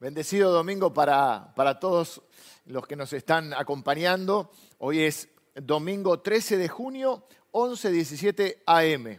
Bendecido 0.00 0.52
domingo 0.52 0.94
para, 0.94 1.52
para, 1.56 1.80
todos 1.80 2.22
los 2.66 2.86
que 2.86 2.94
nos 2.94 3.12
están 3.12 3.52
acompañando. 3.52 4.52
Hoy 4.78 5.00
es 5.00 5.28
domingo 5.56 6.20
13 6.20 6.56
de 6.56 6.68
junio, 6.68 7.24
11.17 7.50 8.58
AM. 8.64 9.18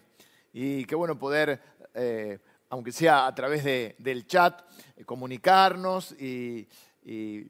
Y 0.54 0.86
qué 0.86 0.96
bueno 0.96 1.20
poder, 1.20 1.62
eh, 1.94 2.39
aunque 2.70 2.94
sea 2.94 3.28
a 3.28 3.36
través 3.36 3.65
de, 3.65 3.97
del 4.00 4.26
chat, 4.26 4.62
eh, 4.96 5.04
comunicarnos 5.04 6.14
y, 6.14 6.70
y 7.04 7.46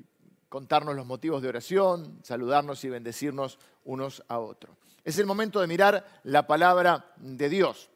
contarnos 0.50 0.96
los 0.96 1.06
motivos 1.06 1.44
de 1.44 1.50
oración, 1.50 2.18
saludarnos 2.24 2.84
y 2.84 2.90
bendecirnos 2.90 3.60
unos 3.86 4.24
a 4.28 4.40
otros. 4.40 4.76
Es 5.04 5.20
el 5.20 5.28
momento 5.28 5.62
de 5.62 5.68
mirar 5.68 6.04
la 6.24 6.48
palabra 6.48 7.14
de 7.18 7.48
Dios. 7.48 7.92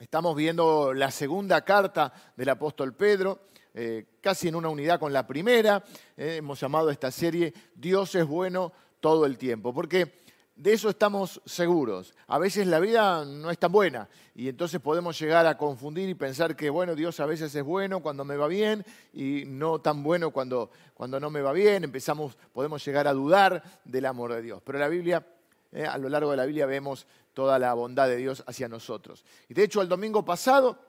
Estamos 0.00 0.34
viendo 0.34 0.92
la 0.94 1.12
segunda 1.12 1.64
carta 1.64 2.12
del 2.36 2.48
apóstol 2.48 2.96
Pedro 2.96 3.46
eh, 3.80 4.06
casi 4.20 4.48
en 4.48 4.56
una 4.56 4.68
unidad 4.68 4.98
con 4.98 5.12
la 5.12 5.24
primera. 5.24 5.84
Eh, 6.16 6.38
hemos 6.38 6.58
llamado 6.58 6.88
a 6.88 6.92
esta 6.92 7.12
serie 7.12 7.54
Dios 7.76 8.12
es 8.16 8.26
bueno 8.26 8.72
todo 8.98 9.24
el 9.24 9.38
tiempo, 9.38 9.72
porque 9.72 10.14
de 10.56 10.72
eso 10.72 10.90
estamos 10.90 11.40
seguros. 11.44 12.12
A 12.26 12.40
veces 12.40 12.66
la 12.66 12.80
vida 12.80 13.24
no 13.24 13.52
es 13.52 13.58
tan 13.58 13.70
buena 13.70 14.08
y 14.34 14.48
entonces 14.48 14.80
podemos 14.80 15.16
llegar 15.20 15.46
a 15.46 15.56
confundir 15.56 16.08
y 16.08 16.14
pensar 16.14 16.56
que, 16.56 16.70
bueno, 16.70 16.96
Dios 16.96 17.20
a 17.20 17.26
veces 17.26 17.54
es 17.54 17.62
bueno 17.62 18.02
cuando 18.02 18.24
me 18.24 18.36
va 18.36 18.48
bien 18.48 18.84
y 19.12 19.44
no 19.46 19.80
tan 19.80 20.02
bueno 20.02 20.32
cuando, 20.32 20.72
cuando 20.94 21.20
no 21.20 21.30
me 21.30 21.40
va 21.40 21.52
bien. 21.52 21.84
Empezamos, 21.84 22.36
podemos 22.52 22.84
llegar 22.84 23.06
a 23.06 23.12
dudar 23.12 23.62
del 23.84 24.06
amor 24.06 24.34
de 24.34 24.42
Dios. 24.42 24.60
Pero 24.64 24.80
la 24.80 24.88
Biblia, 24.88 25.24
eh, 25.70 25.86
a 25.86 25.96
lo 25.98 26.08
largo 26.08 26.32
de 26.32 26.36
la 26.36 26.46
Biblia 26.46 26.66
vemos 26.66 27.06
toda 27.32 27.60
la 27.60 27.72
bondad 27.74 28.08
de 28.08 28.16
Dios 28.16 28.42
hacia 28.44 28.66
nosotros. 28.66 29.24
Y 29.48 29.54
de 29.54 29.62
hecho, 29.62 29.82
el 29.82 29.88
domingo 29.88 30.24
pasado 30.24 30.80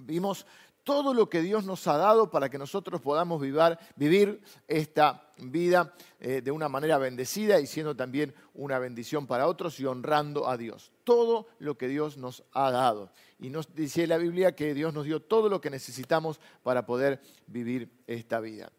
vimos 0.00 0.46
todo 0.88 1.12
lo 1.12 1.28
que 1.28 1.42
Dios 1.42 1.66
nos 1.66 1.86
ha 1.86 1.98
dado 1.98 2.30
para 2.30 2.48
que 2.48 2.56
nosotros 2.56 3.02
podamos 3.02 3.42
vivir 3.42 4.40
esta 4.66 5.34
vida 5.36 5.92
eh, 6.18 6.40
de 6.40 6.50
una 6.50 6.70
manera 6.70 6.96
bendecida 6.96 7.60
y 7.60 7.66
siendo 7.66 7.94
también 7.94 8.34
una 8.54 8.78
bendición 8.78 9.26
para 9.26 9.48
otros 9.48 9.78
y 9.80 9.84
honrando 9.84 10.48
a 10.48 10.56
Dios. 10.56 10.90
Todo 11.04 11.48
lo 11.58 11.76
que 11.76 11.88
Dios 11.88 12.16
nos 12.16 12.42
ha 12.54 12.70
dado. 12.70 13.12
Y 13.38 13.50
nos 13.50 13.74
dice 13.74 14.06
la 14.06 14.16
Biblia 14.16 14.56
que 14.56 14.72
Dios 14.72 14.94
nos 14.94 15.04
dio 15.04 15.20
todo 15.20 15.50
lo 15.50 15.60
que 15.60 15.68
necesitamos 15.68 16.40
para 16.62 16.86
poder 16.86 17.20
vivir 17.46 17.90
esta 18.06 18.40
vida. 18.40 18.72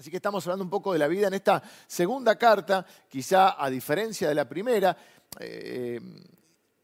Así 0.00 0.10
que 0.10 0.16
estamos 0.16 0.44
hablando 0.44 0.64
un 0.64 0.70
poco 0.70 0.92
de 0.92 0.98
la 0.98 1.06
vida 1.06 1.28
en 1.28 1.34
esta 1.34 1.62
segunda 1.86 2.34
carta, 2.34 2.84
quizá 3.08 3.64
a 3.64 3.70
diferencia 3.70 4.28
de 4.28 4.34
la 4.34 4.48
primera. 4.48 4.96
Eh, 5.38 6.00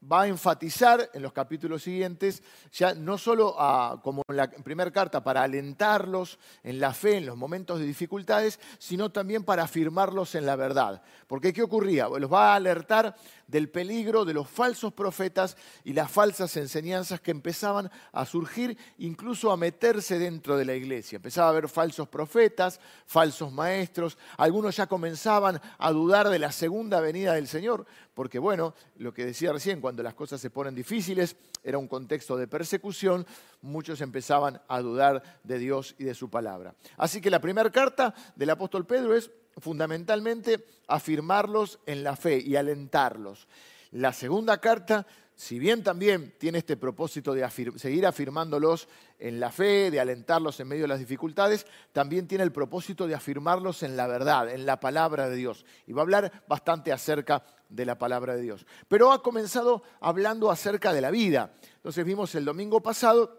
va 0.00 0.22
a 0.22 0.28
enfatizar 0.28 1.10
en 1.12 1.22
los 1.22 1.32
capítulos 1.32 1.82
siguientes, 1.82 2.42
ya 2.72 2.94
no 2.94 3.18
solo 3.18 3.56
como 4.02 4.22
en 4.28 4.36
la 4.36 4.48
primera 4.48 4.91
carta, 4.91 5.22
para 5.22 5.42
alentarlos 5.42 6.38
en 6.62 6.78
la 6.78 6.92
fe 6.94 7.16
en 7.16 7.27
los 7.27 7.36
momentos 7.36 7.80
de 7.80 7.86
dificultades, 7.86 8.60
sino 8.78 9.10
también 9.10 9.44
para 9.44 9.64
afirmarlos 9.64 10.34
en 10.34 10.46
la 10.46 10.56
verdad. 10.56 11.02
Porque 11.26 11.52
¿qué 11.52 11.62
ocurría? 11.62 12.08
Los 12.08 12.32
va 12.32 12.52
a 12.52 12.56
alertar 12.56 13.16
del 13.46 13.70
peligro 13.70 14.24
de 14.24 14.34
los 14.34 14.48
falsos 14.48 14.92
profetas 14.92 15.56
y 15.82 15.94
las 15.94 16.10
falsas 16.10 16.56
enseñanzas 16.56 17.20
que 17.20 17.30
empezaban 17.30 17.91
a 18.12 18.24
surgir, 18.24 18.76
incluso 18.98 19.50
a 19.50 19.56
meterse 19.56 20.19
dentro 20.19 20.56
de 20.56 20.64
la 20.64 20.74
iglesia. 20.74 21.16
Empezaba 21.16 21.48
a 21.48 21.50
haber 21.50 21.69
falsos 21.69 22.08
profetas, 22.08 22.80
falsos 23.06 23.52
maestros, 23.52 24.19
algunos 24.36 24.76
ya 24.76 24.86
comenzaban 24.86 25.60
a 25.78 25.91
dudar 25.91 26.28
de 26.28 26.38
la 26.38 26.52
segunda 26.52 27.00
venida 27.00 27.34
del 27.34 27.48
Señor, 27.48 27.86
porque 28.19 28.41
bueno, 28.41 28.74
lo 28.97 29.14
que 29.14 29.24
decía 29.24 29.52
recién, 29.52 29.80
cuando 29.80 30.02
las 30.02 30.14
cosas 30.14 30.41
se 30.41 30.50
ponen 30.50 30.74
difíciles, 30.74 31.36
era 31.62 31.78
un 31.78 31.86
contexto 31.86 32.36
de 32.36 32.48
persecución, 32.48 33.25
muchos 33.62 34.00
empezaban 34.00 34.60
a 34.66 34.80
dudar 34.80 35.41
de 35.44 35.56
Dios 35.56 35.94
y 35.98 36.02
de 36.02 36.16
su 36.16 36.28
palabra. 36.28 36.75
Así 36.97 37.20
que 37.20 37.30
la 37.30 37.41
primera 37.41 37.70
carta 37.70 38.12
del 38.34 38.50
apóstol 38.50 38.86
Pedro 38.86 39.14
es 39.14 39.30
fundamentalmente 39.58 40.66
afirmarlos 40.88 41.78
en 41.86 42.02
la 42.02 42.16
fe 42.16 42.42
y 42.44 42.56
alentarlos. 42.56 43.47
La 43.93 44.12
segunda 44.12 44.59
carta, 44.59 45.06
si 45.37 45.60
bien 45.60 45.84
también 45.84 46.34
tiene 46.38 46.59
este 46.59 46.76
propósito 46.76 47.32
de 47.32 47.48
seguir 47.76 48.04
afirmándolos 48.04 48.88
en 49.20 49.38
la 49.38 49.53
fe, 49.53 49.93
de 49.93 50.00
alentarlos 50.00 50.59
en 50.59 50.66
medio 50.66 50.82
de 50.82 50.88
las 50.88 50.98
dificultades, 50.98 51.66
también 51.93 52.26
tiene 52.26 52.43
el 52.43 52.50
propósito 52.50 53.06
de 53.06 53.14
afirmarlos 53.14 53.84
en 53.84 53.97
la 53.97 54.09
verdad, 54.09 54.50
en 54.50 54.66
la 54.66 54.81
palabra 54.81 55.28
de 55.28 55.37
Dios. 55.37 55.64
Y 55.87 55.93
va 55.93 56.00
a 56.00 56.03
hablar 56.03 56.43
bastante 56.48 56.91
acerca 56.91 57.44
de 57.69 57.84
la 57.84 57.99
palabra 57.99 58.34
de 58.34 58.43
Dios. 58.43 58.67
Pero 58.89 59.12
ha 59.12 59.23
comenzado 59.23 59.83
hablando 60.01 60.51
acerca 60.51 60.93
de 60.93 61.01
la 61.01 61.11
vida. 61.11 61.55
Entonces 61.77 62.05
vimos 62.05 62.34
el 62.34 62.45
domingo 62.45 62.81
pasado 62.81 63.39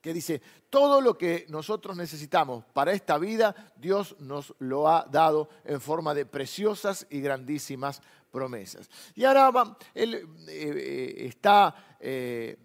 que 0.00 0.14
dice, 0.14 0.40
todo 0.70 1.00
lo 1.00 1.18
que 1.18 1.46
nosotros 1.48 1.96
necesitamos 1.96 2.64
para 2.72 2.92
esta 2.92 3.18
vida, 3.18 3.72
Dios 3.76 4.14
nos 4.20 4.54
lo 4.60 4.88
ha 4.88 5.04
dado 5.10 5.48
en 5.64 5.80
forma 5.80 6.14
de 6.14 6.26
preciosas 6.26 7.06
y 7.10 7.20
grandísimas 7.20 8.00
promesas. 8.30 8.88
Y 9.14 9.24
ahora 9.24 9.76
él 9.94 10.14
eh, 10.14 10.26
eh, 10.48 11.26
está 11.26 11.96
eh, 11.98 12.56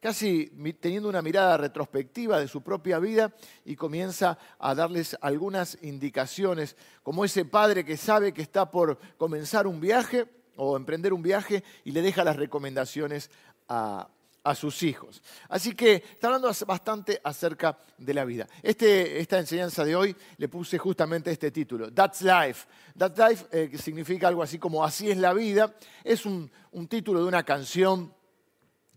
casi 0.00 0.46
teniendo 0.80 1.08
una 1.08 1.22
mirada 1.22 1.56
retrospectiva 1.56 2.38
de 2.38 2.48
su 2.48 2.62
propia 2.62 2.98
vida 2.98 3.34
y 3.64 3.76
comienza 3.76 4.38
a 4.58 4.74
darles 4.74 5.16
algunas 5.20 5.78
indicaciones, 5.82 6.76
como 7.02 7.24
ese 7.24 7.44
padre 7.44 7.84
que 7.84 7.96
sabe 7.96 8.32
que 8.32 8.42
está 8.42 8.70
por 8.70 8.98
comenzar 9.16 9.66
un 9.66 9.80
viaje 9.80 10.26
o 10.56 10.76
emprender 10.76 11.12
un 11.12 11.22
viaje 11.22 11.62
y 11.84 11.92
le 11.92 12.02
deja 12.02 12.24
las 12.24 12.36
recomendaciones 12.36 13.30
a, 13.68 14.08
a 14.48 14.54
sus 14.54 14.82
hijos. 14.82 15.22
Así 15.48 15.74
que 15.74 15.96
está 15.96 16.28
hablando 16.28 16.50
bastante 16.66 17.20
acerca 17.22 17.76
de 17.98 18.14
la 18.14 18.24
vida. 18.24 18.46
Este, 18.62 19.20
esta 19.20 19.38
enseñanza 19.38 19.84
de 19.84 19.94
hoy 19.94 20.16
le 20.38 20.48
puse 20.48 20.78
justamente 20.78 21.30
este 21.30 21.50
título, 21.50 21.92
That's 21.92 22.22
Life. 22.22 22.66
That's 22.96 23.18
Life, 23.18 23.46
eh, 23.52 23.78
significa 23.78 24.28
algo 24.28 24.42
así 24.42 24.58
como 24.58 24.84
Así 24.84 25.10
es 25.10 25.18
la 25.18 25.34
vida, 25.34 25.74
es 26.02 26.24
un, 26.24 26.50
título 26.88 27.20
de 27.20 27.26
una 27.26 27.42
canción 27.42 28.14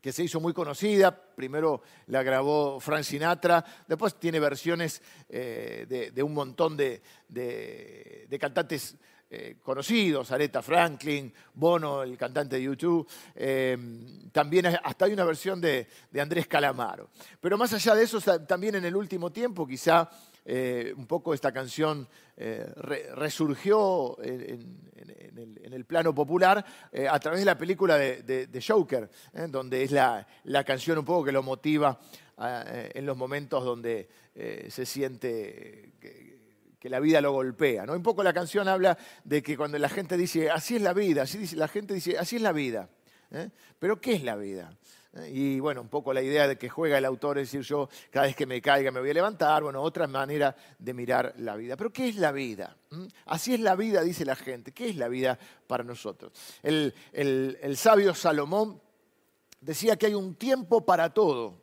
que 0.01 0.11
se 0.11 0.23
hizo 0.23 0.39
muy 0.39 0.53
conocida. 0.53 1.15
Primero 1.15 1.81
la 2.07 2.23
grabó 2.23 2.79
Frank 2.79 3.03
Sinatra, 3.03 3.63
después 3.87 4.15
tiene 4.15 4.39
versiones 4.39 5.01
eh, 5.29 6.11
de, 6.13 6.23
un 6.23 6.33
montón 6.33 6.75
de, 6.75 7.01
de 7.29 8.39
cantantes 8.39 8.97
eh, 9.33 9.55
conocidos, 9.63 10.29
Aretha 10.33 10.61
Franklin, 10.61 11.33
Bono, 11.53 12.03
el 12.03 12.17
cantante 12.17 12.57
de 12.57 12.63
YouTube, 12.63 13.07
eh, 13.33 13.77
también 14.29 14.65
hasta 14.65 15.05
hay 15.05 15.13
una 15.13 15.23
versión 15.23 15.61
de, 15.61 15.87
Andrés 16.19 16.47
Calamaro. 16.47 17.11
Pero 17.39 17.57
más 17.57 17.71
allá 17.71 17.95
de 17.95 18.03
eso, 18.03 18.19
también 18.45 18.75
en 18.75 18.83
el 18.83 18.93
último 18.93 19.31
tiempo, 19.31 19.65
quizá 19.65 20.09
eh, 20.45 20.93
un 20.95 21.05
poco 21.07 21.33
esta 21.33 21.51
canción 21.51 22.07
resurgió 22.37 24.17
en, 24.23 24.79
el, 25.71 25.85
plano 25.85 26.15
popular 26.15 26.65
a 27.07 27.19
través 27.19 27.41
de 27.41 27.45
la 27.45 27.55
película 27.55 27.97
de, 27.97 28.63
Joker, 28.67 29.07
donde 29.49 29.83
es 29.83 29.91
la, 29.91 30.25
la, 30.45 30.63
canción 30.63 30.97
un 30.97 31.05
poco 31.05 31.25
que 31.25 31.31
lo 31.31 31.43
motiva 31.43 31.99
en 32.39 33.05
los 33.05 33.15
momentos 33.15 33.63
donde 33.63 34.09
se 34.69 34.85
siente... 34.85 35.93
Que, 35.99 36.89
la 36.89 36.99
vida 36.99 37.21
lo 37.21 37.31
golpea. 37.31 37.85
¿no? 37.85 37.93
Un 37.93 38.01
poco 38.01 38.23
la 38.23 38.33
canción 38.33 38.67
habla 38.67 38.97
de 39.23 39.43
que 39.43 39.55
cuando 39.55 39.77
la 39.77 39.87
gente 39.87 40.17
dice, 40.17 40.49
así 40.49 40.77
es 40.77 40.81
la 40.81 40.93
vida, 40.93 41.21
así 41.21 41.37
dice, 41.37 41.55
la 41.55 41.67
gente 41.67 41.93
dice, 41.93 42.17
así 42.17 42.37
es 42.37 42.41
la 42.41 42.51
vida. 42.51 42.89
¿eh? 43.31 43.49
Pero 43.79 43.99
¿qué 43.99 44.13
es 44.13 44.23
la 44.23 44.35
vida? 44.35 44.75
Y 45.27 45.59
bueno, 45.59 45.81
un 45.81 45.89
poco 45.89 46.13
la 46.13 46.21
idea 46.21 46.47
de 46.47 46.57
que 46.57 46.69
juega 46.69 46.97
el 46.97 47.03
autor 47.03 47.37
es 47.37 47.51
decir, 47.51 47.61
yo 47.61 47.89
cada 48.09 48.27
vez 48.27 48.35
que 48.35 48.45
me 48.45 48.61
caiga 48.61 48.91
me 48.91 49.01
voy 49.01 49.09
a 49.09 49.13
levantar, 49.13 49.61
bueno, 49.63 49.81
otra 49.81 50.07
manera 50.07 50.55
de 50.79 50.93
mirar 50.93 51.33
la 51.37 51.55
vida. 51.57 51.75
Pero 51.75 51.91
¿qué 51.91 52.07
es 52.07 52.15
la 52.15 52.31
vida? 52.31 52.77
¿Mm? 52.91 53.07
Así 53.25 53.53
es 53.53 53.59
la 53.59 53.75
vida, 53.75 54.03
dice 54.03 54.23
la 54.23 54.37
gente. 54.37 54.71
¿Qué 54.71 54.89
es 54.89 54.95
la 54.95 55.09
vida 55.09 55.37
para 55.67 55.83
nosotros? 55.83 56.31
El, 56.63 56.93
el 57.11 57.77
sabio 57.77 58.13
Salomón 58.13 58.81
decía 59.59 59.97
que 59.97 60.05
hay 60.05 60.13
un 60.13 60.35
tiempo 60.35 60.85
para 60.85 61.13
todo 61.13 61.61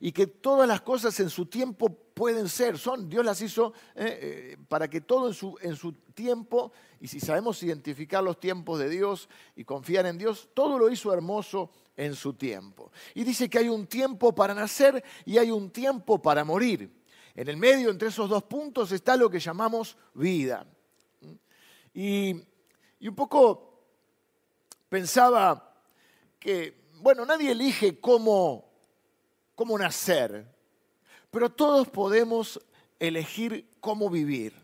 y 0.00 0.12
que 0.12 0.26
todas 0.26 0.68
las 0.68 0.80
cosas 0.80 1.18
en 1.20 1.30
su 1.30 1.46
tiempo 1.46 1.88
pueden 2.14 2.48
ser, 2.48 2.78
son, 2.78 3.08
Dios 3.08 3.24
las 3.24 3.40
hizo 3.40 3.72
eh, 3.94 4.54
eh, 4.54 4.56
para 4.68 4.88
que 4.88 5.00
todo 5.00 5.28
en 5.28 5.34
su, 5.34 5.56
en 5.60 5.76
su 5.76 5.92
tiempo, 5.92 6.72
y 7.00 7.08
si 7.08 7.20
sabemos 7.20 7.62
identificar 7.62 8.22
los 8.22 8.38
tiempos 8.38 8.78
de 8.78 8.88
Dios 8.88 9.28
y 9.56 9.64
confiar 9.64 10.06
en 10.06 10.18
Dios, 10.18 10.50
todo 10.54 10.78
lo 10.78 10.90
hizo 10.90 11.12
hermoso 11.12 11.70
en 11.96 12.14
su 12.14 12.34
tiempo. 12.34 12.90
Y 13.14 13.24
dice 13.24 13.48
que 13.48 13.58
hay 13.58 13.68
un 13.68 13.86
tiempo 13.86 14.34
para 14.34 14.54
nacer 14.54 15.02
y 15.24 15.38
hay 15.38 15.50
un 15.50 15.70
tiempo 15.70 16.20
para 16.20 16.44
morir. 16.44 16.90
En 17.34 17.48
el 17.48 17.56
medio, 17.56 17.90
entre 17.90 18.08
esos 18.08 18.28
dos 18.28 18.42
puntos, 18.44 18.92
está 18.92 19.16
lo 19.16 19.30
que 19.30 19.40
llamamos 19.40 19.96
vida. 20.14 20.66
Y, 21.94 22.36
y 23.00 23.08
un 23.08 23.14
poco 23.14 23.84
pensaba 24.88 25.74
que, 26.38 26.88
bueno, 27.00 27.24
nadie 27.24 27.52
elige 27.52 28.00
cómo 28.00 28.72
cómo 29.54 29.78
nacer, 29.78 30.44
pero 31.30 31.50
todos 31.50 31.88
podemos 31.88 32.60
elegir 32.98 33.68
cómo 33.80 34.10
vivir. 34.10 34.54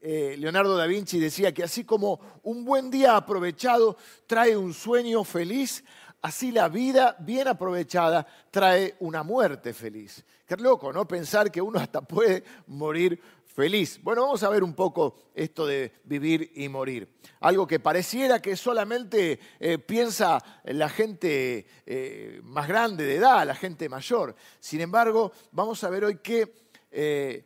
Eh, 0.00 0.36
Leonardo 0.38 0.76
da 0.76 0.86
Vinci 0.86 1.18
decía 1.18 1.52
que 1.52 1.64
así 1.64 1.84
como 1.84 2.20
un 2.44 2.64
buen 2.64 2.90
día 2.90 3.16
aprovechado 3.16 3.96
trae 4.26 4.56
un 4.56 4.72
sueño 4.72 5.24
feliz, 5.24 5.84
así 6.22 6.52
la 6.52 6.68
vida 6.68 7.16
bien 7.18 7.48
aprovechada 7.48 8.26
trae 8.50 8.96
una 9.00 9.22
muerte 9.22 9.74
feliz. 9.74 10.24
Qué 10.46 10.56
loco, 10.56 10.92
¿no? 10.92 11.06
Pensar 11.06 11.50
que 11.50 11.60
uno 11.60 11.78
hasta 11.78 12.00
puede 12.00 12.44
morir 12.66 13.20
feliz. 13.52 14.00
Bueno, 14.02 14.22
vamos 14.22 14.42
a 14.42 14.48
ver 14.48 14.64
un 14.64 14.74
poco 14.74 15.14
esto 15.34 15.66
de 15.66 15.92
vivir 16.04 16.52
y 16.54 16.68
morir. 16.68 17.08
Algo 17.40 17.66
que 17.66 17.80
pareciera 17.80 18.40
que 18.40 18.56
solamente 18.56 19.38
eh, 19.60 19.78
piensa 19.78 20.42
la 20.64 20.88
gente 20.88 21.66
eh, 21.84 22.40
más 22.44 22.66
grande 22.66 23.04
de 23.04 23.16
edad, 23.16 23.46
la 23.46 23.54
gente 23.54 23.88
mayor. 23.88 24.34
Sin 24.58 24.80
embargo, 24.80 25.32
vamos 25.50 25.84
a 25.84 25.90
ver 25.90 26.04
hoy 26.04 26.18
qué, 26.22 26.54
eh, 26.90 27.44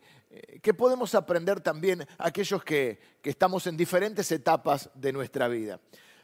qué 0.61 0.73
podemos 0.73 1.15
aprender 1.15 1.61
también 1.61 2.05
aquellos 2.17 2.63
que, 2.63 2.99
que 3.21 3.29
estamos 3.29 3.67
en 3.67 3.77
diferentes 3.77 4.31
etapas 4.31 4.89
de 4.93 5.13
nuestra 5.13 5.47
vida. 5.47 5.79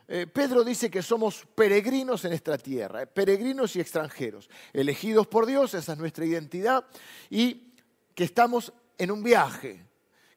Pedro 0.06 0.66
dice 0.66 0.92
que 0.92 1.02
somos 1.02 1.48
peregrinos 1.56 2.26
en 2.26 2.34
esta 2.34 2.58
tierra, 2.58 3.06
peregrinos 3.06 3.76
y 3.76 3.80
extranjeros, 3.80 4.50
elegidos 4.74 5.28
por 5.28 5.46
Dios, 5.46 5.74
esa 5.74 5.94
es 5.94 5.98
nuestra 5.98 6.26
identidad, 6.26 6.86
y 7.30 7.74
que 8.14 8.26
estamos 8.26 8.74
en 8.98 9.12
un 9.12 9.24
viaje, 9.24 9.86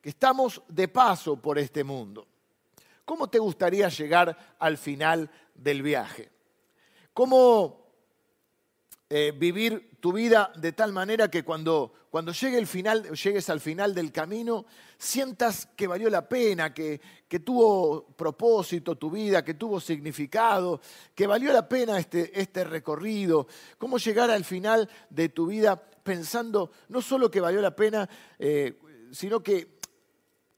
que 0.01 0.11
estamos 0.11 0.63
de 0.69 0.87
paso 0.89 1.37
por 1.37 1.59
este 1.59 1.83
mundo. 1.83 2.27
¿Cómo 3.05 3.29
te 3.29 3.39
gustaría 3.39 3.89
llegar 3.89 4.57
al 4.59 4.79
final 4.79 5.31
del 5.55 5.83
viaje? 5.83 6.31
¿Cómo 7.13 7.86
eh, 9.09 9.33
vivir 9.37 9.99
tu 10.01 10.13
vida 10.13 10.53
de 10.57 10.73
tal 10.73 10.93
manera 10.93 11.31
que 11.31 11.45
cuando, 11.45 11.93
cuando 12.11 12.33
llegue 12.33 12.59
el 12.59 12.67
final, 12.67 13.11
llegues 13.13 13.49
al 13.51 13.61
final 13.61 13.95
del 13.95 14.11
camino, 14.11 14.67
sientas 14.99 15.67
que 15.77 15.87
valió 15.87 16.11
la 16.11 16.29
pena, 16.29 16.75
que, 16.75 17.01
que 17.29 17.41
tuvo 17.41 18.07
propósito 18.17 18.97
tu 18.97 19.11
vida, 19.11 19.45
que 19.45 19.55
tuvo 19.55 19.81
significado, 19.81 20.81
que 21.15 21.27
valió 21.27 21.53
la 21.53 21.69
pena 21.69 21.99
este, 21.99 22.41
este 22.41 22.65
recorrido? 22.65 23.47
¿Cómo 23.79 23.99
llegar 23.99 24.31
al 24.31 24.45
final 24.45 24.89
de 25.11 25.29
tu 25.29 25.47
vida 25.47 25.77
pensando 26.03 26.71
no 26.89 27.03
solo 27.03 27.31
que 27.31 27.41
valió 27.41 27.61
la 27.61 27.75
pena, 27.75 28.09
eh, 28.39 28.79
sino 29.13 29.43
que 29.43 29.77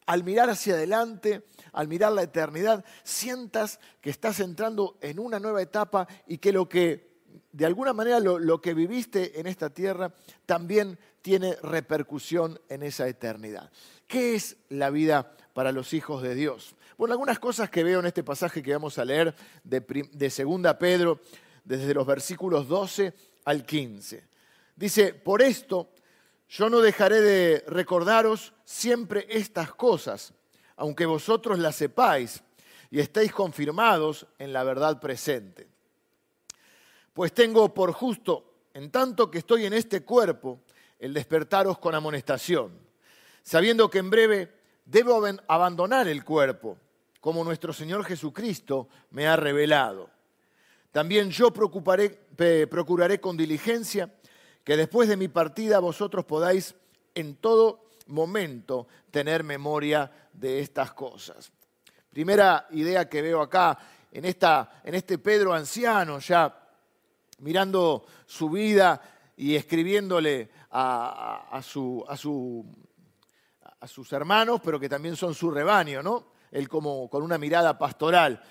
al 0.06 0.24
mirar 0.24 0.48
hacia 0.48 0.74
adelante, 0.74 1.44
al 1.72 1.86
mirar 1.86 2.12
la 2.12 2.22
eternidad, 2.22 2.82
sientas 3.02 3.78
que 4.00 4.08
estás 4.08 4.40
entrando 4.40 4.96
en 5.02 5.18
una 5.18 5.38
nueva 5.38 5.60
etapa 5.60 6.08
y 6.26 6.38
que 6.38 6.50
lo 6.50 6.66
que, 6.66 7.07
de 7.52 7.66
alguna 7.66 7.92
manera, 7.92 8.20
lo, 8.20 8.60
que 8.60 8.74
viviste 8.74 9.40
en 9.40 9.46
esta 9.46 9.70
tierra 9.70 10.12
también 10.46 10.98
tiene 11.22 11.56
repercusión 11.62 12.60
en 12.68 12.82
esa 12.82 13.08
eternidad. 13.08 13.70
¿Qué 14.06 14.34
es 14.34 14.56
la 14.68 14.90
vida 14.90 15.32
para 15.54 15.72
los 15.72 15.94
hijos 15.94 16.22
de 16.22 16.34
Dios? 16.34 16.74
Bueno, 16.96 17.12
algunas 17.12 17.38
cosas 17.38 17.70
que 17.70 17.84
veo 17.84 18.00
en 18.00 18.06
este 18.06 18.22
pasaje 18.22 18.62
que 18.62 18.72
vamos 18.72 18.98
a 18.98 19.04
leer 19.04 19.34
de, 19.64 19.80
de 20.12 20.44
2 20.44 20.74
Pedro, 20.78 21.20
desde 21.64 21.94
los 21.94 22.06
versículos 22.06 22.68
12 22.68 23.14
al 23.44 23.64
15. 23.64 24.24
Dice, 24.76 25.14
por 25.14 25.42
esto 25.42 25.90
yo 26.48 26.70
no 26.70 26.80
dejaré 26.80 27.20
de 27.20 27.64
recordaros 27.66 28.52
siempre 28.64 29.26
estas 29.28 29.72
cosas, 29.74 30.32
aunque 30.76 31.06
vosotros 31.06 31.58
las 31.58 31.76
sepáis 31.76 32.42
y 32.90 33.00
estéis 33.00 33.32
confirmados 33.32 34.26
en 34.38 34.52
la 34.52 34.64
verdad 34.64 35.00
presente. 35.00 35.77
Pues 37.18 37.32
tengo 37.32 37.74
por 37.74 37.90
justo, 37.90 38.44
en 38.72 38.92
tanto 38.92 39.28
que 39.28 39.38
estoy 39.38 39.66
en 39.66 39.72
este 39.72 40.04
cuerpo, 40.04 40.60
el 41.00 41.12
despertaros 41.12 41.76
con 41.78 41.96
amonestación, 41.96 42.78
sabiendo 43.42 43.90
que 43.90 43.98
en 43.98 44.08
breve 44.08 44.52
debo 44.84 45.20
abandonar 45.48 46.06
el 46.06 46.24
cuerpo, 46.24 46.78
como 47.20 47.42
nuestro 47.42 47.72
Señor 47.72 48.04
Jesucristo 48.04 48.88
me 49.10 49.26
ha 49.26 49.34
revelado. 49.34 50.08
También 50.92 51.32
yo 51.32 51.52
procuraré 51.52 53.20
con 53.20 53.36
diligencia 53.36 54.14
que 54.62 54.76
después 54.76 55.08
de 55.08 55.16
mi 55.16 55.26
partida 55.26 55.80
vosotros 55.80 56.24
podáis 56.24 56.76
en 57.16 57.34
todo 57.34 57.88
momento 58.06 58.86
tener 59.10 59.42
memoria 59.42 60.08
de 60.32 60.60
estas 60.60 60.92
cosas. 60.92 61.50
Primera 62.10 62.68
idea 62.70 63.08
que 63.08 63.22
veo 63.22 63.40
acá, 63.40 63.76
en, 64.12 64.24
en 64.24 64.94
este 64.94 65.18
Pedro 65.18 65.52
anciano, 65.52 66.20
ya 66.20 66.66
mirando 67.38 68.04
su 68.26 68.50
vida 68.50 69.00
y 69.36 69.54
escribiéndole 69.54 70.50
a, 70.70 71.60
su, 71.62 72.04
a, 72.08 72.16
su, 72.16 72.64
a 73.80 73.86
sus 73.86 74.12
hermanos, 74.12 74.60
pero 74.64 74.80
que 74.80 74.88
también 74.88 75.16
son 75.16 75.34
su 75.34 75.50
rebaño, 75.50 76.02
¿no? 76.02 76.32
Él 76.50 76.68
como 76.68 77.08
con 77.08 77.22
una 77.22 77.38
mirada 77.38 77.78
pastoral. 77.78 78.42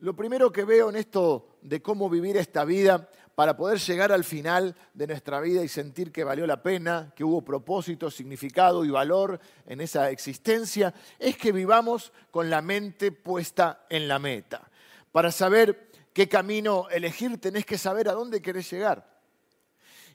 Lo 0.00 0.14
primero 0.14 0.52
que 0.52 0.64
veo 0.64 0.90
en 0.90 0.96
esto 0.96 1.56
de 1.62 1.80
cómo 1.80 2.10
vivir 2.10 2.36
esta 2.36 2.64
vida 2.64 3.08
para 3.34 3.56
poder 3.56 3.78
llegar 3.78 4.12
al 4.12 4.22
final 4.22 4.76
de 4.92 5.06
nuestra 5.06 5.40
vida 5.40 5.64
y 5.64 5.68
sentir 5.68 6.12
que 6.12 6.24
valió 6.24 6.46
la 6.46 6.62
pena, 6.62 7.12
que 7.16 7.24
hubo 7.24 7.42
propósito, 7.42 8.10
significado 8.10 8.84
y 8.84 8.90
valor 8.90 9.40
en 9.66 9.80
esa 9.80 10.10
existencia, 10.10 10.94
es 11.18 11.36
que 11.36 11.52
vivamos 11.52 12.12
con 12.30 12.48
la 12.48 12.62
mente 12.62 13.12
puesta 13.12 13.86
en 13.88 14.06
la 14.06 14.18
meta. 14.18 14.70
Para 15.10 15.32
saber 15.32 15.90
qué 16.14 16.28
camino 16.28 16.88
elegir 16.88 17.38
tenés 17.38 17.66
que 17.66 17.76
saber 17.76 18.08
a 18.08 18.12
dónde 18.12 18.40
querés 18.40 18.70
llegar. 18.70 19.12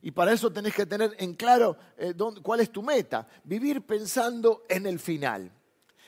Y 0.02 0.12
para 0.12 0.32
eso 0.32 0.52
tenés 0.52 0.74
que 0.74 0.86
tener 0.86 1.14
en 1.20 1.36
claro 1.36 1.78
eh, 1.98 2.16
cuál 2.42 2.62
es 2.62 2.72
tu 2.72 2.82
meta, 2.82 3.28
vivir 3.44 3.86
pensando 3.86 4.64
en 4.70 4.88
el 4.88 4.98
final. 4.98 5.52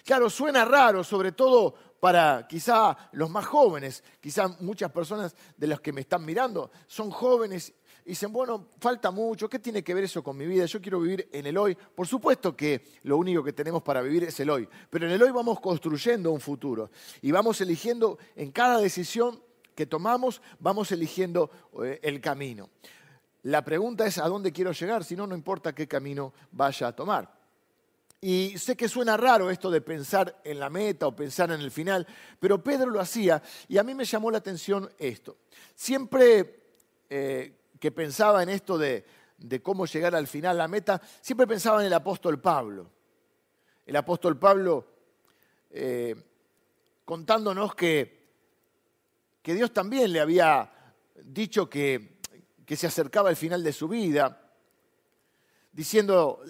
Claro, 0.05 0.29
suena 0.29 0.65
raro, 0.65 1.03
sobre 1.03 1.33
todo 1.33 1.75
para 1.99 2.47
quizá 2.47 2.97
los 3.11 3.29
más 3.29 3.45
jóvenes, 3.45 4.03
quizá 4.19 4.47
muchas 4.61 4.91
personas 4.91 5.35
de 5.55 5.67
las 5.67 5.81
que 5.81 5.93
me 5.93 6.01
están 6.01 6.25
mirando 6.25 6.71
son 6.87 7.11
jóvenes 7.11 7.73
y 8.05 8.09
dicen, 8.11 8.33
bueno, 8.33 8.69
falta 8.79 9.11
mucho, 9.11 9.47
¿qué 9.47 9.59
tiene 9.59 9.83
que 9.83 9.93
ver 9.93 10.05
eso 10.05 10.23
con 10.23 10.35
mi 10.35 10.47
vida? 10.47 10.65
Yo 10.65 10.81
quiero 10.81 11.01
vivir 11.01 11.29
en 11.31 11.45
el 11.45 11.57
hoy. 11.57 11.75
Por 11.75 12.07
supuesto 12.07 12.55
que 12.55 12.83
lo 13.03 13.17
único 13.17 13.43
que 13.43 13.53
tenemos 13.53 13.83
para 13.83 14.01
vivir 14.01 14.23
es 14.23 14.39
el 14.39 14.49
hoy, 14.49 14.67
pero 14.89 15.05
en 15.05 15.11
el 15.11 15.21
hoy 15.21 15.31
vamos 15.31 15.59
construyendo 15.59 16.31
un 16.31 16.39
futuro 16.39 16.89
y 17.21 17.29
vamos 17.31 17.61
eligiendo 17.61 18.17
en 18.35 18.51
cada 18.51 18.79
decisión 18.79 19.39
que 19.81 19.87
tomamos, 19.87 20.43
vamos 20.59 20.91
eligiendo 20.91 21.49
eh, 21.83 21.99
el 22.03 22.21
camino. 22.21 22.69
La 23.41 23.65
pregunta 23.65 24.05
es 24.05 24.19
a 24.19 24.27
dónde 24.27 24.51
quiero 24.51 24.73
llegar, 24.73 25.03
si 25.03 25.15
no, 25.15 25.25
no 25.25 25.33
importa 25.33 25.73
qué 25.73 25.87
camino 25.87 26.35
vaya 26.51 26.89
a 26.89 26.95
tomar. 26.95 27.33
Y 28.21 28.59
sé 28.59 28.77
que 28.77 28.87
suena 28.87 29.17
raro 29.17 29.49
esto 29.49 29.71
de 29.71 29.81
pensar 29.81 30.39
en 30.43 30.59
la 30.59 30.69
meta 30.69 31.07
o 31.07 31.15
pensar 31.15 31.49
en 31.49 31.61
el 31.61 31.71
final, 31.71 32.05
pero 32.39 32.63
Pedro 32.63 32.91
lo 32.91 32.99
hacía 32.99 33.41
y 33.67 33.79
a 33.79 33.83
mí 33.83 33.95
me 33.95 34.05
llamó 34.05 34.29
la 34.29 34.37
atención 34.37 34.87
esto. 34.99 35.37
Siempre 35.73 36.59
eh, 37.09 37.51
que 37.79 37.91
pensaba 37.91 38.43
en 38.43 38.49
esto 38.49 38.77
de, 38.77 39.03
cómo 39.63 39.87
llegar 39.87 40.13
al 40.13 40.27
final, 40.27 40.59
la 40.59 40.67
meta, 40.67 41.01
siempre 41.21 41.47
pensaba 41.47 41.79
en 41.81 41.87
el 41.87 41.93
apóstol 41.93 42.39
Pablo. 42.39 42.87
El 43.83 43.95
apóstol 43.95 44.37
Pablo 44.37 44.85
eh, 45.71 46.15
contándonos 47.03 47.73
que, 47.73 48.20
que, 49.41 49.53
Dios 49.53 49.71
también 49.73 50.11
le 50.11 50.19
había 50.19 50.71
dicho 51.23 51.69
que, 51.69 52.19
que 52.65 52.75
se 52.75 52.87
acercaba 52.87 53.29
el 53.29 53.35
final 53.35 53.63
de 53.63 53.73
su 53.73 53.87
vida, 53.87 54.51
diciendo 55.71 56.41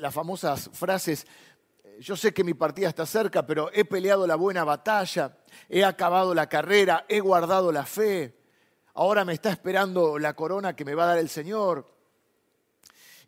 las 0.00 0.12
famosas 0.14 0.70
frases, 0.72 1.26
yo 2.00 2.16
sé 2.16 2.32
que 2.32 2.44
mi 2.44 2.54
partida 2.54 2.88
está 2.88 3.06
cerca, 3.06 3.46
pero 3.46 3.70
he 3.72 3.84
peleado 3.84 4.26
la 4.26 4.36
buena 4.36 4.64
batalla, 4.64 5.38
he 5.68 5.84
acabado 5.84 6.34
la 6.34 6.48
carrera, 6.48 7.04
he 7.08 7.20
guardado 7.20 7.72
la 7.72 7.84
fe, 7.84 8.38
ahora 8.94 9.24
me 9.24 9.34
está 9.34 9.50
esperando 9.50 10.18
la 10.18 10.34
corona 10.34 10.76
que 10.76 10.84
me 10.84 10.94
va 10.94 11.04
a 11.04 11.08
dar 11.08 11.18
el 11.18 11.28
Señor. 11.28 11.97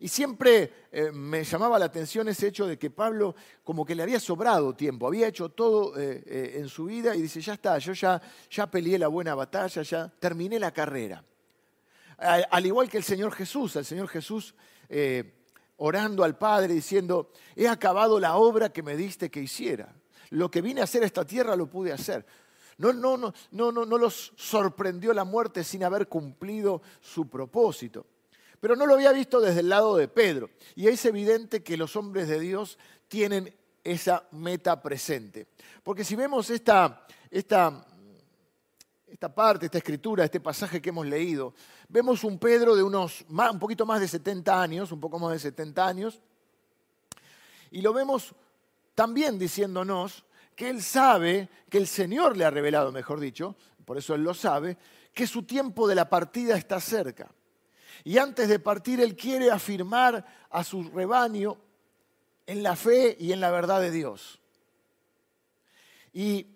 Y 0.01 0.07
siempre 0.07 0.87
eh, 0.91 1.11
me 1.11 1.43
llamaba 1.43 1.77
la 1.77 1.85
atención 1.85 2.27
ese 2.27 2.47
hecho 2.47 2.65
de 2.65 2.79
que 2.79 2.89
Pablo 2.89 3.35
como 3.63 3.85
que 3.85 3.93
le 3.93 4.01
había 4.01 4.19
sobrado 4.19 4.73
tiempo, 4.73 5.05
había 5.05 5.27
hecho 5.27 5.49
todo 5.49 5.95
eh, 5.95 6.23
eh, 6.25 6.53
en 6.55 6.69
su 6.69 6.85
vida 6.85 7.15
y 7.15 7.21
dice, 7.21 7.39
ya 7.39 7.53
está, 7.53 7.77
yo 7.77 7.93
ya, 7.93 8.19
ya 8.49 8.65
peleé 8.65 8.97
la 8.97 9.09
buena 9.09 9.35
batalla, 9.35 9.83
ya 9.83 10.11
terminé 10.19 10.57
la 10.57 10.71
carrera. 10.71 11.23
Al, 12.17 12.47
al 12.49 12.65
igual 12.65 12.89
que 12.89 12.97
el 12.97 13.03
Señor 13.03 13.31
Jesús, 13.31 13.75
el 13.75 13.85
Señor 13.85 14.07
Jesús 14.07 14.55
orando 15.77 16.23
al 16.23 16.35
Padre 16.35 16.73
diciendo, 16.73 17.31
he 17.55 17.67
acabado 17.67 18.19
la 18.19 18.37
obra 18.37 18.73
que 18.73 18.81
me 18.81 18.97
diste 18.97 19.29
que 19.29 19.41
hiciera. 19.41 19.93
Lo 20.31 20.49
que 20.49 20.63
vine 20.63 20.81
a 20.81 20.85
hacer 20.85 21.03
a 21.03 21.05
esta 21.05 21.25
tierra 21.25 21.55
lo 21.55 21.67
pude 21.67 21.93
hacer. 21.93 22.25
No, 22.79 22.91
no, 22.91 23.17
no, 23.17 23.33
no, 23.51 23.71
no 23.71 23.97
los 23.99 24.33
sorprendió 24.35 25.13
la 25.13 25.25
muerte 25.25 25.63
sin 25.63 25.83
haber 25.83 26.07
cumplido 26.07 26.81
su 26.99 27.29
propósito. 27.29 28.07
Pero 28.61 28.77
no 28.77 28.85
lo 28.85 28.93
había 28.93 29.11
visto 29.11 29.41
desde 29.41 29.59
el 29.59 29.67
lado 29.67 29.97
de 29.97 30.07
Pedro. 30.07 30.49
Y 30.75 30.87
es 30.87 31.03
evidente 31.03 31.61
que 31.61 31.75
los 31.75 31.97
hombres 31.97 32.29
de 32.29 32.39
Dios 32.39 32.77
tienen 33.09 33.53
esa 33.83 34.23
meta 34.31 34.81
presente. 34.81 35.47
Porque 35.83 36.05
si 36.05 36.15
vemos 36.15 36.49
esta, 36.49 37.05
esta 37.29 37.85
esta 39.11 39.35
parte, 39.35 39.65
esta 39.65 39.77
escritura, 39.77 40.23
este 40.23 40.39
pasaje 40.39 40.81
que 40.81 40.89
hemos 40.89 41.05
leído, 41.05 41.53
vemos 41.89 42.23
un 42.23 42.39
Pedro 42.39 42.75
de 42.75 42.81
unos 42.81 43.25
un 43.29 43.59
poquito 43.59 43.85
más 43.85 43.99
de 43.99 44.07
70 44.07 44.61
años, 44.61 44.91
un 44.91 45.01
poco 45.01 45.19
más 45.19 45.33
de 45.33 45.39
70 45.39 45.85
años, 45.85 46.21
y 47.71 47.81
lo 47.81 47.93
vemos 47.93 48.33
también 48.95 49.37
diciéndonos 49.37 50.23
que 50.55 50.69
él 50.69 50.81
sabe, 50.81 51.49
que 51.69 51.77
el 51.77 51.87
Señor 51.87 52.37
le 52.37 52.45
ha 52.45 52.49
revelado, 52.49 52.91
mejor 52.91 53.19
dicho, 53.19 53.55
por 53.85 53.97
eso 53.97 54.15
él 54.15 54.23
lo 54.23 54.33
sabe, 54.33 54.77
que 55.13 55.27
su 55.27 55.43
tiempo 55.43 55.87
de 55.87 55.95
la 55.95 56.09
partida 56.09 56.55
está 56.55 56.79
cerca. 56.79 57.29
Y 58.03 58.17
antes 58.17 58.49
de 58.49 58.59
partir, 58.59 58.99
Él 59.01 59.15
quiere 59.15 59.51
afirmar 59.51 60.25
a 60.49 60.63
su 60.63 60.83
rebaño 60.83 61.57
en 62.45 62.63
la 62.63 62.75
fe 62.75 63.15
y 63.19 63.31
en 63.31 63.39
la 63.39 63.51
verdad 63.51 63.81
de 63.81 63.91
Dios. 63.91 64.39
Y 66.13 66.47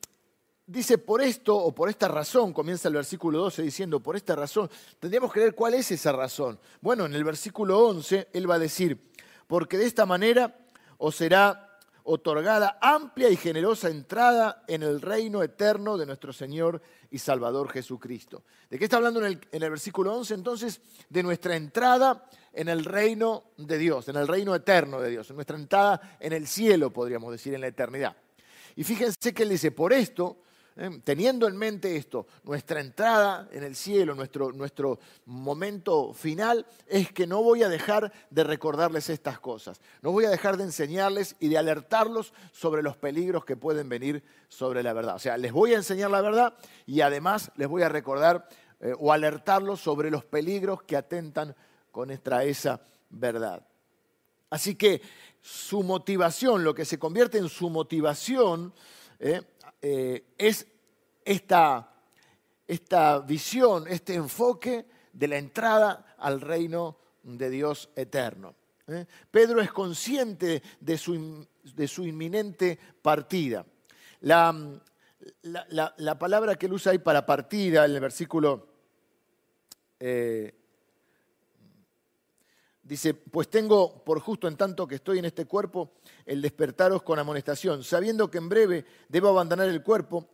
dice, 0.68 0.98
por 0.98 1.22
esto 1.22 1.56
o 1.56 1.74
por 1.74 1.90
esta 1.90 2.08
razón, 2.08 2.54
comienza 2.54 2.88
el 2.88 2.96
versículo 2.96 3.40
12 3.40 3.62
diciendo, 3.62 4.00
por 4.00 4.16
esta 4.16 4.36
razón, 4.36 4.70
tendríamos 5.00 5.32
que 5.32 5.40
ver 5.40 5.56
cuál 5.56 5.76
es 5.76 5.92
esa 5.92 6.12
razón. 6.12 6.60
Bueno, 6.82 7.06
en 7.06 7.14
el 7.14 7.24
versículo 7.24 7.80
11 7.88 8.30
Él 8.34 8.50
va 8.50 8.56
a 8.56 8.60
decir, 8.60 9.12
porque 9.48 9.78
de 9.78 9.86
esta 9.86 10.06
manera 10.06 10.58
os 10.98 11.16
será 11.16 11.65
otorgada 12.06 12.78
amplia 12.82 13.30
y 13.30 13.36
generosa 13.36 13.90
entrada 13.90 14.64
en 14.68 14.84
el 14.84 15.02
reino 15.02 15.42
eterno 15.44 15.98
de 15.98 16.06
nuestro 16.06 16.32
Señor 16.32 16.82
y 17.10 17.18
Salvador 17.18 17.70
Jesucristo. 17.70 18.44
¿De 18.70 18.78
qué 18.78 18.86
está 18.86 18.98
hablando 18.98 19.26
en 19.26 19.40
el, 19.52 19.70
versículo 19.70 20.14
11 20.14 20.34
entonces? 20.36 20.82
De 21.10 21.24
nuestra 21.24 21.56
entrada 21.56 22.30
en 22.54 22.70
el 22.70 22.86
reino 22.86 23.52
de 23.58 23.78
Dios, 23.78 24.08
en 24.08 24.18
el 24.18 24.28
reino 24.28 24.54
eterno 24.54 25.02
de 25.02 25.10
Dios, 25.10 25.30
en 25.30 25.36
nuestra 25.36 25.58
entrada 25.58 26.18
en 26.20 26.34
el 26.34 26.48
cielo, 26.48 26.94
podríamos 26.94 27.32
decir, 27.32 27.54
en 27.54 27.62
la 27.62 27.68
eternidad. 27.68 28.16
Y 28.76 28.84
fíjense 28.84 29.34
que 29.34 29.44
él 29.44 29.50
dice, 29.50 29.72
por 29.72 29.92
esto 29.92 30.38
¿eh? 30.78 31.02
teniendo 31.04 31.48
en 31.48 31.58
mente 31.58 31.96
esto, 31.96 32.28
nuestra 32.44 32.80
entrada 32.80 33.48
en 33.52 33.64
el 33.64 33.76
cielo, 33.76 34.16
nuestro, 34.16 34.52
nuestro 34.52 35.00
momento 35.26 36.14
final, 36.14 36.66
es 36.88 37.12
que 37.12 37.28
no 37.28 37.42
voy 37.42 37.64
a 37.64 37.70
dejar 37.70 38.12
de 38.30 38.44
recordarles 38.44 39.10
estas 39.10 39.40
cosas, 39.40 39.80
no 40.02 40.12
voy 40.12 40.26
a 40.26 40.30
dejar 40.30 40.58
de 40.58 40.64
enseñarles 40.64 41.36
y 41.40 41.50
de 41.50 41.58
alertarlos 41.58 42.34
sobre 42.52 42.84
los 42.84 42.98
peligros 42.98 43.46
que 43.46 43.58
pueden 43.58 43.90
venir 43.90 44.24
sobre 44.48 44.84
la 44.84 44.94
verdad. 44.94 45.16
O 45.16 45.20
sea, 45.20 45.38
les 45.38 45.52
voy 45.52 45.74
a 45.74 45.78
enseñar 45.78 46.12
la 46.12 46.22
verdad 46.22 46.56
y 46.86 47.02
además 47.02 47.52
les 47.56 47.68
voy 47.68 47.84
a 47.84 47.90
recordar 47.90 48.48
eh, 48.80 48.94
o 49.00 49.12
alertarlos 49.12 49.82
sobre 49.82 50.12
los 50.12 50.26
peligros 50.26 50.84
que 50.84 50.98
atentan 50.98 51.56
contra 51.92 52.44
esa 52.44 52.82
verdad. 53.10 53.66
Así 54.50 54.76
que 54.76 55.02
su 55.42 55.84
motivación, 55.84 56.64
lo 56.64 56.76
que 56.76 56.86
se 56.86 57.00
convierte 57.00 57.38
en 57.38 57.50
su 57.50 57.70
motivación, 57.70 58.74
eh, 59.20 59.42
eh, 59.82 60.34
es 60.38 60.68
esta, 61.24 61.94
esta 62.68 63.20
visión, 63.20 63.88
este 63.88 64.16
enfoque 64.16 64.86
de 65.12 65.28
la 65.28 65.38
entrada 65.38 66.16
al 66.18 66.42
reino 66.42 66.98
de 67.24 67.50
Dios 67.50 67.90
eterno. 67.96 68.56
¿eh? 68.88 69.06
Pedro 69.32 69.62
es 69.62 69.72
consciente 69.72 70.62
de 70.80 70.98
su, 70.98 71.48
de 71.64 71.88
su 71.88 72.06
inminente 72.06 72.78
partida. 73.02 73.66
La, 74.22 74.54
la, 75.44 76.20
palabra 76.20 76.56
que 76.56 76.66
él 76.66 76.74
usa 76.74 76.92
ahí 76.92 77.00
para 77.00 77.26
partida, 77.26 77.86
en 77.86 77.92
el 77.92 78.00
versículo, 78.00 78.68
dice, 82.86 83.16
pues 83.16 83.50
tengo 83.50 84.04
por 84.04 84.20
justo 84.20 84.48
en 84.48 84.56
tanto 84.56 84.88
que 84.88 84.96
estoy 84.96 85.20
en 85.20 85.26
este 85.26 85.46
cuerpo 85.46 85.92
el 86.26 86.42
despertaros 86.42 87.02
con 87.02 87.20
amonestación, 87.20 87.84
sabiendo 87.84 88.30
que 88.30 88.38
en 88.38 88.48
breve 88.48 88.86
debo 89.10 89.30
abandonar 89.30 89.68
el 89.68 89.84
cuerpo, 89.84 90.30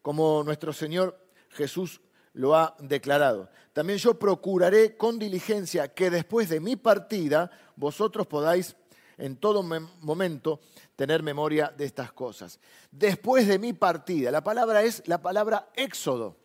como 0.00 0.42
nuestro 0.44 0.72
Señor 0.72 1.18
Jesús 1.50 2.00
lo 2.32 2.54
ha 2.54 2.76
declarado. 2.78 3.50
También 3.72 3.98
yo 3.98 4.18
procuraré 4.18 4.96
con 4.96 5.18
diligencia 5.18 5.92
que 5.92 6.10
después 6.10 6.48
de 6.48 6.60
mi 6.60 6.76
partida 6.76 7.50
vosotros 7.76 8.26
podáis 8.26 8.76
en 9.18 9.36
todo 9.36 9.62
momento 9.62 10.60
tener 10.96 11.22
memoria 11.22 11.74
de 11.76 11.84
estas 11.84 12.12
cosas. 12.12 12.60
Después 12.90 13.46
de 13.48 13.58
mi 13.58 13.72
partida, 13.72 14.30
la 14.30 14.42
palabra 14.42 14.82
es 14.82 15.02
la 15.06 15.20
palabra 15.20 15.70
éxodo. 15.74 16.36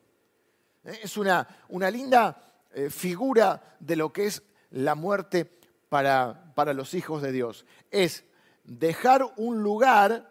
¿Eh? 0.84 1.00
Es 1.04 1.18
una, 1.18 1.48
una 1.70 1.90
linda 1.90 2.42
eh, 2.74 2.90
figura 2.90 3.78
de 3.80 3.96
lo 3.96 4.12
que 4.12 4.26
es 4.26 4.44
la 4.76 4.94
muerte 4.94 5.50
para, 5.88 6.52
para 6.54 6.74
los 6.74 6.94
hijos 6.94 7.22
de 7.22 7.32
Dios. 7.32 7.66
Es 7.92 8.26
dejar 8.66 9.26
un 9.38 9.64
lugar 9.64 10.30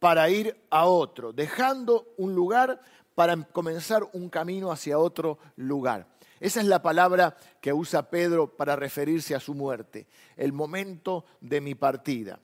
para 0.00 0.28
ir 0.28 0.60
a 0.70 0.86
otro, 0.86 1.32
dejando 1.32 2.12
un 2.16 2.34
lugar 2.34 2.80
para 3.14 3.36
comenzar 3.44 4.02
un 4.12 4.28
camino 4.28 4.72
hacia 4.72 4.98
otro 4.98 5.38
lugar. 5.54 6.08
Esa 6.40 6.60
es 6.60 6.66
la 6.66 6.82
palabra 6.82 7.36
que 7.60 7.72
usa 7.72 8.10
Pedro 8.10 8.56
para 8.56 8.74
referirse 8.74 9.34
a 9.36 9.40
su 9.40 9.54
muerte, 9.54 10.08
el 10.36 10.52
momento 10.52 11.24
de 11.40 11.60
mi 11.60 11.76
partida. 11.76 12.40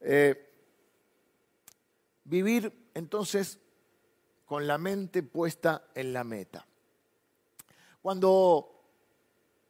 Eh, 0.00 0.50
vivir 2.24 2.90
entonces 2.94 3.58
con 4.46 4.66
la 4.66 4.78
mente 4.78 5.22
puesta 5.22 5.84
en 5.94 6.14
la 6.14 6.24
meta. 6.24 6.66
Cuando 8.00 8.81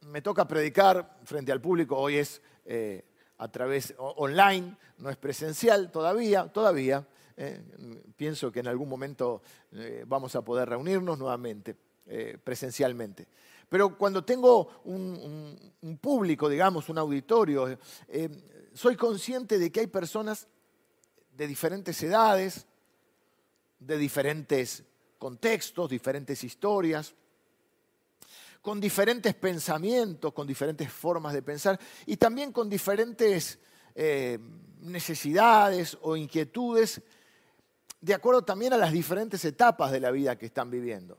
me 0.02 0.22
toca 0.22 0.46
predicar 0.46 1.18
frente 1.24 1.52
al 1.52 1.60
público, 1.60 1.96
hoy 1.96 2.16
es 2.16 2.42
eh, 2.64 3.04
a 3.38 3.48
través 3.48 3.94
online, 3.98 4.76
no 4.98 5.10
es 5.10 5.16
presencial 5.16 5.90
todavía, 5.90 6.48
todavía. 6.52 7.06
Eh, 7.36 7.60
pienso 8.16 8.52
que 8.52 8.60
en 8.60 8.68
algún 8.68 8.88
momento 8.88 9.42
eh, 9.72 10.04
vamos 10.06 10.36
a 10.36 10.42
poder 10.42 10.68
reunirnos 10.68 11.18
nuevamente 11.18 11.76
presencialmente. 12.42 13.26
Pero 13.68 13.96
cuando 13.96 14.24
tengo 14.24 14.82
un 14.84 15.98
público, 16.00 16.48
digamos, 16.48 16.88
un 16.88 16.98
auditorio, 16.98 17.78
soy 18.74 18.96
consciente 18.96 19.56
de 19.56 19.70
que 19.70 19.80
hay 19.80 19.86
personas 19.86 20.48
de 21.30 21.46
diferentes 21.46 22.02
edades, 22.02 22.66
de 23.78 23.96
diferentes 23.96 24.84
contextos, 25.16 25.88
diferentes 25.88 26.42
historias, 26.42 27.14
con 28.62 28.80
diferentes 28.80 29.34
pensamientos, 29.34 30.32
con 30.32 30.46
diferentes 30.46 30.90
formas 30.90 31.34
de 31.34 31.42
pensar 31.42 31.78
y 32.06 32.16
también 32.16 32.52
con 32.52 32.70
diferentes 32.70 33.58
eh, 33.94 34.38
necesidades 34.80 35.98
o 36.00 36.16
inquietudes, 36.16 37.02
de 38.00 38.14
acuerdo 38.14 38.42
también 38.42 38.72
a 38.72 38.78
las 38.78 38.92
diferentes 38.92 39.44
etapas 39.44 39.90
de 39.90 40.00
la 40.00 40.12
vida 40.12 40.38
que 40.38 40.46
están 40.46 40.70
viviendo. 40.70 41.18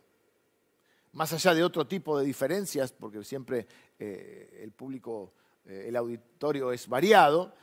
Más 1.11 1.33
allá 1.33 1.53
de 1.53 1.63
otro 1.63 1.85
tipo 1.85 2.17
de 2.17 2.25
diferencias, 2.25 2.93
porque 2.93 3.23
siempre 3.23 3.67
eh, 3.99 4.61
el 4.63 4.71
público, 4.71 5.33
eh, 5.65 5.85
el 5.89 5.95
auditorio 5.97 6.71
es 6.71 6.87
variado, 6.87 7.53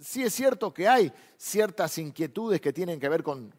sí 0.00 0.24
es 0.24 0.34
cierto 0.34 0.74
que 0.74 0.88
hay 0.88 1.12
ciertas 1.36 1.96
inquietudes 1.98 2.60
que 2.60 2.72
tienen 2.72 2.98
que 2.98 3.08
ver 3.08 3.22
con, 3.22 3.54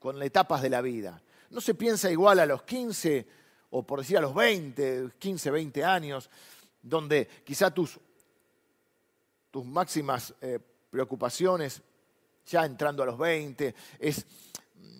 con 0.00 0.20
etapas 0.22 0.62
de 0.62 0.70
la 0.70 0.80
vida. 0.80 1.22
No 1.50 1.60
se 1.60 1.74
piensa 1.74 2.10
igual 2.10 2.40
a 2.40 2.46
los 2.46 2.64
15 2.64 3.45
o 3.78 3.82
por 3.82 3.98
decir 4.00 4.16
a 4.16 4.22
los 4.22 4.34
20, 4.34 5.10
15, 5.18 5.50
20 5.50 5.84
años, 5.84 6.30
donde 6.80 7.28
quizá 7.44 7.70
tus, 7.70 8.00
tus 9.50 9.66
máximas 9.66 10.34
eh, 10.40 10.58
preocupaciones, 10.88 11.82
ya 12.46 12.64
entrando 12.64 13.02
a 13.02 13.06
los 13.06 13.18
20, 13.18 13.74
es 13.98 14.24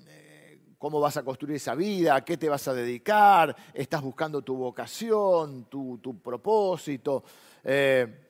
eh, 0.09 0.59
cómo 0.77 1.01
vas 1.01 1.17
a 1.17 1.23
construir 1.23 1.57
esa 1.57 1.75
vida, 1.75 2.17
a 2.17 2.25
qué 2.25 2.37
te 2.37 2.51
vas 2.51 2.69
a 2.69 2.75
dedicar, 2.75 3.57
estás 3.73 4.03
buscando 4.03 4.43
tu 4.43 4.57
vocación, 4.57 5.65
tu, 5.71 6.21
propósito. 6.23 7.25
Eh, 7.65 8.26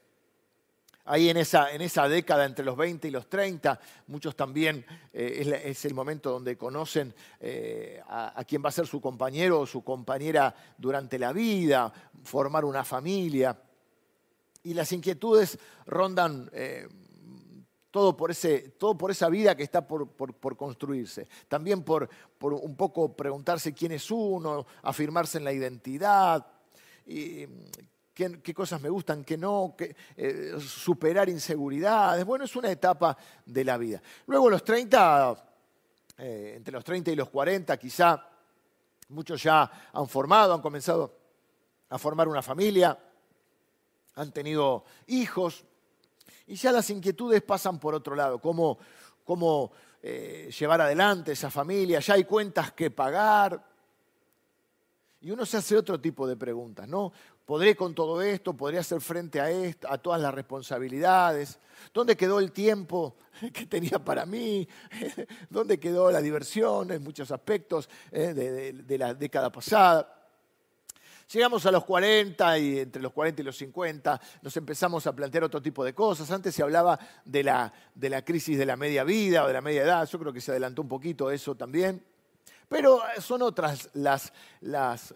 ahí 1.06 1.30
en 1.30 1.36
esa, 1.36 1.70
en 1.70 1.80
esa 1.80 2.08
década 2.08 2.44
entre 2.44 2.64
los 2.64 2.76
20 2.76 3.08
y 3.08 3.10
los 3.10 3.28
30, 3.28 3.78
muchos 4.08 4.36
también 4.36 4.84
eh, 5.12 5.62
es, 5.64 5.84
el 5.84 5.94
momento 5.94 6.30
donde 6.30 6.56
conocen 6.56 7.14
eh, 7.40 8.00
a, 8.06 8.44
quién 8.46 8.62
va 8.62 8.68
a 8.68 8.72
ser 8.72 8.86
su 8.86 9.00
compañero 9.00 9.60
o 9.60 9.66
su 9.66 9.82
compañera 9.82 10.54
durante 10.76 11.18
la 11.18 11.32
vida, 11.32 11.92
formar 12.24 12.64
una 12.64 12.84
familia. 12.84 13.58
Y 14.64 14.74
las 14.74 14.90
inquietudes 14.90 15.58
rondan 15.86 16.50
eh, 16.52 16.88
todo, 17.92 18.16
por 18.16 18.32
ese, 18.32 18.70
todo 18.70 18.98
por 18.98 19.12
esa 19.12 19.28
vida 19.28 19.56
que 19.56 19.62
está 19.62 19.86
por, 19.86 20.08
por, 20.10 20.56
construirse. 20.56 21.28
También 21.46 21.84
por, 21.84 22.10
por 22.36 22.52
un 22.52 22.76
poco 22.76 23.14
preguntarse 23.14 23.72
quién 23.72 23.92
es 23.92 24.10
uno, 24.10 24.66
afirmarse 24.82 25.38
en 25.38 25.44
la 25.44 25.52
identidad. 25.52 26.44
Qué, 28.16 28.54
cosas 28.54 28.80
me 28.80 28.88
gustan, 28.88 29.22
qué 29.22 29.36
no, 29.36 29.76
eh, 29.78 30.54
superar 30.58 31.28
inseguridades. 31.28 32.24
Bueno, 32.24 32.46
es 32.46 32.56
una 32.56 32.70
etapa 32.70 33.14
de 33.44 33.62
la 33.62 33.76
vida. 33.76 34.00
Luego 34.26 34.48
los 34.48 34.64
30, 34.64 35.36
eh, 36.16 36.54
entre 36.56 36.72
los 36.72 36.82
30 36.82 37.10
y 37.10 37.14
los 37.14 37.28
40, 37.28 37.76
quizá 37.76 38.26
muchos 39.10 39.42
ya 39.42 39.90
han 39.92 40.08
formado, 40.08 40.54
han 40.54 40.62
comenzado 40.62 41.14
a 41.90 41.98
formar 41.98 42.26
una 42.26 42.40
familia, 42.40 42.98
han 44.14 44.32
tenido 44.32 44.84
hijos, 45.08 45.62
y 46.46 46.54
ya 46.54 46.72
las 46.72 46.88
inquietudes 46.88 47.42
pasan 47.42 47.78
por 47.78 47.94
otro 47.94 48.14
lado, 48.14 48.40
cómo, 48.40 48.78
cómo 49.24 49.72
eh, 50.02 50.50
llevar 50.58 50.80
adelante 50.80 51.32
esa 51.32 51.50
familia, 51.50 52.00
ya 52.00 52.14
hay 52.14 52.24
cuentas 52.24 52.72
que 52.72 52.90
pagar. 52.90 53.62
Y 55.20 55.30
uno 55.30 55.44
se 55.44 55.56
hace 55.56 55.76
otro 55.76 56.00
tipo 56.00 56.26
de 56.26 56.36
preguntas, 56.36 56.86
¿no? 56.86 57.12
¿Podré 57.46 57.76
con 57.76 57.94
todo 57.94 58.20
esto? 58.22 58.54
¿Podré 58.54 58.78
hacer 58.78 59.00
frente 59.00 59.40
a, 59.40 59.48
esto, 59.48 59.86
a 59.88 59.98
todas 59.98 60.20
las 60.20 60.34
responsabilidades? 60.34 61.60
¿Dónde 61.94 62.16
quedó 62.16 62.40
el 62.40 62.50
tiempo 62.50 63.16
que 63.52 63.66
tenía 63.66 64.00
para 64.04 64.26
mí? 64.26 64.68
¿Dónde 65.48 65.78
quedó 65.78 66.10
la 66.10 66.20
diversión 66.20 66.90
en 66.90 67.04
muchos 67.04 67.30
aspectos 67.30 67.88
eh, 68.10 68.34
de, 68.34 68.98
la 68.98 69.14
década 69.14 69.52
pasada? 69.52 70.12
Llegamos 71.32 71.64
a 71.66 71.70
los 71.70 71.84
40 71.84 72.58
y 72.58 72.80
entre 72.80 73.00
los 73.00 73.12
40 73.12 73.42
y 73.42 73.44
los 73.44 73.56
50 73.56 74.20
nos 74.42 74.56
empezamos 74.56 75.06
a 75.06 75.14
plantear 75.14 75.44
otro 75.44 75.62
tipo 75.62 75.84
de 75.84 75.94
cosas. 75.94 76.28
Antes 76.32 76.52
se 76.52 76.64
hablaba 76.64 76.98
de 77.24 77.44
la, 77.44 77.72
de 77.94 78.10
la 78.10 78.24
crisis 78.24 78.58
de 78.58 78.66
la 78.66 78.76
media 78.76 79.04
vida 79.04 79.44
o 79.44 79.46
de 79.46 79.52
la 79.52 79.60
media 79.60 79.82
edad. 79.82 80.08
Yo 80.08 80.18
creo 80.18 80.32
que 80.32 80.40
se 80.40 80.50
adelantó 80.50 80.82
un 80.82 80.88
poquito 80.88 81.30
eso 81.30 81.54
también. 81.54 82.04
Pero 82.68 83.00
eh, 83.00 83.20
son 83.20 83.42
otras 83.42 83.90
las, 83.94 84.32
las, 84.60 85.14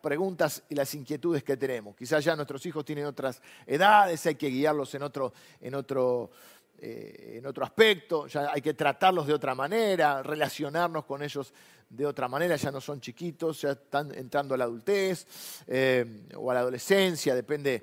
preguntas 0.00 0.62
y 0.68 0.74
las 0.74 0.94
inquietudes 0.94 1.42
que 1.42 1.56
tenemos. 1.56 1.96
Quizás 1.96 2.24
ya 2.24 2.36
nuestros 2.36 2.64
hijos 2.66 2.84
tienen 2.84 3.06
otras 3.06 3.42
edades, 3.66 4.24
hay 4.26 4.36
que 4.36 4.48
guiarlos 4.48 4.94
en 4.94 5.02
otro, 5.02 5.32
en 5.60 5.74
otro, 5.74 6.30
eh, 6.78 7.34
en 7.38 7.46
otro 7.46 7.64
aspecto, 7.64 8.28
ya 8.28 8.52
hay 8.52 8.62
que 8.62 8.74
tratarlos 8.74 9.26
de 9.26 9.34
otra 9.34 9.54
manera, 9.54 10.22
relacionarnos 10.22 11.04
con 11.04 11.22
ellos 11.22 11.52
de 11.88 12.06
otra 12.06 12.28
manera, 12.28 12.56
ya 12.56 12.70
no 12.70 12.80
son 12.80 13.00
chiquitos, 13.00 13.62
ya 13.62 13.72
están 13.72 14.12
entrando 14.14 14.54
a 14.54 14.58
la 14.58 14.64
adultez 14.64 15.26
eh, 15.66 16.26
o 16.36 16.50
a 16.50 16.54
la 16.54 16.60
adolescencia, 16.60 17.34
depende, 17.34 17.82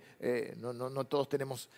no, 0.57 0.73
no, 0.73 0.89
no, 0.89 1.05
todos 1.05 1.29
tenemos 1.29 1.69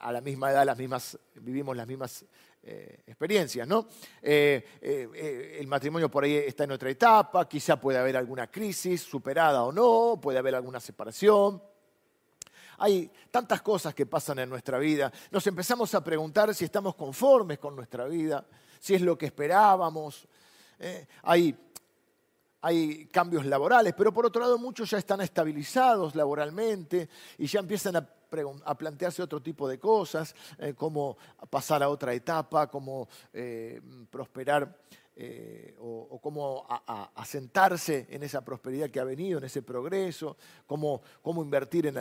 a 0.00 0.12
la 0.12 0.20
misma 0.20 0.50
edad 0.50 0.64
las 0.64 0.78
mismas, 0.78 1.18
vivimos 1.36 1.76
las 1.76 1.86
mismas 1.86 2.24
eh, 2.62 3.04
experiencias, 3.06 3.66
¿no? 3.66 3.86
Eh, 4.20 4.62
eh, 4.82 5.56
el 5.58 5.66
matrimonio 5.66 6.10
por 6.10 6.24
ahí 6.24 6.34
está 6.34 6.64
en 6.64 6.72
otra 6.72 6.90
etapa, 6.90 7.48
quizá 7.48 7.80
puede 7.80 7.96
haber 7.96 8.18
alguna 8.18 8.48
crisis 8.50 9.00
superada 9.00 9.62
o 9.62 9.72
no, 9.72 10.20
puede 10.20 10.38
haber 10.38 10.54
alguna 10.54 10.78
separación. 10.78 11.62
Hay 12.76 13.10
tantas 13.30 13.62
cosas 13.62 13.94
que 13.94 14.04
pasan 14.04 14.40
en 14.40 14.50
nuestra 14.50 14.78
vida. 14.78 15.10
Nos 15.30 15.46
empezamos 15.46 15.94
a 15.94 16.04
preguntar 16.04 16.54
si 16.54 16.66
estamos 16.66 16.94
conformes 16.96 17.58
con 17.58 17.74
nuestra 17.74 18.04
vida, 18.04 18.46
si 18.78 18.94
es 18.94 19.00
lo 19.00 19.16
que 19.16 19.26
esperábamos. 19.26 20.28
hay 21.22 21.56
hay 22.62 23.06
cambios 23.06 23.46
laborales, 23.46 23.94
pero 23.96 24.12
por 24.12 24.26
otro 24.26 24.42
lado 24.42 24.58
muchos 24.58 24.90
ya 24.90 24.98
están 24.98 25.22
estabilizados 25.22 26.14
laboralmente 26.14 27.08
y 27.38 27.46
ya 27.46 27.60
empiezan 27.60 27.96
a, 27.96 28.06
plantearse 28.30 29.22
otro 29.22 29.42
tipo 29.42 29.68
de 29.68 29.78
cosas, 29.78 30.34
eh, 30.58 30.74
como 30.74 31.16
pasar 31.50 31.82
a 31.82 31.88
otra 31.88 32.14
etapa, 32.14 32.68
como 32.68 33.08
eh, 33.32 33.80
prosperar 34.10 34.76
eh, 35.16 35.74
o, 35.80 36.18
cómo 36.22 36.66
asentarse 37.14 38.06
en 38.08 38.22
esa 38.22 38.42
prosperidad 38.42 38.88
que 38.88 39.00
ha 39.00 39.04
venido, 39.04 39.38
en 39.38 39.44
ese 39.44 39.60
progreso, 39.60 40.36
cómo, 40.66 41.02
cómo 41.20 41.42
invertir 41.42 41.92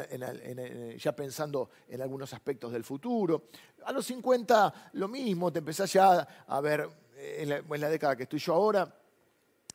ya 0.98 1.16
pensando 1.16 1.70
en 1.90 2.02
algunos 2.02 2.34
aspectos 2.34 2.72
del 2.72 2.86
futuro. 2.86 3.50
A 3.84 3.92
los 3.92 4.06
50 4.06 4.92
lo 4.94 5.08
mismo, 5.10 5.52
te 5.52 5.60
empezás 5.60 5.92
ya 5.92 6.46
a 6.48 6.62
ver 6.62 6.88
en 7.18 7.50
la 7.50 7.90
década 7.90 8.16
que 8.16 8.24
estoy 8.24 8.40
yo 8.40 8.54
ahora, 8.54 8.99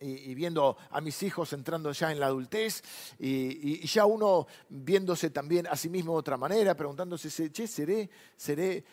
y, 0.05 0.35
viendo 0.35 0.77
a 0.91 1.01
mis 1.01 1.23
hijos 1.23 1.53
entrando 1.53 1.91
ya 1.93 2.13
en 2.13 2.21
la 2.21 2.27
adultez 2.27 2.83
y, 3.19 3.87
ya 3.87 4.05
uno 4.05 4.47
viéndose 4.69 5.31
también 5.31 5.67
a 5.67 5.77
sí 5.77 5.89
mismo 5.89 6.13
de 6.13 6.19
otra 6.19 6.37
manera, 6.37 6.77
preguntándose, 6.77 7.51
che, 7.51 7.67
¿seré, 7.67 8.11
seré, 8.37 8.85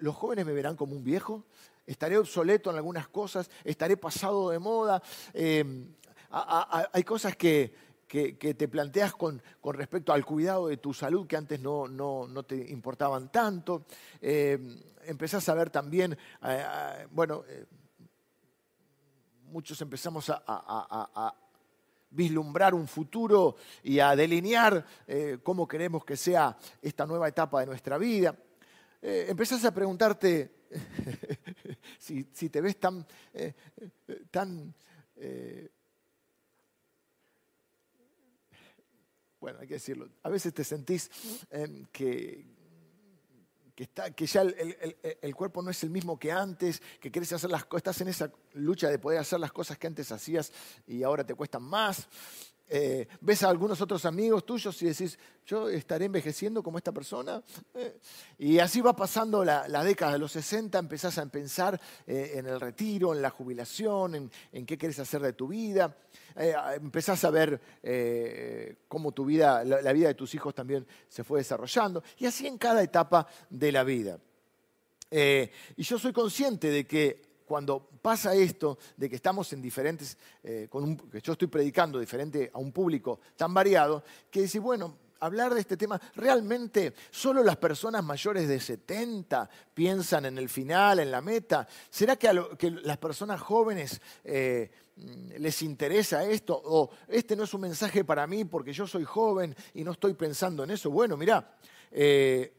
los 0.00 0.14
jóvenes 0.14 0.46
me 0.46 0.52
verán 0.52 0.76
como 0.76 0.96
un 0.96 1.04
viejo? 1.04 1.44
¿Estaré 1.86 2.18
obsoleto 2.18 2.70
en 2.70 2.76
algunas 2.76 3.08
cosas? 3.08 3.50
¿Estaré 3.64 3.96
pasado 3.96 4.50
de 4.50 4.58
moda? 4.58 5.02
Em, 5.34 5.86
hay 6.30 7.04
cosas 7.04 7.36
que, 7.36 7.72
te 8.08 8.68
planteas 8.68 9.14
con, 9.14 9.42
respecto 9.64 10.12
al 10.12 10.24
cuidado 10.24 10.68
de 10.68 10.78
tu 10.78 10.94
salud 10.94 11.26
que 11.26 11.36
antes 11.36 11.60
no, 11.60 11.86
no, 11.86 12.42
te 12.44 12.56
importaban 12.70 13.30
tanto. 13.30 13.84
Em, 14.20 14.80
empezás 15.04 15.48
a 15.48 15.54
ver 15.54 15.70
también, 15.70 16.12
eh, 16.12 16.16
eh, 16.42 17.06
bueno, 17.10 17.44
eh, 17.48 17.64
muchos 19.50 19.80
empezamos 19.80 20.30
a, 20.30 21.34
vislumbrar 22.08 22.74
un 22.74 22.88
futuro 22.88 23.56
y 23.82 23.98
a 23.98 24.16
delinear 24.16 24.86
eh, 25.06 25.38
cómo 25.42 25.66
queremos 25.68 26.04
que 26.04 26.16
sea 26.16 26.56
esta 26.80 27.04
nueva 27.04 27.28
etapa 27.28 27.60
de 27.60 27.66
nuestra 27.66 27.98
vida. 27.98 28.34
Eh, 29.02 29.26
empezás 29.28 29.64
a 29.64 29.74
preguntarte 29.74 30.66
si, 31.98 32.24
te 32.24 32.60
ves 32.60 32.78
tan, 32.78 33.06
eh, 33.34 33.52
tan 34.30 34.74
bueno, 39.40 39.60
hay 39.60 39.66
que 39.66 39.74
decirlo, 39.74 40.08
a 40.22 40.28
veces 40.28 40.54
te 40.54 40.64
sentís 40.64 41.10
que, 41.92 42.55
que, 43.76 44.26
ya 44.26 44.40
el, 44.40 45.36
cuerpo 45.36 45.60
no 45.60 45.70
es 45.70 45.82
el 45.84 45.90
mismo 45.90 46.18
que 46.18 46.32
antes, 46.32 46.80
que 46.98 47.10
quieres 47.10 47.30
hacer 47.34 47.50
las 47.50 47.66
cosas, 47.66 47.80
estás 47.80 48.00
en 48.00 48.08
esa 48.08 48.32
lucha 48.54 48.88
de 48.88 48.98
poder 48.98 49.18
hacer 49.18 49.38
las 49.38 49.52
cosas 49.52 49.76
que 49.76 49.86
antes 49.86 50.10
hacías 50.10 50.50
y 50.86 51.02
ahora 51.02 51.24
te 51.24 51.34
cuestan 51.34 51.62
más. 51.62 52.08
Eh, 52.68 53.06
ves 53.20 53.44
a 53.44 53.48
algunos 53.48 53.80
otros 53.80 54.04
amigos 54.06 54.44
tuyos 54.44 54.80
y 54.82 54.86
decís, 54.86 55.16
yo 55.46 55.68
estaré 55.68 56.06
envejeciendo 56.06 56.62
como 56.62 56.78
esta 56.78 56.92
persona. 56.92 57.42
Eh, 57.74 57.98
y 58.38 58.58
así 58.58 58.80
va 58.80 58.94
pasando 58.94 59.44
la, 59.44 59.84
década 59.84 60.14
de 60.14 60.18
los 60.18 60.32
60, 60.32 60.78
empezás 60.78 61.16
a 61.18 61.26
pensar 61.26 61.80
eh, 62.06 62.32
en 62.34 62.46
el 62.46 62.60
retiro, 62.60 63.14
en 63.14 63.22
la 63.22 63.30
jubilación, 63.30 64.30
en, 64.52 64.66
qué 64.66 64.76
quieres 64.76 64.98
hacer 64.98 65.22
de 65.22 65.32
tu 65.32 65.48
vida. 65.48 65.96
empezás 66.34 67.24
a 67.24 67.30
ver 67.30 67.60
cómo 68.88 69.12
tu 69.12 69.24
vida, 69.24 69.64
la, 69.64 69.92
vida 69.92 70.08
de 70.08 70.14
tus 70.14 70.34
hijos 70.34 70.54
también 70.54 70.86
se 71.08 71.22
fue 71.22 71.40
desarrollando. 71.40 72.02
Y 72.18 72.26
así 72.26 72.46
en 72.46 72.58
cada 72.58 72.82
etapa 72.82 73.28
de 73.48 73.70
la 73.70 73.84
vida. 73.84 74.18
y 75.10 75.82
yo 75.82 75.98
soy 75.98 76.12
consciente 76.12 76.68
de 76.68 76.84
que 76.84 77.25
cuando 77.46 77.88
pasa 78.02 78.34
esto 78.34 78.78
de 78.96 79.08
que 79.08 79.16
estamos 79.16 79.52
en 79.52 79.62
diferentes, 79.62 80.18
eh, 80.42 80.68
que 81.10 81.20
yo 81.20 81.32
estoy 81.32 81.48
predicando 81.48 81.98
diferente 81.98 82.50
a 82.52 82.58
un 82.58 82.72
público 82.72 83.20
tan 83.36 83.54
variado, 83.54 84.02
que 84.30 84.42
dice, 84.42 84.58
bueno, 84.58 84.96
hablar 85.20 85.54
de 85.54 85.60
este 85.60 85.76
tema, 85.76 86.00
realmente 86.14 86.94
solo 87.10 87.42
las 87.42 87.56
personas 87.56 88.04
mayores 88.04 88.48
de 88.48 88.60
70 88.60 89.48
piensan 89.72 90.26
en 90.26 90.38
el 90.38 90.48
final, 90.48 90.98
en 90.98 91.10
la 91.10 91.20
meta. 91.20 91.66
¿Será 91.90 92.16
que 92.16 92.28
a 92.28 92.32
las 92.34 92.98
personas 92.98 93.40
jóvenes 93.40 94.00
eh, 94.24 94.70
les 95.38 95.62
interesa 95.62 96.24
esto? 96.24 96.60
¿O 96.64 96.90
este 97.08 97.36
no 97.36 97.44
es 97.44 97.54
un 97.54 97.62
mensaje 97.62 98.04
para 98.04 98.26
mí 98.26 98.44
porque 98.44 98.72
yo 98.72 98.86
soy 98.86 99.04
joven 99.04 99.54
y 99.74 99.84
no 99.84 99.92
estoy 99.92 100.14
pensando 100.14 100.64
en 100.64 100.70
eso? 100.70 100.90
Bueno, 100.90 101.16
mira, 101.16 101.56
eh, 101.90 102.55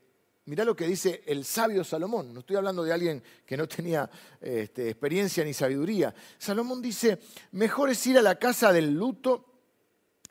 Mirá 0.48 0.64
lo 0.64 0.78
que 0.78 0.88
dice 0.88 1.24
el 1.26 1.44
sabio 1.44 1.84
Salomón. 1.84 2.34
No 2.34 2.40
estoy 2.40 2.56
hablando 2.56 2.82
de 2.82 2.94
alguien 2.94 3.22
que 3.46 3.58
no 3.58 3.68
tenía 3.68 4.10
este, 4.40 4.90
experiencia 4.90 5.44
ni 5.44 5.54
sabiduría. 5.54 6.16
Salomón 6.38 6.82
dice, 6.82 7.20
mejor 7.52 7.90
es 7.90 8.08
ir 8.08 8.18
a 8.18 8.22
la 8.22 8.36
casa 8.36 8.72
del 8.72 8.94
luto 8.94 9.46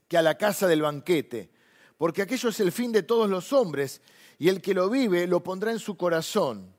que 0.09 0.17
a 0.17 0.23
la 0.23 0.39
casa 0.39 0.67
del 0.67 0.81
banquete, 0.81 1.51
porque 1.99 2.23
aquello 2.23 2.49
es 2.49 2.61
el 2.61 2.73
fin 2.73 2.93
de 2.93 3.03
todos 3.03 3.29
los 3.29 3.53
hombres 3.53 4.01
y 4.39 4.49
el 4.49 4.63
que 4.63 4.73
lo 4.73 4.89
vive 4.89 5.27
lo 5.27 5.43
pondrá 5.43 5.71
en 5.71 5.79
su 5.79 5.99
corazón. 5.99 6.75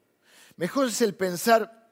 Mejor 0.55 0.87
es 0.87 0.99
el 1.01 1.13
pensar, 1.13 1.86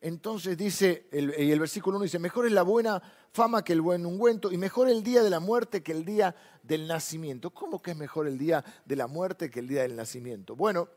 entonces 0.00 0.56
dice, 0.56 1.06
y 1.12 1.50
el 1.50 1.58
versículo 1.58 1.96
1 1.96 2.04
dice, 2.04 2.18
mejor 2.18 2.46
es 2.46 2.52
la 2.52 2.62
buena 2.62 3.02
fama 3.32 3.64
que 3.64 3.72
el 3.72 3.80
buen 3.80 4.06
ungüento 4.06 4.52
y 4.52 4.56
mejor 4.56 4.88
el 4.88 5.02
día 5.02 5.22
de 5.22 5.30
la 5.30 5.40
muerte 5.40 5.82
que 5.82 5.92
el 5.92 6.04
día 6.04 6.34
del 6.62 6.86
nacimiento. 6.86 7.50
¿Cómo 7.50 7.82
que 7.82 7.92
es 7.92 7.96
mejor 7.96 8.28
el 8.28 8.38
día 8.38 8.64
de 8.84 8.96
la 8.96 9.08
muerte 9.08 9.50
que 9.50 9.60
el 9.60 9.66
día 9.66 9.82
del 9.82 9.96
nacimiento? 9.96 10.54
Bueno, 10.54 10.88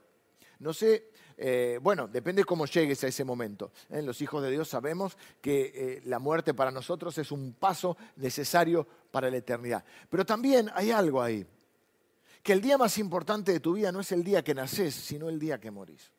no 0.60 0.74
sé, 0.74 1.10
eh, 1.38 1.80
bueno, 1.82 2.08
depende 2.08 2.44
cómo 2.44 2.68
llegues 2.68 3.04
a 3.04 3.08
ese 3.08 3.24
momento. 3.24 3.72
¿eh? 3.90 4.04
Los 4.04 4.22
hijos 4.22 4.44
de 4.44 4.52
Dios 4.52 4.70
sabemos 4.70 5.18
que 5.42 5.72
eh, 5.74 6.02
la 6.06 6.20
muerte 6.20 6.54
para 6.54 6.70
nosotros 6.70 7.18
es 7.18 7.32
un 7.32 7.54
paso 7.54 7.98
necesario 8.18 8.88
para 9.10 9.32
la 9.32 9.38
eternidad. 9.38 9.84
Pero 10.10 10.24
también 10.24 10.70
hay 10.76 10.92
algo 10.92 11.20
ahí, 11.20 11.44
que 12.44 12.54
el 12.54 12.62
día 12.62 12.78
más 12.78 13.00
importante 13.00 13.52
de 13.52 13.60
tu 13.60 13.74
vida 13.74 13.92
no 13.92 14.02
es 14.02 14.12
el 14.12 14.24
día 14.24 14.44
que 14.44 14.54
naces, 14.54 14.94
sino 14.94 15.30
el 15.30 15.40
día 15.40 15.60
que 15.60 15.72
morís. 15.72 16.12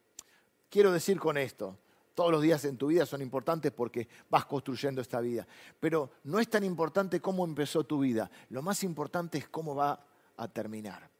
Quiero 0.68 0.90
decir 0.90 1.21
con 1.21 1.38
esto, 1.38 1.79
todos 2.14 2.31
los 2.31 2.42
días 2.42 2.64
en 2.64 2.77
tu 2.77 2.88
vida 2.88 3.07
son 3.07 3.22
importantes 3.22 3.72
porque 3.72 4.09
vas 4.29 4.44
construyendo 4.44 5.01
esta 5.01 5.20
vida. 5.20 5.46
Pero 5.81 6.11
no 6.25 6.38
es 6.38 6.48
tan 6.48 6.64
importante 6.64 7.20
cómo 7.20 7.44
empezó 7.44 7.85
tu 7.85 8.01
vida. 8.01 8.31
Lo 8.51 8.62
más 8.62 8.83
importante 8.85 9.38
es 9.38 9.48
cómo 9.48 9.75
va 9.75 10.05
a 10.37 10.48
terminar. 10.48 11.11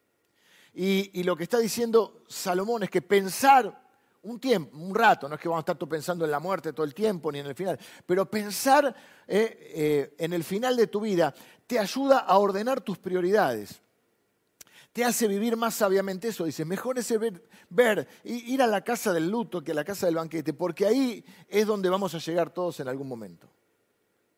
Y, 0.75 1.21
lo 1.23 1.35
que 1.35 1.43
está 1.43 1.59
diciendo 1.59 2.23
Salomón 2.27 2.83
es 2.83 2.89
que 2.89 3.01
pensar 3.01 3.81
un 4.23 4.39
tiempo, 4.39 4.75
un 4.77 4.95
rato, 4.95 5.29
no 5.29 5.35
es 5.35 5.41
que 5.41 5.47
vamos 5.47 5.63
a 5.67 5.71
estar 5.71 5.87
pensando 5.87 6.25
en 6.25 6.31
la 6.31 6.39
muerte 6.39 6.73
todo 6.73 6.85
el 6.85 6.95
tiempo 6.95 7.31
ni 7.31 7.39
en 7.39 7.45
el 7.45 7.53
final, 7.53 7.77
pero 8.05 8.25
pensar 8.25 8.95
eh, 9.27 9.71
eh, 9.75 10.15
en 10.17 10.33
el 10.33 10.43
final 10.43 10.75
de 10.75 10.87
tu 10.87 11.01
vida 11.01 11.33
te 11.67 11.77
ayuda 11.77 12.19
a 12.19 12.37
ordenar 12.37 12.81
tus 12.81 12.97
prioridades 12.97 13.82
te 14.93 15.03
hace 15.03 15.27
vivir 15.27 15.57
más 15.57 15.73
sabiamente 15.73 16.27
eso. 16.27 16.45
Dice, 16.45 16.63
mejor 16.63 16.99
es 16.99 17.19
ver, 17.19 17.43
ver, 17.69 18.07
ir 18.23 18.61
a 18.61 18.67
la 18.67 18.81
casa 18.81 19.11
del 19.11 19.27
luto 19.27 19.63
que 19.63 19.71
a 19.71 19.75
la 19.75 19.83
casa 19.83 20.05
del 20.05 20.15
banquete, 20.15 20.53
porque 20.53 20.85
ahí 20.85 21.25
es 21.49 21.65
donde 21.65 21.89
vamos 21.89 22.13
a 22.13 22.19
llegar 22.19 22.51
todos 22.51 22.79
en 22.79 22.87
algún 22.87 23.07
momento. 23.07 23.49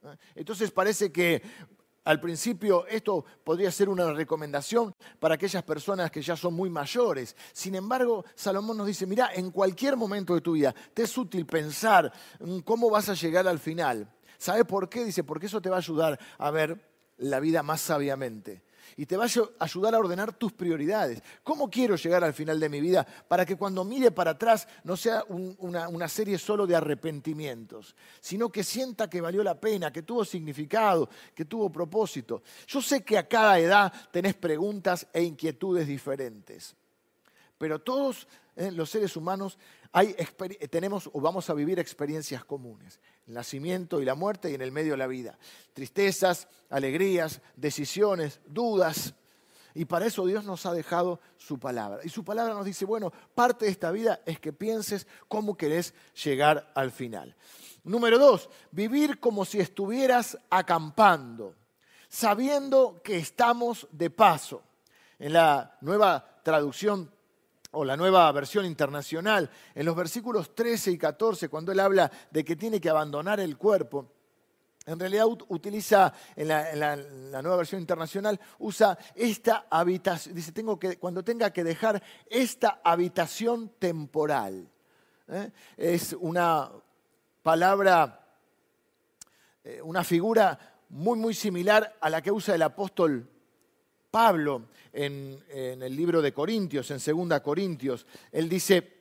¿Eh? 0.03 0.15
Entonces 0.35 0.71
parece 0.71 1.11
que 1.11 1.41
al 2.05 2.21
principio 2.21 2.87
esto 2.87 3.25
podría 3.43 3.69
ser 3.69 3.89
una 3.89 4.13
recomendación 4.13 4.93
para 5.19 5.35
aquellas 5.35 5.63
personas 5.63 6.09
que 6.09 6.21
ya 6.21 6.37
son 6.37 6.53
muy 6.53 6.69
mayores. 6.69 7.35
Sin 7.51 7.75
embargo, 7.75 8.23
Salomón 8.33 8.77
nos 8.77 8.87
dice, 8.87 9.05
mira, 9.05 9.31
en 9.33 9.51
cualquier 9.51 9.97
momento 9.97 10.35
de 10.35 10.41
tu 10.41 10.53
vida 10.53 10.73
te 10.93 11.03
es 11.03 11.17
útil 11.17 11.45
pensar 11.45 12.13
cómo 12.63 12.89
vas 12.89 13.09
a 13.09 13.13
llegar 13.13 13.45
al 13.47 13.59
final. 13.59 14.09
¿Sabe 14.37 14.63
por 14.63 14.87
qué? 14.87 15.03
Dice, 15.03 15.23
porque 15.23 15.47
eso 15.47 15.61
te 15.61 15.69
va 15.69 15.77
a 15.77 15.79
ayudar 15.79 16.17
a 16.37 16.51
ver 16.51 16.79
la 17.17 17.41
vida 17.41 17.61
más 17.61 17.81
sabiamente 17.81 18.64
y 18.97 19.05
te 19.05 19.17
va 19.17 19.25
a 19.25 19.63
ayudar 19.65 19.95
a 19.95 19.99
ordenar 19.99 20.33
tus 20.33 20.53
prioridades. 20.53 21.21
¿Cómo 21.43 21.69
quiero 21.69 21.95
llegar 21.95 22.23
al 22.23 22.33
final 22.33 22.59
de 22.59 22.69
mi 22.69 22.79
vida 22.79 23.05
para 23.27 23.45
que 23.45 23.55
cuando 23.55 23.83
mire 23.83 24.11
para 24.11 24.31
atrás 24.31 24.67
no 24.83 24.95
sea 24.95 25.23
una, 25.27 25.89
una 25.89 26.07
serie 26.07 26.37
solo 26.37 26.65
de 26.65 26.75
arrepentimientos, 26.75 27.95
sino 28.21 28.49
que 28.49 28.63
sienta 28.63 29.09
que 29.09 29.21
valió 29.21 29.43
la 29.43 29.59
pena, 29.59 29.91
que 29.91 30.03
tuvo 30.03 30.23
significado, 30.23 31.09
que 31.33 31.45
tuvo 31.45 31.71
propósito? 31.71 32.41
Yo 32.67 32.81
sé 32.81 33.03
que 33.03 33.17
a 33.17 33.27
cada 33.27 33.59
edad 33.59 33.91
tenés 34.11 34.35
preguntas 34.35 35.07
e 35.11 35.23
inquietudes 35.23 35.87
diferentes, 35.87 36.75
pero 37.57 37.79
todos 37.79 38.27
¿eh? 38.55 38.71
los 38.71 38.89
seres 38.89 39.15
humanos 39.15 39.57
tenemos 40.69 41.09
o 41.13 41.21
vamos 41.21 41.49
a 41.49 41.53
vivir 41.53 41.79
experiencias 41.79 42.43
comunes. 42.43 42.99
El 43.27 43.35
nacimiento 43.35 44.01
y 44.01 44.05
la 44.05 44.15
muerte 44.15 44.51
y 44.51 44.55
en 44.55 44.61
el 44.61 44.71
medio 44.71 44.91
de 44.93 44.97
la 44.97 45.07
vida. 45.07 45.37
Tristezas, 45.73 46.47
alegrías, 46.69 47.41
decisiones, 47.55 48.41
dudas. 48.45 49.13
Y 49.73 49.85
para 49.85 50.05
eso 50.05 50.25
Dios 50.25 50.43
nos 50.43 50.65
ha 50.65 50.73
dejado 50.73 51.19
su 51.37 51.59
palabra. 51.59 51.99
Y 52.03 52.09
su 52.09 52.25
palabra 52.25 52.53
nos 52.53 52.65
dice, 52.65 52.85
bueno, 52.85 53.11
parte 53.33 53.65
de 53.65 53.71
esta 53.71 53.91
vida 53.91 54.21
es 54.25 54.39
que 54.39 54.53
pienses 54.53 55.07
cómo 55.27 55.55
querés 55.55 55.93
llegar 56.23 56.71
al 56.75 56.91
final. 56.91 57.35
Número 57.83 58.17
dos, 58.17 58.49
vivir 58.71 59.19
como 59.19 59.45
si 59.45 59.59
estuvieras 59.59 60.37
acampando, 60.49 61.55
sabiendo 62.09 63.01
que 63.03 63.17
estamos 63.17 63.87
de 63.91 64.09
paso. 64.09 64.63
En 65.19 65.33
la 65.33 65.77
nueva 65.81 66.41
traducción 66.43 67.14
o 67.75 67.85
la 67.85 67.97
nueva 67.97 68.31
versión 68.31 68.65
internacional, 68.65 69.49
en 69.73 69.85
los 69.85 69.95
versículos 69.95 70.55
13 70.55 70.91
y 70.91 70.97
14, 70.97 71.49
cuando 71.49 71.71
él 71.71 71.79
habla 71.79 72.11
de 72.31 72.43
que 72.43 72.55
tiene 72.55 72.79
que 72.79 72.89
abandonar 72.89 73.39
el 73.39 73.57
cuerpo, 73.57 74.11
en 74.85 74.99
realidad 74.99 75.25
utiliza, 75.49 76.13
en 76.35 76.47
la, 76.47 77.41
nueva 77.41 77.57
versión 77.57 77.81
internacional, 77.81 78.39
usa 78.59 78.97
esta 79.15 79.65
habitación, 79.69 80.35
dice, 80.35 80.51
tengo 80.51 80.77
que, 80.79 80.97
cuando 80.97 81.23
tenga 81.23 81.51
que 81.51 81.63
dejar 81.63 82.01
esta 82.29 82.81
habitación 82.83 83.69
temporal. 83.79 84.69
¿eh? 85.27 85.51
Es 85.75 86.15
una 86.19 86.71
palabra, 87.41 88.27
eh, 89.63 89.81
una 89.81 90.03
figura 90.03 90.57
muy, 90.89 91.17
muy 91.17 91.33
similar 91.33 91.97
a 91.99 92.09
la 92.09 92.21
que 92.21 92.31
usa 92.31 92.53
el 92.53 92.61
apóstol 92.61 93.27
Pablo 94.15 94.69
en, 94.93 95.43
el 95.51 95.93
libro 95.93 96.21
de 96.21 96.31
Corintios, 96.31 96.89
en 96.89 97.27
2 97.27 97.41
Corintios. 97.41 98.05
Él 98.31 98.47
dice, 98.47 98.93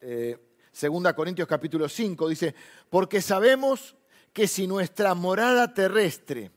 eh, 0.00 0.38
2 0.80 1.12
Corintios 1.14 1.48
capítulo 1.48 1.88
5, 1.88 2.28
dice, 2.28 2.54
porque 2.88 3.20
sabemos 3.20 3.96
que 4.32 4.46
si 4.46 4.68
nuestra 4.68 5.16
morada 5.16 5.74
terrestre, 5.74 6.52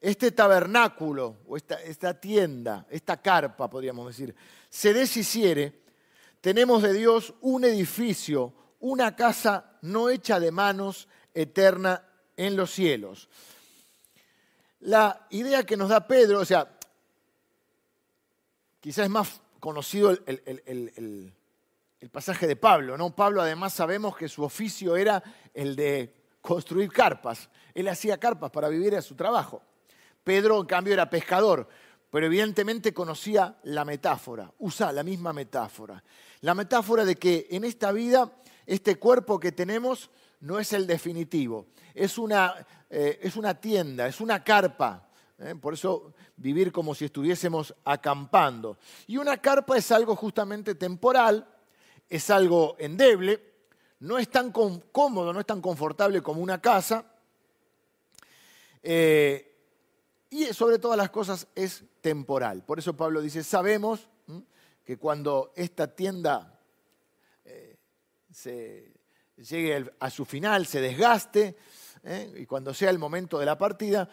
este 0.00 0.32
tabernáculo 0.32 1.40
o 1.46 1.58
esta, 1.58 1.74
esta 1.82 2.18
tienda, 2.18 2.86
esta 2.88 3.20
carpa, 3.20 3.68
podríamos 3.68 4.06
decir, 4.06 4.34
se 4.70 4.94
deshiciere, 4.94 5.82
tenemos 6.40 6.82
de 6.82 6.94
Dios 6.94 7.34
un 7.42 7.66
edificio, 7.66 8.54
una 8.78 9.14
casa 9.14 9.76
no 9.82 10.08
hecha 10.08 10.40
de 10.40 10.50
manos, 10.50 11.06
eterna 11.34 12.02
en 12.34 12.56
los 12.56 12.70
cielos 12.70 13.28
la 14.80 15.26
idea 15.30 15.64
que 15.64 15.76
nos 15.76 15.88
da 15.88 16.06
Pedro, 16.06 16.40
o 16.40 16.44
sea, 16.44 16.78
quizás 18.80 19.04
es 19.04 19.10
más 19.10 19.40
conocido 19.60 20.10
el, 20.26 21.32
pasaje 22.10 22.46
de 22.46 22.56
Pablo, 22.56 22.96
¿no? 22.96 23.14
Pablo 23.14 23.42
además 23.42 23.74
sabemos 23.74 24.16
que 24.16 24.28
su 24.28 24.42
oficio 24.42 24.96
era 24.96 25.22
el 25.52 25.76
de 25.76 26.14
construir 26.40 26.90
carpas. 26.90 27.50
Él 27.74 27.88
hacía 27.88 28.18
carpas 28.18 28.50
para 28.50 28.68
vivir 28.68 28.96
a 28.96 29.02
su 29.02 29.14
trabajo. 29.14 29.62
Pedro, 30.24 30.60
en 30.60 30.66
cambio, 30.66 30.94
era 30.94 31.10
pescador, 31.10 31.68
pero 32.10 32.26
evidentemente 32.26 32.94
conocía 32.94 33.58
la 33.64 33.84
metáfora, 33.84 34.50
usa 34.58 34.92
la 34.92 35.02
misma 35.02 35.32
metáfora. 35.32 36.02
La 36.40 36.54
metáfora 36.54 37.04
de 37.04 37.16
que 37.16 37.48
en 37.50 37.64
esta 37.64 37.92
vida, 37.92 38.32
este 38.66 38.96
cuerpo 38.98 39.38
que 39.38 39.52
tenemos 39.52 40.10
no 40.40 40.58
es 40.58 40.72
el 40.72 40.86
definitivo, 40.86 41.66
es 41.94 42.18
una, 42.18 42.54
eh, 42.88 43.18
es 43.22 43.36
una 43.36 43.60
tienda, 43.60 44.06
es 44.06 44.20
una 44.20 44.42
carpa. 44.42 45.08
¿eh? 45.38 45.54
Por 45.54 45.74
eso 45.74 46.14
vivir 46.36 46.72
como 46.72 46.94
si 46.94 47.04
estuviésemos 47.04 47.74
acampando. 47.84 48.78
Y 49.06 49.16
una 49.16 49.36
carpa 49.36 49.76
es 49.76 49.92
algo 49.92 50.16
justamente 50.16 50.74
temporal, 50.74 51.46
es 52.08 52.30
algo 52.30 52.76
endeble, 52.78 53.40
no 54.00 54.18
es 54.18 54.30
tan 54.30 54.50
cómodo, 54.50 55.32
no 55.32 55.40
es 55.40 55.46
tan 55.46 55.60
confortable 55.60 56.22
como 56.22 56.40
una 56.40 56.60
casa. 56.60 57.04
Eh, 58.82 59.46
y 60.30 60.44
sobre 60.46 60.78
todas 60.78 60.96
las 60.96 61.10
cosas 61.10 61.46
es 61.54 61.84
temporal. 62.00 62.64
Por 62.64 62.78
eso 62.78 62.96
Pablo 62.96 63.20
dice, 63.20 63.44
sabemos 63.44 64.08
que 64.84 64.96
cuando 64.96 65.52
esta 65.54 65.94
tienda 65.94 66.56
se, 68.32 68.99
llegue 69.44 69.90
a 69.98 70.10
su 70.10 70.24
final, 70.24 70.66
se 70.66 70.80
desgaste, 70.80 71.56
¿eh? 72.04 72.32
y 72.36 72.46
cuando 72.46 72.74
sea 72.74 72.90
el 72.90 72.98
momento 72.98 73.38
de 73.38 73.46
la 73.46 73.56
partida, 73.56 74.08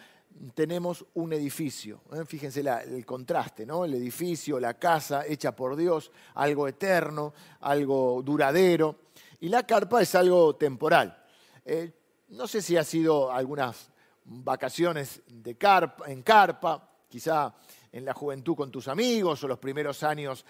tenemos 0.54 1.04
un 1.14 1.32
edificio. 1.32 2.02
¿eh? 2.12 2.24
Fíjense 2.24 2.60
el 2.60 3.04
contraste, 3.04 3.66
¿no? 3.66 3.84
El 3.84 3.94
edificio, 3.94 4.60
la 4.60 4.74
casa 4.74 5.26
hecha 5.26 5.54
por 5.54 5.76
Dios, 5.76 6.10
algo 6.34 6.68
eterno, 6.68 7.34
algo 7.60 8.22
duradero. 8.22 8.96
Y 9.40 9.48
la 9.48 9.64
carpa 9.64 10.02
es 10.02 10.14
algo 10.14 10.56
temporal. 10.56 11.24
Eh, 11.64 11.92
no 12.28 12.46
sé 12.46 12.62
si 12.62 12.76
ha 12.76 12.84
sido 12.84 13.32
algunas 13.32 13.90
vacaciones 14.24 15.22
de 15.26 15.56
carpa, 15.56 16.10
en 16.10 16.22
carpa, 16.22 16.90
quizá 17.08 17.54
en 17.90 18.04
la 18.04 18.12
juventud 18.12 18.54
con 18.54 18.70
tus 18.70 18.86
amigos 18.88 19.42
o 19.42 19.48
los 19.48 19.58
primeros 19.58 20.02
años 20.02 20.44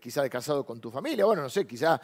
quizá 0.00 0.22
de 0.22 0.30
casado 0.30 0.64
con 0.64 0.80
tu 0.80 0.90
familia. 0.90 1.26
Bueno, 1.26 1.42
no 1.42 1.50
sé, 1.50 1.66
quizá 1.66 2.00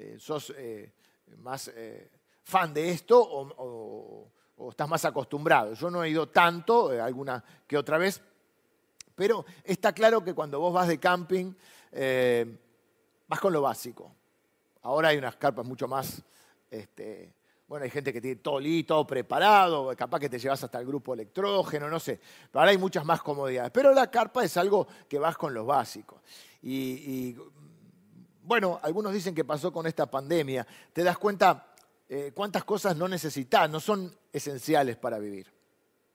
eh, 0.00 0.16
sos 0.18 0.54
eh, 0.56 0.94
más 1.36 1.68
eh, 1.68 2.10
fan 2.42 2.72
de 2.72 2.90
esto 2.90 3.20
o, 3.22 4.30
estás 4.70 4.88
más 4.88 5.04
acostumbrado. 5.04 5.74
Yo 5.74 5.90
no 5.90 6.02
he 6.02 6.08
ido 6.08 6.26
tanto, 6.28 6.88
alguna 6.88 7.44
que 7.66 7.76
otra 7.76 7.98
vez, 7.98 8.22
pero 9.14 9.44
está 9.62 9.92
claro 9.92 10.24
que 10.24 10.32
cuando 10.32 10.58
vos 10.58 10.72
vas 10.72 10.88
de 10.88 10.98
camping, 10.98 11.52
vas 13.26 13.40
con 13.40 13.52
lo 13.52 13.60
básico. 13.60 14.10
Ahora 14.82 15.08
hay 15.08 15.18
unas 15.18 15.36
carpas 15.36 15.66
mucho 15.66 15.86
más... 15.86 16.22
Este, 16.70 17.34
bueno, 17.66 17.84
hay 17.84 17.90
gente 17.90 18.12
que 18.12 18.20
tiene 18.20 18.36
todo 18.36 18.58
listo, 18.58 19.06
preparado, 19.06 19.94
capaz 19.96 20.18
que 20.18 20.28
te 20.28 20.38
llevas 20.38 20.62
hasta 20.64 20.80
el 20.80 20.86
grupo 20.86 21.14
electrógeno, 21.14 21.88
no 21.88 22.00
sé. 22.00 22.18
Pero 22.50 22.60
ahora 22.60 22.70
hay 22.70 22.78
muchas 22.78 23.04
más 23.04 23.22
comodidades. 23.22 23.70
Pero 23.70 23.94
la 23.94 24.10
carpa 24.10 24.44
es 24.44 24.56
algo 24.56 24.88
que 25.08 25.18
vas 25.18 25.36
con 25.36 25.54
lo 25.54 25.64
básico. 25.64 26.22
y 26.62 27.36
bueno, 28.42 28.80
algunos 28.82 29.12
dicen 29.12 29.34
que 29.34 29.44
pasó 29.44 29.72
con 29.72 29.86
esta 29.86 30.10
pandemia. 30.10 30.66
Te 30.92 31.02
das 31.02 31.18
cuenta 31.18 31.74
eh, 32.08 32.32
cuántas 32.34 32.64
cosas 32.64 32.96
no 32.96 33.08
necesitas, 33.08 33.68
no 33.70 33.80
son 33.80 34.14
esenciales 34.32 34.96
para 34.96 35.18
vivir. 35.18 35.52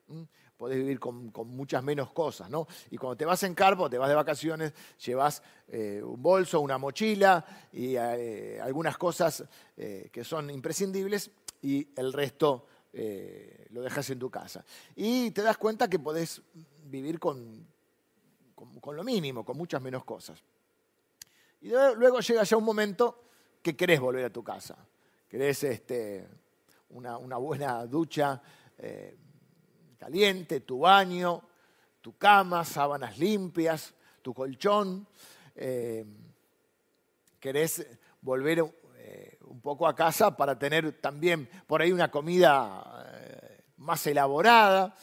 ¿Mm? 0.08 0.24
Podés 0.58 0.78
vivir 0.78 1.00
con, 1.00 1.32
muchas 1.48 1.84
menos 1.84 2.12
cosas, 2.12 2.50
¿no? 2.50 2.66
Y 2.90 2.98
cuando 2.98 3.18
te 3.18 3.26
vas 3.26 3.44
en 3.44 3.54
carpo, 3.54 3.90
te 3.90 3.98
vas 3.98 4.08
de 4.08 4.16
vacaciones, 4.16 4.74
llevas 5.06 5.44
eh, 5.68 6.02
un 6.02 6.22
bolso, 6.22 6.62
una 6.62 6.78
mochila 6.78 7.46
y 7.74 7.98
eh, 7.98 8.62
algunas 8.62 8.98
cosas 8.98 9.44
que 9.76 10.24
son 10.24 10.50
imprescindibles 10.50 11.30
y 11.62 11.90
el 11.98 12.14
resto 12.14 12.68
lo 13.72 13.82
dejas 13.82 14.10
en 14.12 14.20
tu 14.20 14.30
casa. 14.30 14.64
Y 14.96 15.32
te 15.32 15.42
das 15.42 15.58
cuenta 15.58 15.90
que 15.90 16.00
podés 16.00 16.42
vivir 16.86 17.20
con 17.20 17.68
lo 18.86 19.04
mínimo, 19.04 19.44
con 19.44 19.58
muchas 19.58 19.82
menos 19.82 20.06
cosas. 20.06 20.42
Y 21.66 21.70
luego 21.70 22.20
llega 22.20 22.44
ya 22.44 22.58
un 22.58 22.64
momento 22.64 23.24
que 23.60 23.76
querés 23.76 24.00
volver 24.00 24.26
a 24.26 24.30
tu 24.30 24.44
casa. 24.44 24.78
Querés 25.28 25.64
este, 25.64 26.28
una, 26.90 27.18
buena 27.38 27.88
ducha 27.88 28.40
eh, 28.78 29.18
caliente, 29.98 30.60
tu 30.60 30.82
baño, 30.82 31.42
tu 32.02 32.16
cama, 32.20 32.64
sábanas 32.64 33.18
limpias, 33.18 33.96
tu 34.22 34.32
colchón. 34.32 35.08
Eh, 35.56 36.06
querés 37.40 37.84
volver 38.22 38.72
eh, 38.98 39.40
un 39.46 39.60
poco 39.60 39.88
a 39.88 39.96
casa 39.96 40.38
para 40.38 40.60
tener 40.60 41.02
también 41.02 41.50
por 41.66 41.82
ahí 41.82 41.92
una 41.92 42.12
comida 42.12 43.10
más 43.78 44.06
elaborada. 44.06 44.96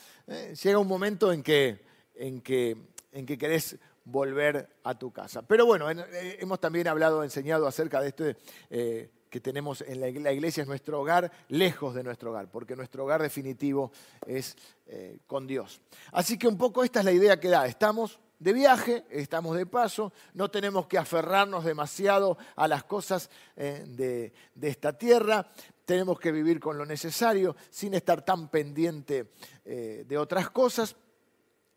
llega 0.62 0.79
un 0.79 0.87
momento 0.87 1.33
en 1.33 1.42
que, 1.42 1.85
en 2.14 2.40
que, 2.40 2.77
en 3.11 3.27
que 3.27 3.37
querés 3.37 3.81
volver 4.05 4.77
a 4.85 4.99
tu 4.99 5.12
casa. 5.12 5.43
Pero 5.43 5.67
bueno, 5.67 5.91
eh, 5.91 6.38
hemos 6.41 6.61
también 6.61 6.88
hablado, 6.88 7.23
enseñado 7.23 7.67
acerca 7.67 8.01
de 8.01 8.09
este, 8.09 8.37
eh, 8.71 9.11
que 9.31 9.41
tenemos 9.41 9.83
en 9.83 10.01
la 10.01 10.33
iglesia 10.33 10.62
es 10.62 10.69
nuestro 10.69 11.01
hogar, 11.01 11.31
lejos 11.49 11.95
de 11.95 12.03
nuestro 12.03 12.31
hogar, 12.31 12.51
porque 12.51 12.77
nuestro 12.77 13.05
hogar 13.05 13.23
definitivo 13.23 13.93
es 14.27 14.57
eh, 14.87 15.21
con 15.27 15.47
Dios. 15.47 15.81
Así 16.12 16.38
que 16.38 16.49
un 16.49 16.59
poco 16.59 16.85
esta 16.85 16.99
es 16.99 17.05
la 17.05 17.12
idea 17.12 17.41
que 17.41 17.49
da. 17.49 17.67
Estamos 17.67 18.21
de 18.38 18.53
viaje, 18.53 19.05
estamos 19.09 19.57
de 19.57 19.67
paso, 19.67 20.12
no 20.35 20.51
tenemos 20.51 20.87
que 20.87 20.99
aferrarnos 20.99 21.65
demasiado 21.65 22.37
a 22.57 22.67
las 22.67 22.83
cosas 22.83 23.31
de, 23.55 24.33
esta 24.61 24.99
tierra, 24.99 25.47
tenemos 25.85 26.19
que 26.19 26.33
vivir 26.33 26.59
con 26.59 26.77
lo 26.77 26.85
necesario 26.85 27.55
sin 27.71 27.95
estar 27.95 28.25
tan 28.25 28.49
pendiente 28.49 29.31
de 29.65 30.19
otras 30.19 30.51
cosas, 30.51 30.97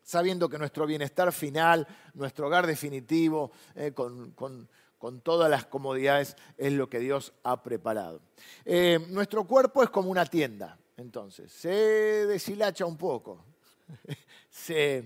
sabiendo 0.06 0.48
que 0.48 0.56
nuestro 0.56 0.86
bienestar 0.86 1.30
final, 1.32 1.86
nuestro 2.14 2.46
hogar 2.46 2.66
definitivo, 2.66 3.50
con 3.94 4.68
con 4.98 5.20
todas 5.20 5.50
las 5.50 5.66
comodidades, 5.66 6.36
es 6.56 6.72
lo 6.72 6.88
que 6.88 6.98
Dios 6.98 7.32
ha 7.42 7.62
preparado. 7.62 8.20
Eh, 8.64 8.98
nuestro 9.10 9.44
cuerpo 9.44 9.82
es 9.82 9.90
como 9.90 10.10
una 10.10 10.26
tienda, 10.26 10.78
entonces, 10.96 11.52
se 11.52 11.70
deshilacha 12.26 12.86
un 12.86 12.96
poco, 12.96 13.44
se, 14.50 15.04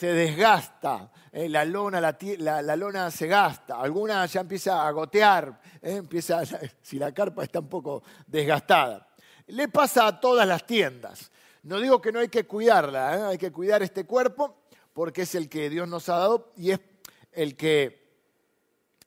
desgasta, 0.00 1.10
eh, 1.32 1.48
la, 1.48 1.64
lona, 1.64 2.00
la, 2.00 2.76
lona 2.76 3.10
se 3.10 3.26
gasta, 3.26 3.80
alguna 3.80 4.24
ya 4.26 4.40
empieza 4.42 4.86
a 4.86 4.90
gotear, 4.92 5.60
eh, 5.82 5.96
empieza, 5.96 6.42
si 6.82 6.98
la 6.98 7.12
carpa 7.12 7.42
está 7.42 7.58
un 7.60 7.68
poco 7.68 8.02
desgastada. 8.26 9.08
Le 9.48 9.66
pasa 9.66 10.06
a 10.06 10.20
todas 10.20 10.46
las 10.46 10.64
tiendas. 10.64 11.30
No 11.62 11.80
digo 11.80 12.00
que 12.00 12.12
no 12.12 12.20
hay 12.20 12.28
que 12.28 12.46
cuidarla, 12.46 13.28
hay 13.28 13.38
que 13.38 13.52
cuidar 13.52 13.82
este 13.82 14.04
cuerpo 14.04 14.56
porque 14.92 15.22
es 15.22 15.34
el 15.34 15.48
que 15.48 15.70
Dios 15.70 15.88
nos 15.88 16.08
ha 16.08 16.18
dado 16.18 16.52
y 16.56 16.72
es 16.72 16.80
el 17.32 17.56
que 17.56 18.00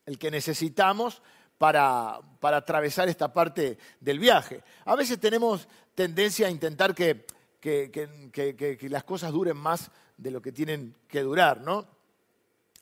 el 0.06 0.20
que 0.20 0.32
necesitamos 0.32 1.22
para, 1.58 2.20
atravesar 2.42 3.08
esta 3.08 3.32
parte 3.32 3.78
del 4.00 4.20
viaje. 4.20 4.64
A 4.86 4.96
veces 4.96 5.20
tenemos 5.20 5.68
tendencia 5.96 6.48
a 6.48 6.50
intentar 6.50 6.94
que, 6.94 7.26
las 8.90 9.04
cosas 9.04 9.32
duren 9.32 9.58
más 9.58 9.90
de 10.18 10.32
lo 10.32 10.42
que 10.42 10.52
tienen 10.52 10.96
que 11.08 11.22
durar, 11.22 11.62
¿no? 11.62 11.88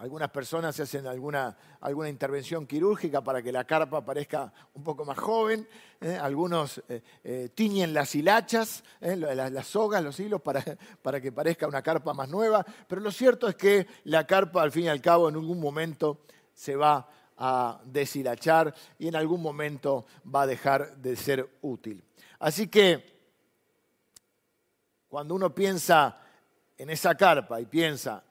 Algunas 0.02 0.32
personas 0.32 0.76
se 0.76 0.82
hacen 0.82 1.06
alguna, 1.06 1.56
alguna 1.80 2.10
intervención 2.10 2.66
quirúrgica 2.66 3.24
para 3.24 3.44
que 3.44 3.52
la 3.52 3.66
carpa 3.66 4.04
parezca 4.04 4.52
un 4.74 4.84
poco 4.84 5.06
más 5.06 5.20
joven. 5.20 5.68
¿eh? 6.00 6.18
Algunos 6.20 6.82
eh, 6.90 7.04
eh, 7.24 7.50
tiñen 7.54 7.94
las 7.94 8.16
hilachas, 8.16 8.84
las, 9.00 9.52
las, 9.52 9.68
sogas, 9.68 10.04
los 10.04 10.20
hilos, 10.20 10.42
para, 10.42 10.64
para 11.04 11.22
que 11.22 11.32
parezca 11.32 11.68
una 11.68 11.84
carpa 11.84 12.16
más 12.16 12.30
nueva. 12.30 12.66
Pero 12.88 13.00
lo 13.00 13.12
cierto 13.12 13.48
es 13.48 13.54
que 13.54 13.86
la 14.06 14.26
carpa, 14.26 14.64
al 14.64 14.72
fin 14.72 14.86
y 14.86 14.88
al 14.88 15.02
cabo, 15.02 15.30
en 15.30 15.36
algún 15.36 15.60
momento 15.60 16.22
se 16.56 16.76
va 16.76 17.08
a 17.38 17.80
deshilachar 17.86 18.74
y 18.98 19.08
en 19.08 19.16
algún 19.16 19.44
momento 19.44 20.08
va 20.34 20.42
a 20.42 20.48
dejar 20.48 20.98
de 20.98 21.16
ser 21.16 21.48
útil. 21.62 22.04
Así 22.40 22.70
que 22.70 23.06
cuando 25.08 25.36
uno 25.36 25.54
piensa 25.54 26.18
en 26.76 26.90
esa 26.90 27.14
carpa 27.14 27.62
y 27.62 27.68
piensa 27.68 28.24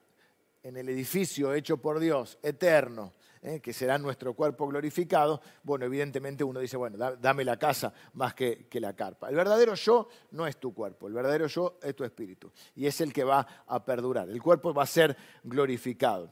en 0.63 0.77
el 0.77 0.89
edificio 0.89 1.53
hecho 1.53 1.77
por 1.77 1.99
Dios, 1.99 2.37
eterno, 2.43 3.13
eh, 3.41 3.59
que 3.59 3.73
será 3.73 3.97
nuestro 3.97 4.35
cuerpo 4.35 4.67
glorificado, 4.67 5.41
bueno, 5.63 5.85
evidentemente 5.85 6.43
uno 6.43 6.59
dice, 6.59 6.77
bueno, 6.77 6.97
dame 6.97 7.43
la 7.43 7.57
casa 7.57 7.91
más 8.13 8.35
que, 8.35 8.67
que, 8.69 8.79
la 8.79 8.95
carpa. 8.95 9.29
El 9.29 9.35
verdadero 9.35 9.73
yo 9.73 10.07
no 10.31 10.45
es 10.45 10.57
tu 10.57 10.73
cuerpo, 10.73 11.07
el 11.07 11.13
verdadero 11.13 11.47
yo 11.47 11.79
es 11.81 11.95
tu 11.95 12.03
espíritu 12.03 12.51
y 12.75 12.85
es 12.85 13.01
el 13.01 13.11
que 13.11 13.23
va 13.23 13.63
a 13.65 13.83
perdurar. 13.83 14.29
El 14.29 14.41
cuerpo 14.41 14.73
va 14.73 14.83
a 14.83 14.87
ser 14.87 15.17
glorificado. 15.43 16.31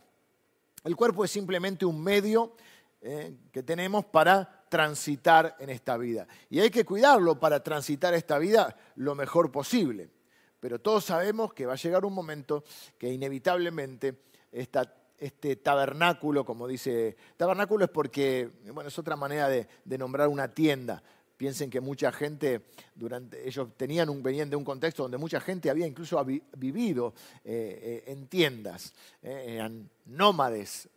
El 0.83 0.95
cuerpo 0.95 1.25
es 1.25 1.31
simplemente 1.31 1.85
un 1.85 2.01
medio 2.01 2.53
eh, 3.01 3.35
que 3.51 3.63
tenemos 3.63 4.05
para 4.05 4.65
transitar 4.69 5.55
en 5.59 5.69
esta 5.69 5.97
vida. 5.97 6.27
Y 6.49 6.59
hay 6.59 6.69
que 6.69 6.85
cuidarlo 6.85 7.39
para 7.39 7.63
transitar 7.63 8.13
esta 8.13 8.37
vida 8.37 8.75
lo 8.95 9.15
mejor 9.15 9.51
posible. 9.51 10.11
Pero 10.59 10.79
todos 10.79 11.05
sabemos 11.05 11.53
que 11.53 11.65
va 11.65 11.73
a 11.73 11.77
llegar 11.77 12.05
un 12.05 12.13
momento 12.13 12.63
que 12.97 13.11
inevitablemente 13.11 14.15
este 14.51 15.55
tabernáculo, 15.57 16.45
como 16.45 16.67
dice, 16.67 17.15
tabernáculo 17.37 17.85
es 17.85 17.91
porque, 17.91 18.49
bueno, 18.73 18.89
es 18.89 18.99
otra 18.99 19.15
manera 19.15 19.47
de, 19.47 19.67
nombrar 19.97 20.27
una 20.27 20.53
tienda. 20.53 21.01
Piensen 21.37 21.69
que 21.69 21.79
mucha 21.79 22.11
gente, 22.11 22.65
durante, 22.93 23.47
ellos 23.47 23.69
tenían 23.77 24.09
un, 24.09 24.21
venían 24.21 24.49
de 24.49 24.57
un 24.57 24.65
contexto 24.65 25.03
donde 25.03 25.17
mucha 25.17 25.39
gente 25.39 25.69
había 25.69 25.87
incluso 25.87 26.21
vivido 26.57 27.13
eh, 27.45 28.03
eh, 28.05 28.11
en 28.11 28.27
tiendas, 28.27 28.93
eran 29.21 29.89
nómades, 30.05 30.89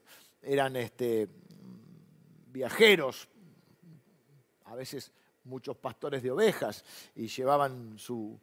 eran 0.43 0.75
este, 0.75 1.29
viajeros, 2.53 3.29
a 4.65 4.75
veces 4.75 5.13
muchos 5.45 5.77
pastores 5.77 6.25
de 6.25 6.33
ovejas, 6.33 6.85
y 7.15 7.29
llevaban 7.29 7.97
su, 7.97 8.41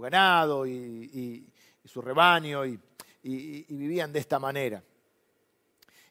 ganado 0.00 0.66
y, 0.66 1.46
su 1.84 2.02
rebaño 2.02 2.66
y, 2.66 2.78
vivían 3.22 4.12
de 4.12 4.18
esta 4.18 4.38
manera. 4.38 4.82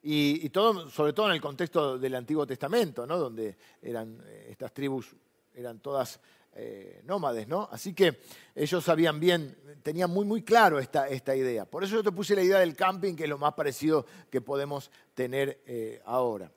Y, 0.02 0.50
todo, 0.50 0.90
sobre 0.90 1.14
todo 1.14 1.28
en 1.28 1.34
el 1.34 1.42
contexto 1.42 1.98
del 1.98 2.16
Antiguo 2.16 2.48
Testamento, 2.48 3.06
¿no? 3.06 3.18
donde 3.18 3.58
eran, 3.82 4.22
eh, 4.26 4.48
estas 4.52 4.74
tribus 4.74 5.16
eran 5.54 5.80
todas 5.80 6.20
eh, 6.56 7.02
nómades, 7.04 7.48
¿no? 7.48 7.68
Así 7.72 7.94
que 7.94 8.20
ellos 8.56 8.84
sabían 8.84 9.20
bien, 9.20 9.56
tenían 9.84 10.10
muy, 10.10 10.26
muy 10.26 10.42
claro 10.44 10.80
esta, 10.80 11.08
esta, 11.08 11.36
idea. 11.36 11.66
Por 11.66 11.84
eso 11.84 11.96
yo 11.96 12.04
te 12.04 12.12
puse 12.12 12.36
la 12.36 12.42
idea 12.42 12.60
del 12.60 12.76
camping, 12.76 13.16
que 13.16 13.24
es 13.24 13.30
lo 13.30 13.38
más 13.38 13.54
parecido 13.54 14.06
que 14.30 14.42
podemos 14.42 14.90
tener 15.14 15.62
eh, 15.68 16.02
ahora. 16.06 16.52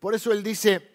Por 0.00 0.14
eso 0.14 0.32
él 0.32 0.42
dice, 0.42 0.93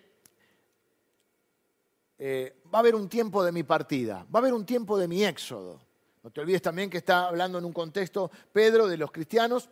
va 2.19 2.77
a 2.77 2.79
haber 2.79 2.95
un 2.95 3.07
tiempo 3.07 3.43
de 3.43 3.51
mi 3.51 3.63
partida, 3.63 4.25
va 4.33 4.39
a 4.39 4.41
haber 4.41 4.53
un 4.53 4.65
tiempo 4.65 4.97
de 4.97 5.07
mi 5.07 5.23
éxodo. 5.23 5.79
No 6.23 6.31
te 6.31 6.41
olvides 6.41 6.61
también 6.61 6.89
que 6.89 6.97
está 6.97 7.27
hablando 7.27 7.57
en 7.57 7.65
un 7.65 7.73
contexto, 7.73 8.29
Pedro, 8.51 8.87
de 8.87 8.97
los 8.97 9.11
cristianos, 9.11 9.69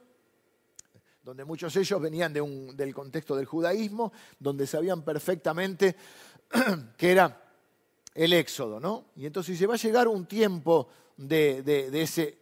donde 1.23 1.43
muchos 1.43 1.73
de 1.73 1.81
ellos 1.81 2.01
venían 2.01 2.31
del 2.31 2.93
contexto 2.93 3.35
del 3.35 3.45
judaísmo, 3.45 4.13
donde 4.39 4.65
sabían 4.65 5.01
perfectamente 5.01 5.95
que 6.97 7.11
era 7.11 7.43
el 8.15 8.31
éxodo, 8.31 8.79
¿no? 8.79 9.07
Y 9.17 9.25
entonces 9.25 9.59
se 9.59 9.67
va 9.67 9.73
a 9.73 9.77
llegar 9.77 10.07
un 10.07 10.25
tiempo 10.25 10.87
de, 11.17 11.89
ese 11.93 12.37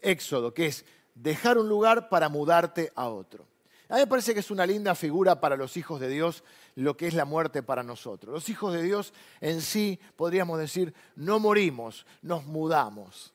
éxodo, 0.00 0.54
que 0.54 0.66
es 0.66 0.84
dejar 1.14 1.58
un 1.58 1.68
lugar 1.68 2.08
para 2.08 2.28
mudarte 2.28 2.92
a 2.94 3.08
otro. 3.08 3.44
A 3.92 3.96
mí 3.96 4.00
me 4.00 4.06
parece 4.06 4.32
que 4.32 4.40
es 4.40 4.50
una 4.50 4.64
linda 4.64 4.94
figura 4.94 5.38
para 5.38 5.54
los 5.54 5.76
hijos 5.76 6.00
de 6.00 6.08
Dios 6.08 6.44
lo 6.76 6.96
que 6.96 7.06
es 7.06 7.12
la 7.12 7.26
muerte 7.26 7.62
para 7.62 7.82
nosotros. 7.82 8.32
Los 8.32 8.48
hijos 8.48 8.72
de 8.72 8.82
Dios 8.82 9.12
en 9.38 9.60
sí, 9.60 10.00
podríamos 10.16 10.58
decir, 10.58 10.94
no 11.14 11.38
morimos, 11.38 12.06
nos 12.22 12.46
mudamos. 12.46 13.34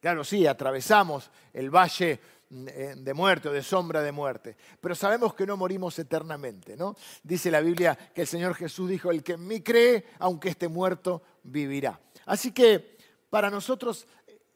Claro, 0.00 0.24
sí, 0.24 0.46
atravesamos 0.46 1.30
el 1.52 1.68
valle 1.68 2.18
eh, 2.50 2.94
de 2.96 3.12
muerte 3.12 3.50
o 3.50 3.52
de 3.52 3.62
sombra 3.62 4.00
de 4.00 4.12
muerte. 4.12 4.56
Pero 4.80 4.94
sabemos 4.94 5.34
que 5.34 5.44
no 5.44 5.58
morimos 5.58 5.98
eternamente, 5.98 6.74
¿no? 6.74 6.96
Dice 7.22 7.50
la 7.50 7.60
Biblia 7.60 7.98
que 8.14 8.22
el 8.22 8.26
Señor 8.26 8.54
Jesús 8.54 8.88
dijo, 8.88 9.10
el 9.10 9.22
que 9.22 9.32
en 9.32 9.46
mí 9.46 9.60
cree, 9.60 10.06
aunque 10.20 10.48
esté 10.48 10.68
muerto, 10.68 11.22
vivirá. 11.42 12.00
Así 12.24 12.50
que 12.52 12.96
para 13.28 13.50
nosotros 13.50 14.06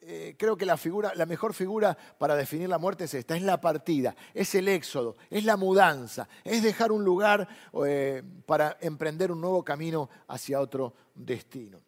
eh, 0.01 0.35
creo 0.37 0.57
que 0.57 0.65
la, 0.65 0.77
figura, 0.77 1.13
la 1.15 1.25
mejor 1.25 1.53
figura 1.53 1.95
para 2.17 2.35
definir 2.35 2.67
la 2.67 2.79
muerte 2.79 3.03
es 3.03 3.13
esta, 3.13 3.35
es 3.35 3.43
la 3.43 3.61
partida, 3.61 4.15
es 4.33 4.55
el 4.55 4.67
éxodo, 4.67 5.15
es 5.29 5.45
la 5.45 5.57
mudanza, 5.57 6.27
es 6.43 6.63
dejar 6.63 6.91
un 6.91 7.03
lugar 7.03 7.47
eh, 7.85 8.23
para 8.45 8.77
emprender 8.81 9.31
un 9.31 9.39
nuevo 9.41 9.63
camino 9.63 10.09
hacia 10.27 10.59
otro 10.59 10.95
destino. 11.13 11.79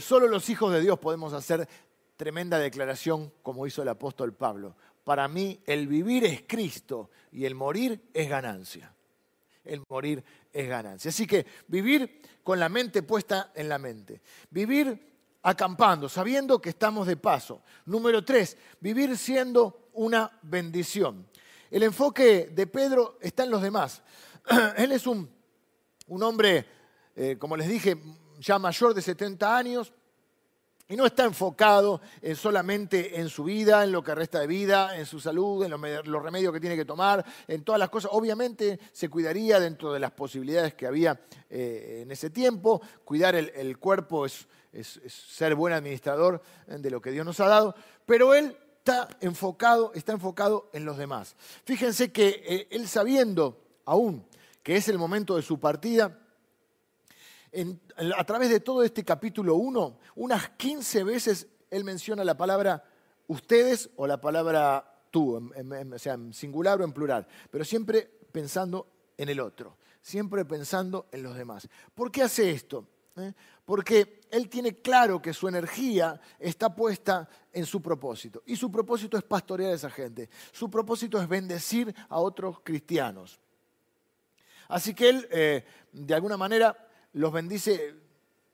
solo 0.00 0.28
los 0.28 0.48
hijos 0.50 0.72
de 0.72 0.80
Dios 0.80 0.98
podemos 0.98 1.32
hacer 1.32 1.66
tremenda 2.16 2.58
declaración 2.58 3.32
como 3.42 3.66
hizo 3.66 3.80
el 3.80 3.88
apóstol 3.88 4.34
Pablo. 4.34 4.76
Para 5.04 5.26
mí 5.28 5.58
el 5.64 5.88
vivir 5.88 6.24
es 6.24 6.44
Cristo 6.46 7.10
y 7.32 7.46
el 7.46 7.54
morir 7.54 8.10
es 8.12 8.28
ganancia. 8.28 8.94
El 9.64 9.82
morir 9.88 10.22
es 10.52 10.68
ganancia. 10.68 11.08
Así 11.08 11.26
que 11.26 11.46
vivir 11.68 12.20
con 12.42 12.60
la 12.60 12.68
mente 12.68 13.02
puesta 13.02 13.52
en 13.54 13.68
la 13.70 13.78
mente. 13.78 14.20
Vivir 14.50 15.09
acampando, 15.42 16.08
sabiendo 16.08 16.60
que 16.60 16.70
estamos 16.70 17.06
de 17.06 17.16
paso. 17.16 17.62
Número 17.86 18.24
tres, 18.24 18.56
vivir 18.80 19.16
siendo 19.16 19.88
una 19.94 20.38
bendición. 20.42 21.26
El 21.70 21.82
enfoque 21.82 22.50
de 22.52 22.66
Pedro 22.66 23.18
está 23.20 23.44
en 23.44 23.50
los 23.50 23.62
demás. 23.62 24.02
Él 24.76 24.92
es 24.92 25.06
un, 25.06 25.30
un 26.08 26.22
hombre, 26.22 26.66
eh, 27.14 27.36
como 27.38 27.56
les 27.56 27.68
dije, 27.68 27.96
ya 28.38 28.58
mayor 28.58 28.94
de 28.94 29.02
70 29.02 29.56
años, 29.56 29.92
y 30.90 30.96
no 30.96 31.06
está 31.06 31.24
enfocado 31.24 32.00
solamente 32.34 33.20
en 33.20 33.28
su 33.28 33.44
vida, 33.44 33.84
en 33.84 33.92
lo 33.92 34.02
que 34.02 34.12
resta 34.12 34.40
de 34.40 34.48
vida, 34.48 34.98
en 34.98 35.06
su 35.06 35.20
salud, 35.20 35.64
en 35.64 35.70
los, 35.70 36.22
remedios 36.22 36.52
que 36.52 36.58
tiene 36.58 36.76
que 36.76 36.84
tomar, 36.84 37.24
en 37.46 37.62
todas 37.62 37.78
las 37.78 37.88
cosas. 37.88 38.10
Obviamente 38.12 38.80
se 38.92 39.08
cuidaría 39.08 39.60
dentro 39.60 39.92
de 39.92 40.00
las 40.00 40.10
posibilidades 40.10 40.74
que 40.74 40.88
había 40.88 41.20
eh, 41.48 42.00
en 42.02 42.10
ese 42.10 42.30
tiempo. 42.30 42.82
Cuidar 43.04 43.36
el, 43.36 43.78
cuerpo 43.78 44.26
es, 44.26 44.48
ser 45.06 45.54
buen 45.54 45.72
administrador 45.72 46.42
de 46.66 46.90
lo 46.90 47.00
que 47.00 47.12
Dios 47.12 47.24
nos 47.24 47.38
ha 47.38 47.46
dado. 47.46 47.76
Pero 48.04 48.34
él 48.34 48.56
está 48.78 49.08
enfocado, 49.20 49.92
está 49.94 50.10
enfocado 50.10 50.70
en 50.72 50.84
los 50.84 50.98
demás. 50.98 51.36
Fíjense 51.64 52.10
que 52.10 52.42
eh, 52.44 52.68
él 52.72 52.88
sabiendo 52.88 53.60
aún 53.84 54.26
que 54.64 54.76
es 54.76 54.88
el 54.88 54.98
momento 54.98 55.36
de 55.36 55.42
su 55.42 55.58
partida, 55.60 56.18
a 58.16 58.24
través 58.24 58.50
de 58.50 58.60
todo 58.60 58.82
este 58.82 59.04
capítulo 59.04 59.56
1, 59.56 59.98
unas 60.16 60.50
15 60.50 61.04
veces 61.04 61.48
él 61.70 61.84
menciona 61.84 62.24
la 62.24 62.36
palabra 62.36 62.84
ustedes 63.26 63.90
o 63.96 64.06
la 64.06 64.20
palabra 64.20 65.06
tú, 65.10 65.36
o 65.36 65.98
sea, 65.98 66.14
en 66.14 66.32
singular 66.32 66.80
o 66.80 66.84
en 66.84 66.92
plural, 66.92 67.26
pero 67.50 67.64
siempre 67.64 68.10
pensando 68.32 68.86
en 69.16 69.28
el 69.28 69.40
otro, 69.40 69.76
siempre 70.00 70.44
pensando 70.44 71.08
en 71.12 71.22
los 71.22 71.36
demás. 71.36 71.68
¿Por 71.94 72.10
qué 72.10 72.22
hace 72.22 72.50
esto? 72.50 72.86
¿Eh? 73.16 73.32
Porque 73.64 74.20
él 74.30 74.48
tiene 74.48 74.76
claro 74.76 75.20
que 75.20 75.32
su 75.32 75.48
energía 75.48 76.20
está 76.38 76.74
puesta 76.74 77.28
en 77.52 77.66
su 77.66 77.82
propósito. 77.82 78.42
Y 78.46 78.56
su 78.56 78.70
propósito 78.70 79.16
es 79.16 79.24
pastorear 79.24 79.72
a 79.72 79.74
esa 79.74 79.90
gente. 79.90 80.28
Su 80.52 80.70
propósito 80.70 81.20
es 81.20 81.28
bendecir 81.28 81.94
a 82.08 82.18
otros 82.18 82.60
cristianos. 82.60 83.40
Así 84.68 84.94
que 84.94 85.08
él, 85.08 85.28
eh, 85.30 85.64
de 85.92 86.14
alguna 86.14 86.36
manera, 86.36 86.76
los 87.12 87.32
bendice 87.32 87.94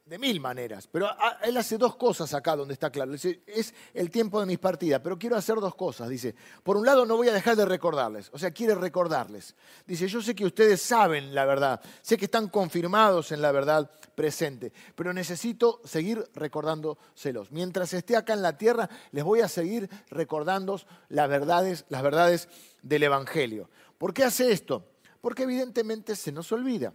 de 0.07 0.21
mil 0.21 0.39
maneras, 0.39 0.89
pero 0.91 1.09
él 1.43 1.57
hace 1.57 1.77
dos 1.77 1.97
cosas 1.97 2.33
acá 2.33 2.55
donde 2.55 2.75
está 2.75 2.91
claro. 2.91 3.11
Dice, 3.11 3.43
es 3.45 3.75
el 3.93 4.09
tiempo 4.09 4.39
de 4.39 4.47
mis 4.47 4.59
partidas, 4.59 5.01
pero 5.03 5.19
quiero 5.19 5.35
hacer 5.35 5.57
dos 5.57 5.75
cosas. 5.75 6.09
Dice, 6.09 6.33
por 6.63 6.77
un 6.77 6.87
lado 6.87 7.05
no 7.05 7.17
voy 7.17 7.29
a 7.29 7.33
dejar 7.33 7.57
de 7.57 7.65
recordarles, 7.65 8.31
o 8.33 8.39
sea, 8.39 8.53
quiere 8.53 8.77
recordarles. 8.77 9.57
Dice, 9.85 10.07
yo 10.07 10.23
sé 10.23 10.37
que 10.37 10.47
ustedes 10.47 10.81
saben 10.81 11.35
la 11.35 11.45
verdad, 11.45 11.81
sé 12.03 12.17
que 12.17 12.27
están 12.27 12.49
confirmados 12.49 13.33
en 13.33 13.43
la 13.43 13.51
verdad 13.51 13.91
presente, 14.15 14.73
pero 14.95 15.13
necesito 15.13 15.81
seguir 15.85 16.25
recordándoselos. 16.35 17.51
Mientras 17.51 17.93
esté 17.93 18.17
acá 18.17 18.35
en 18.35 18.43
la 18.43 18.57
tierra, 18.57 18.89
les 19.11 19.25
voy 19.25 19.41
a 19.41 19.49
seguir 19.49 19.91
recordando 20.09 20.81
las 21.09 21.29
verdades, 21.29 21.85
las 21.89 22.05
verdades 22.05 22.49
del 22.81 23.03
Evangelio. 23.03 23.69
¿Por 23.99 24.15
qué 24.15 24.23
hace 24.23 24.53
esto? 24.53 24.85
Porque 25.21 25.43
evidentemente 25.43 26.15
se 26.15 26.31
nos 26.31 26.53
olvida. 26.53 26.93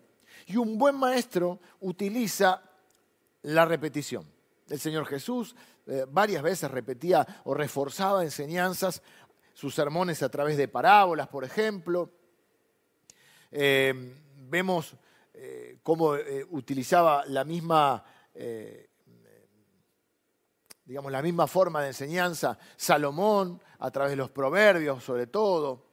Y 0.48 0.58
un 0.58 0.78
buen 0.78 0.96
maestro 0.96 1.60
utiliza 1.80 2.62
la 3.44 3.66
repetición. 3.66 4.26
El 4.70 4.80
Señor 4.80 5.06
Jesús 5.06 5.56
eh, 5.88 6.06
varias 6.08 6.44
veces 6.44 6.70
repetía 6.72 7.26
o 7.44 7.54
reforzaba 7.54 8.24
enseñanzas, 8.24 9.02
sus 9.54 9.76
sermones 9.76 10.24
a 10.24 10.30
través 10.30 10.56
de 10.58 10.68
parábolas, 10.68 11.28
por 11.28 11.44
ejemplo. 11.44 12.10
Eh, 13.52 14.16
vemos 14.48 14.96
eh, 15.34 15.80
cómo 15.84 16.14
utilizaba 16.52 17.26
la 17.28 17.44
misma, 17.44 18.04
digamos, 20.86 21.12
la 21.12 21.22
misma 21.22 21.48
forma 21.48 21.82
de 21.82 21.90
enseñanza 21.90 22.58
Salomón 22.78 23.62
a 23.80 23.92
través 23.92 24.12
de 24.12 24.18
los 24.18 24.30
proverbios, 24.30 25.04
sobre 25.04 25.28
todo 25.28 25.92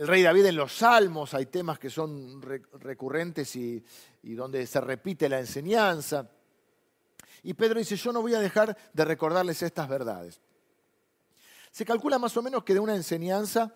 el 0.00 0.08
rey 0.08 0.22
David 0.22 0.46
en 0.46 0.56
los 0.56 0.72
salmos, 0.72 1.34
hay 1.34 1.44
temas 1.44 1.78
que 1.78 1.90
son 1.90 2.40
recurrentes 2.40 3.54
y, 3.54 3.84
donde 4.22 4.66
se 4.66 4.80
repite 4.80 5.28
la 5.28 5.40
enseñanza. 5.40 6.26
Y 7.42 7.52
Pedro 7.52 7.80
dice, 7.80 7.96
yo 7.96 8.10
no 8.10 8.22
voy 8.22 8.32
a 8.32 8.40
dejar 8.40 8.74
de 8.94 9.04
recordarles 9.04 9.62
estas 9.62 9.90
verdades. 9.90 10.40
Se 11.70 11.84
calcula 11.84 12.18
más 12.18 12.34
o 12.34 12.40
menos 12.40 12.64
que 12.64 12.72
de 12.72 12.80
una 12.80 12.96
enseñanza 12.96 13.74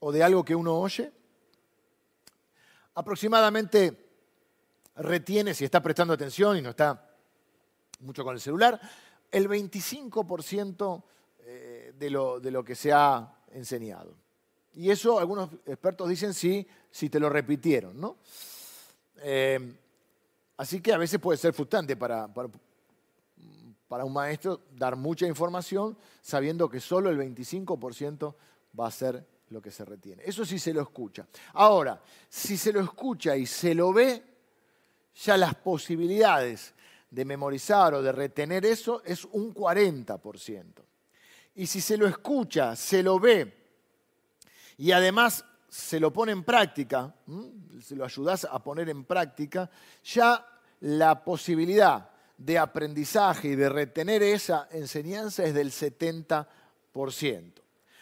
o 0.00 0.10
de 0.10 0.24
algo 0.24 0.44
que 0.44 0.56
uno 0.56 0.80
oye, 0.80 1.12
aproximadamente 2.94 4.10
retiene, 4.96 5.54
si 5.54 5.64
está 5.64 5.80
prestando 5.80 6.12
atención 6.12 6.56
y 6.56 6.62
no 6.62 6.70
está 6.70 7.08
mucho 8.00 8.24
con 8.24 8.34
el 8.34 8.40
celular, 8.40 8.80
el 9.30 9.48
25% 9.48 11.04
eh, 11.38 11.92
de 11.96 12.10
lo, 12.10 12.40
de 12.40 12.50
lo 12.50 12.64
que 12.64 12.74
se 12.74 12.92
ha 12.92 13.32
enseñado. 13.52 14.16
Y 14.74 14.90
eso 14.90 15.18
algunos 15.18 15.50
expertos 15.66 16.08
dicen 16.08 16.32
sí, 16.32 16.66
si 16.90 17.08
te 17.08 17.20
lo 17.20 17.28
repitieron, 17.28 18.00
¿no? 18.00 18.16
Eh, 19.22 19.74
así 20.56 20.80
que 20.80 20.92
a 20.92 20.98
veces 20.98 21.18
puede 21.18 21.38
ser 21.38 21.52
frustrante 21.52 21.96
para, 21.96 22.28
para, 22.32 24.04
un 24.04 24.12
maestro 24.12 24.62
dar 24.76 24.96
mucha 24.96 25.26
información 25.26 25.96
sabiendo 26.22 26.68
que 26.68 26.80
solo 26.80 27.10
el 27.10 27.18
25% 27.18 28.34
va 28.78 28.86
a 28.86 28.90
ser 28.90 29.26
lo 29.50 29.60
que 29.60 29.70
se 29.70 29.84
retiene. 29.84 30.22
Eso 30.24 30.44
sí 30.44 30.58
se 30.58 30.72
lo 30.72 30.80
escucha. 30.80 31.26
Ahora, 31.54 32.00
si 32.28 32.56
se 32.56 32.72
lo 32.72 32.80
escucha 32.80 33.36
y 33.36 33.46
se 33.46 33.74
lo 33.74 33.92
ve, 33.92 34.22
ya 35.24 35.36
las 35.36 35.56
posibilidades 35.56 36.72
de 37.10 37.24
memorizar 37.24 37.94
o 37.94 38.02
de 38.02 38.12
retener 38.12 38.64
eso 38.64 39.02
es 39.04 39.24
un 39.24 39.52
40%. 39.52 40.64
Y 41.56 41.66
si 41.66 41.80
se 41.80 41.96
lo 41.96 42.06
escucha, 42.06 42.76
se 42.76 43.02
lo 43.02 43.18
ve 43.18 43.59
y 44.80 44.92
además 44.92 45.44
se 45.68 46.00
lo 46.00 46.10
pone 46.10 46.32
en 46.32 46.42
práctica, 46.42 47.14
se 47.82 47.94
lo 47.94 48.02
ayudas 48.02 48.48
a 48.50 48.60
poner 48.60 48.88
en 48.88 49.04
práctica, 49.04 49.70
ya 50.02 50.46
la 50.80 51.22
posibilidad 51.22 52.08
de 52.38 52.58
aprendizaje 52.58 53.48
y 53.48 53.56
de 53.56 53.68
retener 53.68 54.22
esa 54.22 54.68
enseñanza 54.70 55.44
es 55.44 55.52
del 55.52 55.70
70%. 55.70 57.52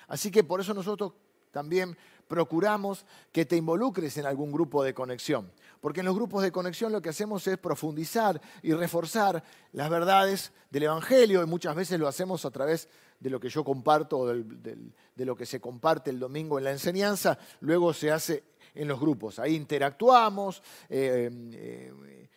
Así 0.07 0.31
que 0.31 0.45
por 0.45 0.61
eso 0.61 0.73
nosotros 0.73 1.15
también 1.51 1.99
procuramos 2.29 3.05
que 3.33 3.45
te 3.45 3.57
involucres 3.57 4.17
en 4.17 4.27
algún 4.27 4.53
grupo 4.53 4.85
de 4.85 4.95
conexión. 4.95 5.51
Porque 5.81 6.01
en 6.01 6.07
los 6.07 6.15
grupos 6.15 6.43
de 6.43 6.53
conexión 6.53 6.93
lo 6.93 7.01
que 7.01 7.11
hacemos 7.11 7.47
es 7.47 7.59
profundizar 7.59 8.41
y 8.63 8.73
reforzar 8.73 9.43
las 9.73 9.89
verdades 9.91 10.53
del 10.71 10.85
Evangelio 10.85 11.43
y 11.43 11.47
muchas 11.47 11.75
veces 11.75 12.01
lo 12.01 12.09
hacemos 12.09 12.45
a 12.45 12.51
través 12.51 12.89
de 13.21 13.31
lo 13.31 13.41
que 13.41 13.49
yo 13.49 13.65
comparto 13.65 14.19
o 14.19 14.27
de 14.27 15.25
lo 15.25 15.37
que 15.37 15.47
se 15.47 15.61
comparte 15.61 16.11
el 16.11 16.19
domingo 16.19 16.59
en 16.59 16.65
la 16.65 16.73
enseñanza, 16.73 17.39
luego 17.61 17.93
se 17.93 18.11
hace 18.11 18.45
en 18.75 18.89
los 18.89 19.01
grupos. 19.01 19.39
Ahí 19.39 19.55
interactuamos, 19.55 20.63
eh, 20.89 21.31
eh, 21.53 22.29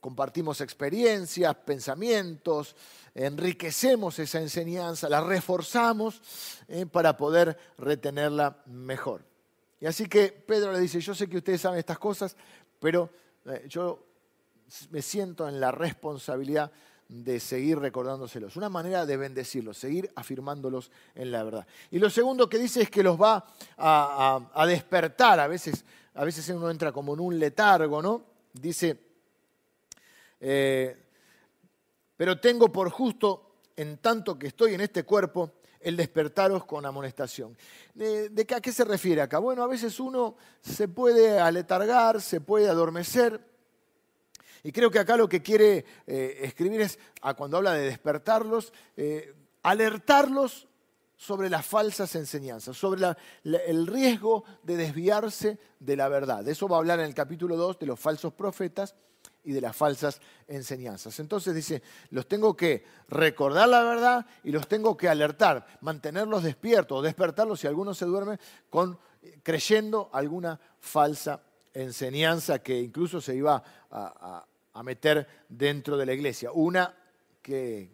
compartimos 0.00 0.60
experiencias, 0.60 1.54
pensamientos, 1.56 2.74
enriquecemos 3.14 4.18
esa 4.18 4.40
enseñanza, 4.40 5.08
la 5.08 5.20
reforzamos 5.20 6.20
eh, 6.68 6.86
para 6.86 7.16
poder 7.16 7.56
retenerla 7.78 8.62
mejor. 8.66 9.35
Y 9.80 9.86
así 9.86 10.06
que 10.06 10.28
Pedro 10.28 10.72
le 10.72 10.80
dice, 10.80 11.00
yo 11.00 11.14
sé 11.14 11.28
que 11.28 11.38
ustedes 11.38 11.60
saben 11.60 11.78
estas 11.78 11.98
cosas, 11.98 12.36
pero 12.80 13.10
yo 13.68 14.06
me 14.90 15.02
siento 15.02 15.48
en 15.48 15.60
la 15.60 15.70
responsabilidad 15.70 16.72
de 17.08 17.38
seguir 17.38 17.78
recordándoselos, 17.78 18.56
una 18.56 18.68
manera 18.68 19.06
de 19.06 19.16
bendecirlos, 19.16 19.78
seguir 19.78 20.10
afirmándolos 20.16 20.90
en 21.14 21.30
la 21.30 21.44
verdad. 21.44 21.66
Y 21.90 21.98
lo 21.98 22.10
segundo 22.10 22.48
que 22.48 22.58
dice 22.58 22.82
es 22.82 22.90
que 22.90 23.02
los 23.02 23.20
va 23.20 23.46
a, 23.76 24.66
despertar, 24.66 25.38
a 25.38 25.46
veces, 25.46 25.84
a 26.14 26.24
veces 26.24 26.48
uno 26.48 26.70
entra 26.70 26.90
como 26.90 27.14
en 27.14 27.20
un 27.20 27.38
letargo, 27.38 28.02
¿no? 28.02 28.24
Dice, 28.52 28.98
eh, 30.40 30.96
pero 32.16 32.40
tengo 32.40 32.72
por 32.72 32.90
justo, 32.90 33.58
en 33.76 33.98
tanto 33.98 34.38
que 34.38 34.48
estoy 34.48 34.74
en 34.74 34.80
este 34.80 35.04
cuerpo, 35.04 35.52
el 35.86 35.96
despertaros 35.96 36.64
con 36.64 36.84
amonestación. 36.84 37.56
¿De, 37.94 38.44
qué, 38.44 38.56
a 38.56 38.60
qué 38.60 38.72
se 38.72 38.84
refiere 38.84 39.22
acá? 39.22 39.38
Bueno, 39.38 39.62
a 39.62 39.68
veces 39.68 40.00
uno 40.00 40.36
se 40.60 40.88
puede 40.88 41.38
aletargar, 41.38 42.20
se 42.20 42.40
puede 42.40 42.68
adormecer, 42.68 43.40
y 44.64 44.72
creo 44.72 44.90
que 44.90 44.98
acá 44.98 45.16
lo 45.16 45.28
que 45.28 45.42
quiere 45.42 45.84
eh, 46.08 46.40
escribir 46.42 46.80
es, 46.80 46.98
a 47.22 47.34
cuando 47.34 47.58
habla 47.58 47.74
de 47.74 47.84
despertarlos, 47.84 48.72
eh, 48.96 49.32
alertarlos 49.62 50.66
sobre 51.16 51.48
las 51.48 51.64
falsas 51.64 52.16
enseñanzas, 52.16 52.76
sobre 52.76 53.06
el 53.44 53.86
riesgo 53.86 54.42
de 54.64 54.76
desviarse 54.76 55.60
de 55.78 55.94
la 55.94 56.08
verdad. 56.08 56.42
De 56.42 56.50
eso 56.50 56.66
va 56.66 56.78
a 56.78 56.80
hablar 56.80 56.98
en 56.98 57.06
el 57.06 57.14
capítulo 57.14 57.56
2 57.56 57.78
de 57.78 57.86
los 57.86 58.00
falsos 58.00 58.32
profetas 58.32 58.96
y 59.46 59.52
de 59.52 59.62
las 59.62 59.74
falsas 59.74 60.20
enseñanzas. 60.46 61.18
Entonces 61.18 61.54
dice, 61.54 61.82
los 62.10 62.28
tengo 62.28 62.54
que 62.54 62.84
recordar 63.08 63.68
la 63.68 63.82
verdad 63.82 64.26
y 64.44 64.50
los 64.50 64.68
tengo 64.68 64.96
que 64.96 65.08
alertar, 65.08 65.66
mantenerlos 65.80 66.42
despiertos, 66.42 67.02
despertarlos 67.02 67.60
si 67.60 67.66
alguno 67.66 67.94
se 67.94 68.04
duerme 68.04 68.38
con 68.68 68.98
creyendo 69.42 70.10
alguna 70.12 70.60
falsa 70.78 71.40
enseñanza 71.72 72.58
que 72.58 72.78
incluso 72.78 73.20
se 73.20 73.34
iba 73.34 73.62
a, 73.90 74.44
a 74.76 74.82
meter 74.82 75.26
dentro 75.48 75.96
de 75.96 76.04
la 76.04 76.12
iglesia. 76.12 76.52
Una 76.52 76.94
que, 77.40 77.88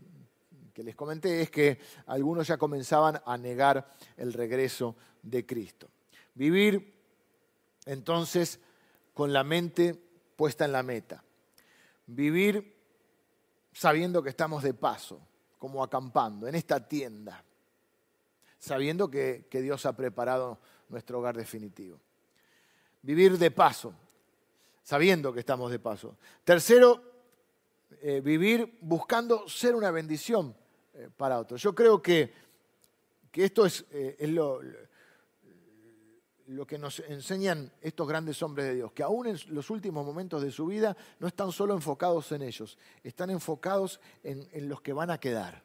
les 0.76 0.96
comenté 0.96 1.42
es 1.42 1.50
que 1.50 1.78
algunos 2.06 2.48
ya 2.48 2.56
comenzaban 2.56 3.20
a 3.24 3.36
negar 3.38 3.94
el 4.16 4.32
regreso 4.32 4.96
de 5.22 5.46
Cristo. 5.46 5.88
Vivir 6.34 6.92
entonces 7.86 8.58
con 9.14 9.32
la 9.32 9.44
mente 9.44 9.94
puesta 10.34 10.64
en 10.64 10.72
la 10.72 10.82
meta. 10.82 11.22
Vivir 12.06 12.76
sabiendo 13.72 14.22
que 14.22 14.30
estamos 14.30 14.62
de 14.62 14.74
paso, 14.74 15.20
como 15.58 15.82
acampando 15.82 16.46
en 16.46 16.54
esta 16.54 16.86
tienda, 16.86 17.42
sabiendo 18.58 19.10
que, 19.10 19.46
que 19.50 19.62
Dios 19.62 19.86
ha 19.86 19.96
preparado 19.96 20.58
nuestro 20.88 21.18
hogar 21.18 21.36
definitivo. 21.36 21.98
Vivir 23.02 23.38
de 23.38 23.50
paso, 23.50 23.94
sabiendo 24.82 25.32
que 25.32 25.40
estamos 25.40 25.70
de 25.70 25.78
paso. 25.78 26.16
Tercero, 26.44 27.02
eh, 28.00 28.20
vivir 28.20 28.78
buscando 28.80 29.48
ser 29.48 29.74
una 29.74 29.90
bendición 29.90 30.54
eh, 30.94 31.08
para 31.16 31.38
otros. 31.38 31.60
Yo 31.62 31.74
creo 31.74 32.02
que, 32.02 32.32
esto 33.32 33.66
es, 33.66 33.84
eh, 33.90 34.16
lo 34.28 34.60
que 36.66 36.78
nos 36.78 37.00
enseñan 37.00 37.72
estos 37.80 38.06
grandes 38.06 38.42
hombres 38.42 38.66
de 38.66 38.74
Dios, 38.74 38.92
que 38.92 39.02
aún 39.02 39.26
en 39.26 39.38
los 39.48 39.70
últimos 39.70 40.04
momentos 40.04 40.42
de 40.42 40.50
su 40.50 40.66
vida 40.66 40.96
no 41.18 41.26
están 41.26 41.52
solo 41.52 41.74
enfocados 41.74 42.32
en 42.32 42.42
ellos, 42.42 42.78
están 43.02 43.30
enfocados 43.30 44.00
en, 44.22 44.68
los 44.68 44.80
que 44.80 44.92
van 44.92 45.10
a 45.10 45.18
quedar. 45.18 45.62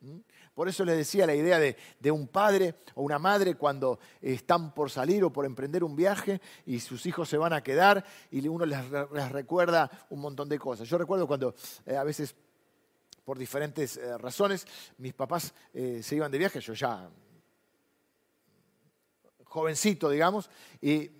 ¿Mm? 0.00 0.18
Por 0.54 0.68
eso 0.68 0.84
les 0.84 0.96
decía 0.96 1.26
la 1.26 1.34
idea 1.34 1.58
de, 1.58 2.10
un 2.10 2.28
padre 2.28 2.74
o 2.94 3.02
una 3.02 3.18
madre 3.18 3.54
cuando 3.54 3.98
están 4.20 4.74
por 4.74 4.90
salir 4.90 5.24
o 5.24 5.32
por 5.32 5.46
emprender 5.46 5.82
un 5.82 5.96
viaje 5.96 6.40
y 6.66 6.80
sus 6.80 7.06
hijos 7.06 7.28
se 7.28 7.38
van 7.38 7.54
a 7.54 7.62
quedar 7.62 8.04
y 8.30 8.46
uno 8.46 8.66
les, 8.66 8.88
recuerda 9.30 9.90
un 10.10 10.20
montón 10.20 10.48
de 10.48 10.58
cosas. 10.58 10.88
Yo 10.88 10.98
recuerdo 10.98 11.26
cuando 11.26 11.54
eh, 11.86 11.96
a 11.96 12.04
veces 12.04 12.34
por 13.24 13.38
diferentes 13.38 13.96
eh, 13.96 14.18
razones 14.18 14.66
mis 14.98 15.14
papás 15.14 15.54
eh, 15.72 16.00
se 16.02 16.16
iban 16.16 16.30
de 16.30 16.38
viaje, 16.38 16.60
yo 16.60 16.74
ya 16.74 17.08
jovencito, 19.52 20.08
digamos, 20.08 20.48
y, 20.80 21.10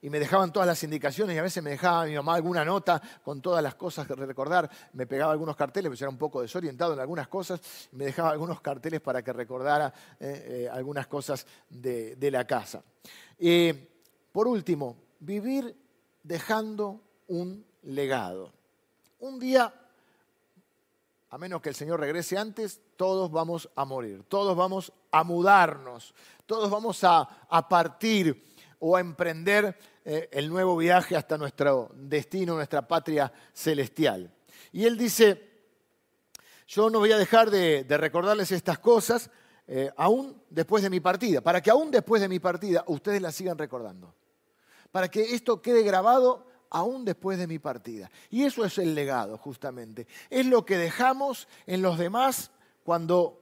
me 0.00 0.18
dejaban 0.18 0.52
todas 0.54 0.66
las 0.66 0.82
indicaciones 0.82 1.36
y 1.36 1.38
a 1.38 1.42
veces 1.42 1.62
me 1.62 1.68
dejaba 1.68 2.06
mi 2.06 2.14
mamá 2.14 2.34
alguna 2.34 2.64
nota 2.64 3.00
con 3.22 3.42
todas 3.42 3.62
las 3.62 3.74
cosas 3.74 4.06
que 4.06 4.14
recordar, 4.14 4.70
me 4.94 5.06
pegaba 5.06 5.32
algunos 5.32 5.54
carteles, 5.54 5.90
pues 5.90 6.00
era 6.00 6.08
un 6.08 6.16
poco 6.16 6.40
desorientado 6.40 6.94
en 6.94 7.00
algunas 7.00 7.28
cosas, 7.28 7.60
me 7.92 8.06
dejaba 8.06 8.30
algunos 8.30 8.62
carteles 8.62 9.02
para 9.02 9.22
que 9.22 9.34
recordara 9.34 9.92
eh, 10.18 10.64
eh, 10.64 10.68
algunas 10.72 11.08
cosas 11.08 11.46
de, 11.68 12.16
de 12.16 12.30
la 12.30 12.46
casa. 12.46 12.82
por 14.32 14.48
último, 14.48 14.96
vivir 15.20 15.76
dejando 16.22 17.02
un 17.26 17.66
legado. 17.82 18.50
Un 19.18 19.38
día 19.38 19.74
a 21.30 21.38
menos 21.38 21.60
que 21.60 21.68
el 21.68 21.74
Señor 21.74 22.00
regrese 22.00 22.38
antes, 22.38 22.80
todos 22.96 23.30
vamos 23.30 23.68
a 23.76 23.84
morir, 23.84 24.24
todos 24.28 24.56
vamos 24.56 24.92
a 25.10 25.24
mudarnos, 25.24 26.14
todos 26.46 26.70
vamos 26.70 27.00
a, 27.04 27.28
partir 27.68 28.46
o 28.78 28.96
a 28.96 29.00
emprender 29.00 29.76
eh, 30.04 30.28
el 30.32 30.48
nuevo 30.48 30.76
viaje 30.76 31.16
hasta 31.16 31.36
nuestro 31.36 31.90
destino, 31.94 32.54
nuestra 32.54 32.86
patria 32.86 33.30
celestial. 33.52 34.32
Y 34.72 34.86
Él 34.86 34.96
dice, 34.96 35.48
yo 36.66 36.88
no 36.88 36.98
voy 36.98 37.12
a 37.12 37.18
dejar 37.18 37.50
de, 37.50 37.84
recordarles 37.88 38.50
estas 38.52 38.78
cosas 38.78 39.30
eh, 39.66 39.90
aún 39.96 40.42
después 40.48 40.82
de 40.82 40.88
mi 40.88 41.00
partida, 41.00 41.42
para 41.42 41.60
que 41.60 41.70
aún 41.70 41.90
después 41.90 42.22
de 42.22 42.28
mi 42.28 42.38
partida 42.38 42.84
ustedes 42.86 43.20
las 43.20 43.34
sigan 43.34 43.58
recordando, 43.58 44.14
para 44.90 45.08
que 45.08 45.34
esto 45.34 45.60
quede 45.60 45.82
grabado 45.82 46.46
aún 46.70 47.04
después 47.04 47.38
de 47.38 47.46
mi 47.46 47.58
partida. 47.58 48.10
Y 48.30 48.44
eso 48.44 48.64
es 48.64 48.78
el 48.78 48.94
legado, 48.94 49.38
justamente. 49.38 50.06
Es 50.30 50.46
lo 50.46 50.64
que 50.64 50.76
dejamos 50.76 51.48
en 51.66 51.82
los 51.82 51.98
demás 51.98 52.50
cuando, 52.84 53.40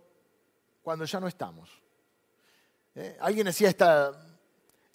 cuando 0.82 1.04
ya 1.04 1.20
no 1.20 1.28
estamos. 1.28 1.70
¿Eh? 2.94 3.16
Alguien 3.20 3.48
hacía 3.48 3.68
esta, 3.68 4.12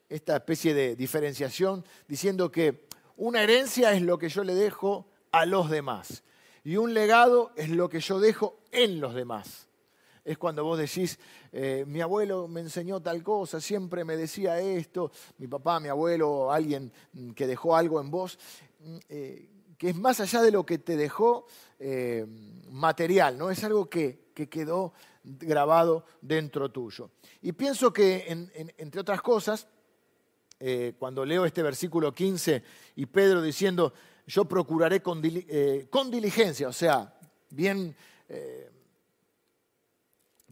esta 0.10 0.38
especie 0.38 0.74
de 0.74 0.96
diferenciación 0.96 1.86
diciendo 2.08 2.52
que 2.52 2.88
una 3.18 3.44
herencia 3.44 3.94
es 3.94 4.02
lo 4.02 4.18
que 4.18 4.30
yo 4.30 4.44
le 4.44 4.56
dejo 4.56 5.08
a 5.32 5.46
los 5.46 5.70
demás 5.70 6.24
y 6.64 6.78
un 6.78 6.94
legado 6.94 7.52
es 7.56 7.70
lo 7.70 7.90
que 7.90 8.00
yo 8.00 8.20
dejo 8.20 8.60
en 8.72 9.00
los 9.00 9.14
demás 9.14 9.68
es 10.24 10.38
cuando 10.38 10.64
vos 10.64 10.78
decís, 10.78 11.20
eh, 11.52 11.84
mi 11.88 12.02
abuelo 12.02 12.48
me 12.48 12.62
enseñó 12.62 13.02
tal 13.02 13.24
cosa, 13.24 13.60
siempre 13.60 14.04
me 14.04 14.18
decía 14.18 14.60
esto, 14.60 15.12
mi 15.38 15.48
papá, 15.48 15.80
mi 15.80 15.90
abuelo, 15.90 16.52
alguien 16.52 16.92
que 17.36 17.48
dejó 17.48 17.76
algo 17.76 18.00
en 18.00 18.12
vos, 18.12 18.38
mm, 18.80 18.98
eh, 19.10 19.50
que 19.78 19.90
es 19.90 19.96
más 19.96 20.20
allá 20.20 20.42
de 20.42 20.52
lo 20.52 20.64
que 20.64 20.78
te 20.78 20.96
dejó 20.96 21.48
eh, 21.80 22.26
material, 22.70 23.38
¿no? 23.38 23.50
Es 23.50 23.64
algo 23.64 23.90
que, 23.90 24.30
quedó 24.50 24.92
grabado 25.24 26.04
dentro 26.20 26.72
tuyo. 26.72 27.12
Y 27.44 27.52
pienso 27.52 27.94
que, 27.94 28.26
entre 28.76 29.02
otras 29.02 29.22
cosas, 29.22 29.68
cuando 30.98 31.24
leo 31.24 31.46
este 31.46 31.62
versículo 31.62 32.12
15 32.12 32.64
y 32.96 33.06
Pedro 33.06 33.40
diciendo, 33.40 33.94
yo 34.26 34.46
procuraré 34.46 35.04
con, 35.04 35.22
diligencia, 35.22 36.70
o 36.70 36.74
sea, 36.74 37.14
bien 37.52 37.96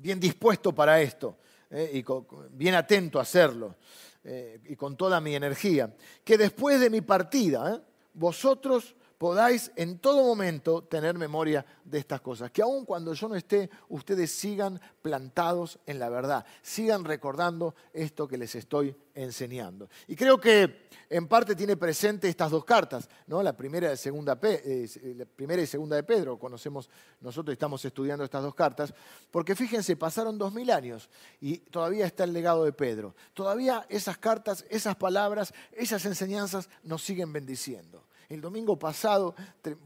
bien 0.01 0.19
dispuesto 0.19 0.73
para 0.73 1.01
esto 1.01 1.37
eh, 1.69 1.91
y 1.93 2.05
bien 2.51 2.75
atento 2.75 3.19
a 3.19 3.23
hacerlo 3.23 3.75
eh, 4.23 4.59
y 4.65 4.75
con 4.75 4.97
toda 4.97 5.21
mi 5.21 5.35
energía, 5.35 5.93
que 6.23 6.37
después 6.37 6.79
de 6.79 6.89
mi 6.89 7.01
partida 7.01 7.75
eh, 7.75 7.81
vosotros 8.13 8.95
podáis 9.19 9.69
en 9.75 9.99
todo 9.99 10.23
momento 10.23 10.81
tener 10.85 11.17
memoria 11.17 11.65
de 11.83 11.99
estas 11.99 12.21
cosas. 12.21 12.51
Que 12.51 12.61
aun 12.61 12.85
cuando 12.85 13.13
yo 13.13 13.27
no 13.27 13.35
esté, 13.35 13.69
ustedes 13.89 14.31
sigan 14.31 14.79
plantados 15.01 15.77
en 15.85 15.99
la 15.99 16.07
verdad, 16.07 16.45
sigan 16.61 17.03
recordando 17.03 17.75
esto 17.91 18.29
que 18.29 18.37
les 18.37 18.55
estoy 18.55 18.95
enseñando. 19.13 19.89
Y 20.07 20.15
creo 20.15 20.39
que 20.39 20.87
en 21.09 21.27
parte 21.27 21.53
tiene 21.53 21.75
presente 21.75 22.29
estas 22.29 22.49
dos 22.49 22.63
cartas, 22.63 23.09
¿no? 23.27 23.43
la, 23.43 23.57
primera 23.57 23.91
y 23.91 23.97
segunda, 23.97 24.39
eh, 24.41 24.87
la 25.17 25.25
primera 25.25 25.61
y 25.61 25.67
segunda 25.67 25.97
de 25.97 26.03
Pedro, 26.03 26.39
conocemos, 26.39 26.89
nosotros 27.19 27.51
estamos 27.51 27.83
estudiando 27.83 28.23
estas 28.23 28.41
dos 28.41 28.55
cartas, 28.55 28.93
porque 29.31 29.53
fíjense, 29.53 29.97
pasaron 29.97 30.37
dos 30.37 30.53
mil 30.53 30.71
años 30.71 31.09
y 31.41 31.57
todavía 31.57 32.05
está 32.05 32.23
el 32.23 32.31
legado 32.31 32.63
de 32.63 32.71
Pedro. 32.71 33.13
Todavía 33.33 33.85
esas 33.89 34.17
cartas, 34.17 34.63
esas 34.69 34.95
palabras, 34.95 35.53
esas 35.73 36.05
enseñanzas 36.05 36.69
nos 36.83 37.03
siguen 37.03 37.33
bendiciendo. 37.33 38.05
El 38.29 38.41
domingo 38.41 38.77
pasado, 38.77 39.33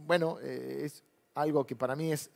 bueno, 0.06 0.38
eh, 0.42 0.82
es 0.84 1.02
algo 1.34 1.66
que 1.66 1.78
para 1.78 1.96
mí 1.96 2.12
es, 2.12 2.30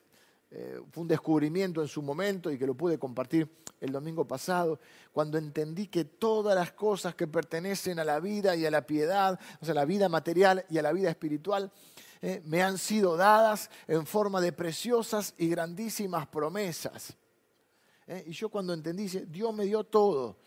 eh, 0.49 0.79
fue 0.89 1.01
un 1.01 1.07
descubrimiento 1.09 1.81
en 1.81 1.89
su 1.89 2.01
momento 2.01 2.49
y 2.49 2.57
que 2.57 2.65
lo 2.65 2.75
pude 2.75 2.97
compartir 2.97 3.49
el 3.81 3.91
domingo 3.91 4.25
pasado, 4.25 4.79
cuando 5.11 5.37
entendí 5.37 5.87
que 5.87 6.05
todas 6.05 6.55
las 6.55 6.71
cosas 6.71 7.13
que 7.13 7.27
pertenecen 7.27 7.99
a 7.99 8.05
la 8.05 8.21
vida 8.21 8.55
y 8.55 8.65
a 8.65 8.71
la 8.71 8.87
piedad, 8.87 9.37
o 9.59 9.65
sea, 9.65 9.73
la 9.73 9.83
vida 9.83 10.07
material 10.07 10.65
y 10.69 10.77
a 10.77 10.81
la 10.81 10.93
vida 10.93 11.09
espiritual, 11.09 11.73
eh, 12.21 12.41
me 12.45 12.63
han 12.63 12.77
sido 12.77 13.17
dadas 13.17 13.69
en 13.85 14.05
forma 14.05 14.39
de 14.39 14.53
preciosas 14.53 15.33
y 15.37 15.49
grandísimas 15.49 16.25
promesas. 16.27 17.17
y 18.25 18.31
yo 18.31 18.47
cuando 18.47 18.73
entendí, 18.73 19.09
Dios 19.09 19.53
me 19.53 19.65
dio 19.65 19.83
todo, 19.83 20.37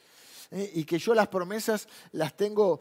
y 0.50 0.84
que 0.84 0.98
yo 0.98 1.12
las 1.12 1.28
promesas 1.28 1.86
las 2.12 2.34
tengo 2.34 2.80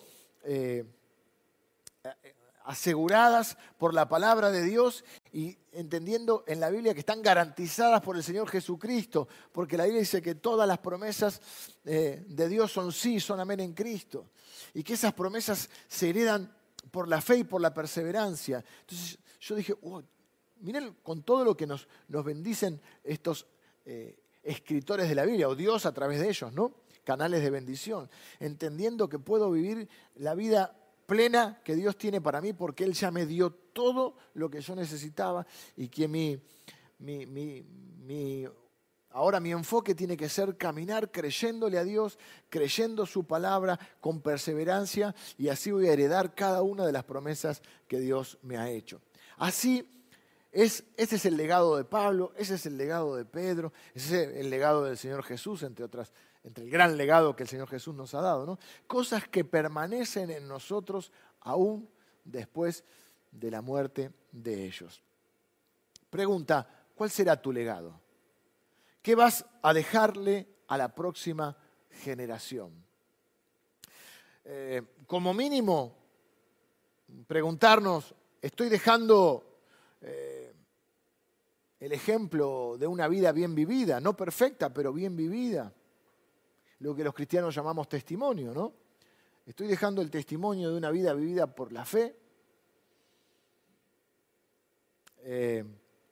aseguradas 2.69 3.57
por 3.79 3.95
la 3.95 4.07
palabra 4.07 4.51
de 4.51 4.61
Dios 4.61 5.03
y 5.33 5.57
entendiendo 5.71 6.43
en 6.45 6.59
la 6.59 6.69
Biblia 6.69 6.93
que 6.93 6.99
están 6.99 7.23
garantizadas 7.23 7.99
por 7.99 8.15
el 8.15 8.21
Señor 8.21 8.47
Jesucristo, 8.47 9.27
porque 9.51 9.75
la 9.75 9.85
Biblia 9.85 10.01
dice 10.01 10.21
que 10.21 10.35
todas 10.35 10.67
las 10.67 10.77
promesas 10.77 11.41
eh, 11.83 12.23
de 12.27 12.47
Dios 12.47 12.71
son 12.71 12.91
sí, 12.91 13.19
son 13.19 13.39
amén 13.39 13.61
en 13.61 13.73
Cristo, 13.73 14.29
y 14.75 14.83
que 14.83 14.93
esas 14.93 15.13
promesas 15.13 15.67
se 15.87 16.11
heredan 16.11 16.55
por 16.91 17.07
la 17.07 17.21
fe 17.21 17.37
y 17.37 17.43
por 17.43 17.59
la 17.59 17.73
perseverancia. 17.73 18.63
Entonces 18.81 19.17
yo 19.39 19.55
dije, 19.55 19.73
miren 20.59 20.95
con 21.01 21.23
todo 21.23 21.43
lo 21.43 21.57
que 21.57 21.65
nos, 21.65 21.87
nos 22.07 22.23
bendicen 22.23 22.79
estos 23.03 23.47
eh, 23.83 24.15
escritores 24.43 25.09
de 25.09 25.15
la 25.15 25.25
Biblia, 25.25 25.49
o 25.49 25.55
Dios 25.55 25.87
a 25.87 25.91
través 25.91 26.19
de 26.19 26.29
ellos, 26.29 26.53
¿no? 26.53 26.75
Canales 27.03 27.41
de 27.41 27.49
bendición, 27.49 28.11
entendiendo 28.39 29.09
que 29.09 29.17
puedo 29.17 29.49
vivir 29.49 29.89
la 30.13 30.35
vida 30.35 30.75
plena 31.09 31.59
que 31.63 31.75
Dios 31.75 31.97
tiene 31.97 32.21
para 32.21 32.39
mí 32.39 32.53
porque 32.53 32.83
Él 32.83 32.93
ya 32.93 33.09
me 33.09 33.25
dio 33.25 33.51
todo 33.51 34.15
lo 34.35 34.49
que 34.49 34.61
yo 34.61 34.75
necesitaba 34.75 35.45
y 35.75 35.89
que 35.89 36.07
mi, 36.07 36.39
mi, 36.99 38.45
ahora 39.09 39.39
mi 39.39 39.51
enfoque 39.51 39.95
tiene 39.95 40.15
que 40.15 40.29
ser 40.29 40.55
caminar 40.55 41.11
creyéndole 41.11 41.79
a 41.79 41.83
Dios, 41.83 42.19
creyendo 42.47 43.07
su 43.07 43.25
palabra 43.25 43.79
con 43.99 44.21
perseverancia 44.21 45.15
y 45.35 45.49
así 45.49 45.71
voy 45.71 45.87
a 45.87 45.93
heredar 45.93 46.35
cada 46.35 46.61
una 46.61 46.85
de 46.85 46.91
las 46.91 47.05
promesas 47.05 47.63
que 47.87 47.99
Dios 47.99 48.37
me 48.43 48.57
ha 48.57 48.69
hecho. 48.69 49.01
Así 49.37 49.89
es, 50.51 50.83
ese 50.95 51.15
es 51.15 51.25
el 51.25 51.37
legado 51.37 51.75
de 51.75 51.85
Pablo, 51.85 52.33
ese 52.37 52.53
es 52.55 52.67
el 52.67 52.77
legado 52.77 53.15
de 53.15 53.25
Pedro, 53.25 53.73
ese 53.95 54.23
es 54.23 54.37
el 54.37 54.49
legado 54.51 54.83
del 54.83 54.97
Señor 54.97 55.23
Jesús, 55.23 55.63
entre 55.63 55.85
otras 55.85 56.13
entre 56.43 56.63
el 56.63 56.69
gran 56.69 56.95
legado 56.97 57.35
que 57.35 57.43
el 57.43 57.49
Señor 57.49 57.69
Jesús 57.69 57.93
nos 57.95 58.13
ha 58.13 58.21
dado. 58.21 58.57
Cosas 58.87 59.27
que 59.27 59.43
permanecen 59.43 60.29
en 60.29 60.47
nosotros 60.47 61.11
aún 61.41 61.89
después 62.23 62.83
de 63.31 63.51
la 63.51 63.61
muerte 63.61 64.11
de 64.31 64.65
ellos. 64.65 65.03
Pregunta, 66.09 66.67
¿cuál 66.95 67.09
será 67.09 67.41
tu 67.41 67.51
legado? 67.51 67.99
¿Qué 69.01 69.15
vas 69.15 69.45
a 69.61 69.73
dejarle 69.73 70.47
a 70.67 70.77
la 70.77 70.93
próxima 70.93 71.55
generación? 71.89 72.71
Eh, 74.45 74.81
como 75.05 75.33
mínimo, 75.33 75.95
preguntarnos, 77.27 78.15
¿estoy 78.41 78.69
dejando 78.69 79.61
eh, 80.01 80.53
el 81.79 81.91
ejemplo 81.91 82.77
de 82.79 82.87
una 82.87 83.07
vida 83.07 83.31
bien 83.31 83.53
vivida? 83.53 83.99
No 83.99 84.15
perfecta, 84.15 84.73
pero 84.73 84.91
bien 84.91 85.15
vivida 85.15 85.71
lo 86.79 86.95
que 86.95 87.03
los 87.03 87.13
cristianos 87.13 87.53
llamamos 87.53 87.87
testimonio, 87.89 88.53
¿no? 88.53 88.73
Estoy 89.45 89.67
dejando 89.67 90.01
el 90.01 90.11
testimonio 90.11 90.69
de 90.69 90.77
una 90.77 90.91
vida 90.91 91.13
vivida 91.13 91.47
por 91.47 91.71
la 91.71 91.83
fe. 91.83 92.15
Eh, 95.23 95.63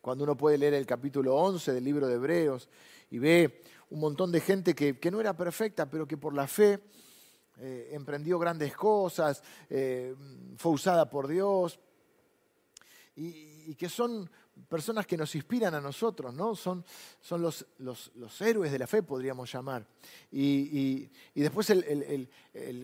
cuando 0.02 0.24
uno 0.24 0.36
puede 0.36 0.58
leer 0.58 0.74
el 0.74 0.86
capítulo 0.86 1.36
11 1.36 1.74
del 1.74 1.84
libro 1.84 2.08
de 2.08 2.16
Hebreos 2.16 2.68
y 3.12 3.20
ve 3.20 3.62
un 3.90 4.00
montón 4.00 4.32
de 4.32 4.42
gente 4.42 4.74
que, 4.74 5.12
no 5.12 5.22
era 5.22 5.36
perfecta, 5.36 5.90
pero 5.90 6.08
que 6.08 6.18
por 6.18 6.34
la 6.34 6.48
fe 6.48 6.80
eh, 7.58 7.90
emprendió 7.94 8.38
grandes 8.38 8.76
cosas, 8.76 9.42
eh, 9.70 10.16
fue 10.58 10.74
usada 10.74 11.10
por 11.10 11.28
Dios, 11.28 11.80
y, 13.16 13.76
que 13.76 13.90
son 13.90 14.30
personas 14.68 15.06
que 15.06 15.18
nos 15.18 15.34
inspiran 15.36 15.74
a 15.76 15.82
nosotros, 15.82 16.34
¿no? 16.34 16.56
Son, 16.56 16.84
son 17.22 17.42
los, 17.42 17.66
los, 17.80 18.42
héroes 18.42 18.72
de 18.72 18.80
la 18.80 18.88
fe, 18.88 19.04
podríamos 19.04 19.52
llamar. 19.52 19.86
Y, 20.32 21.10
después 21.36 21.70
el, 21.70 22.30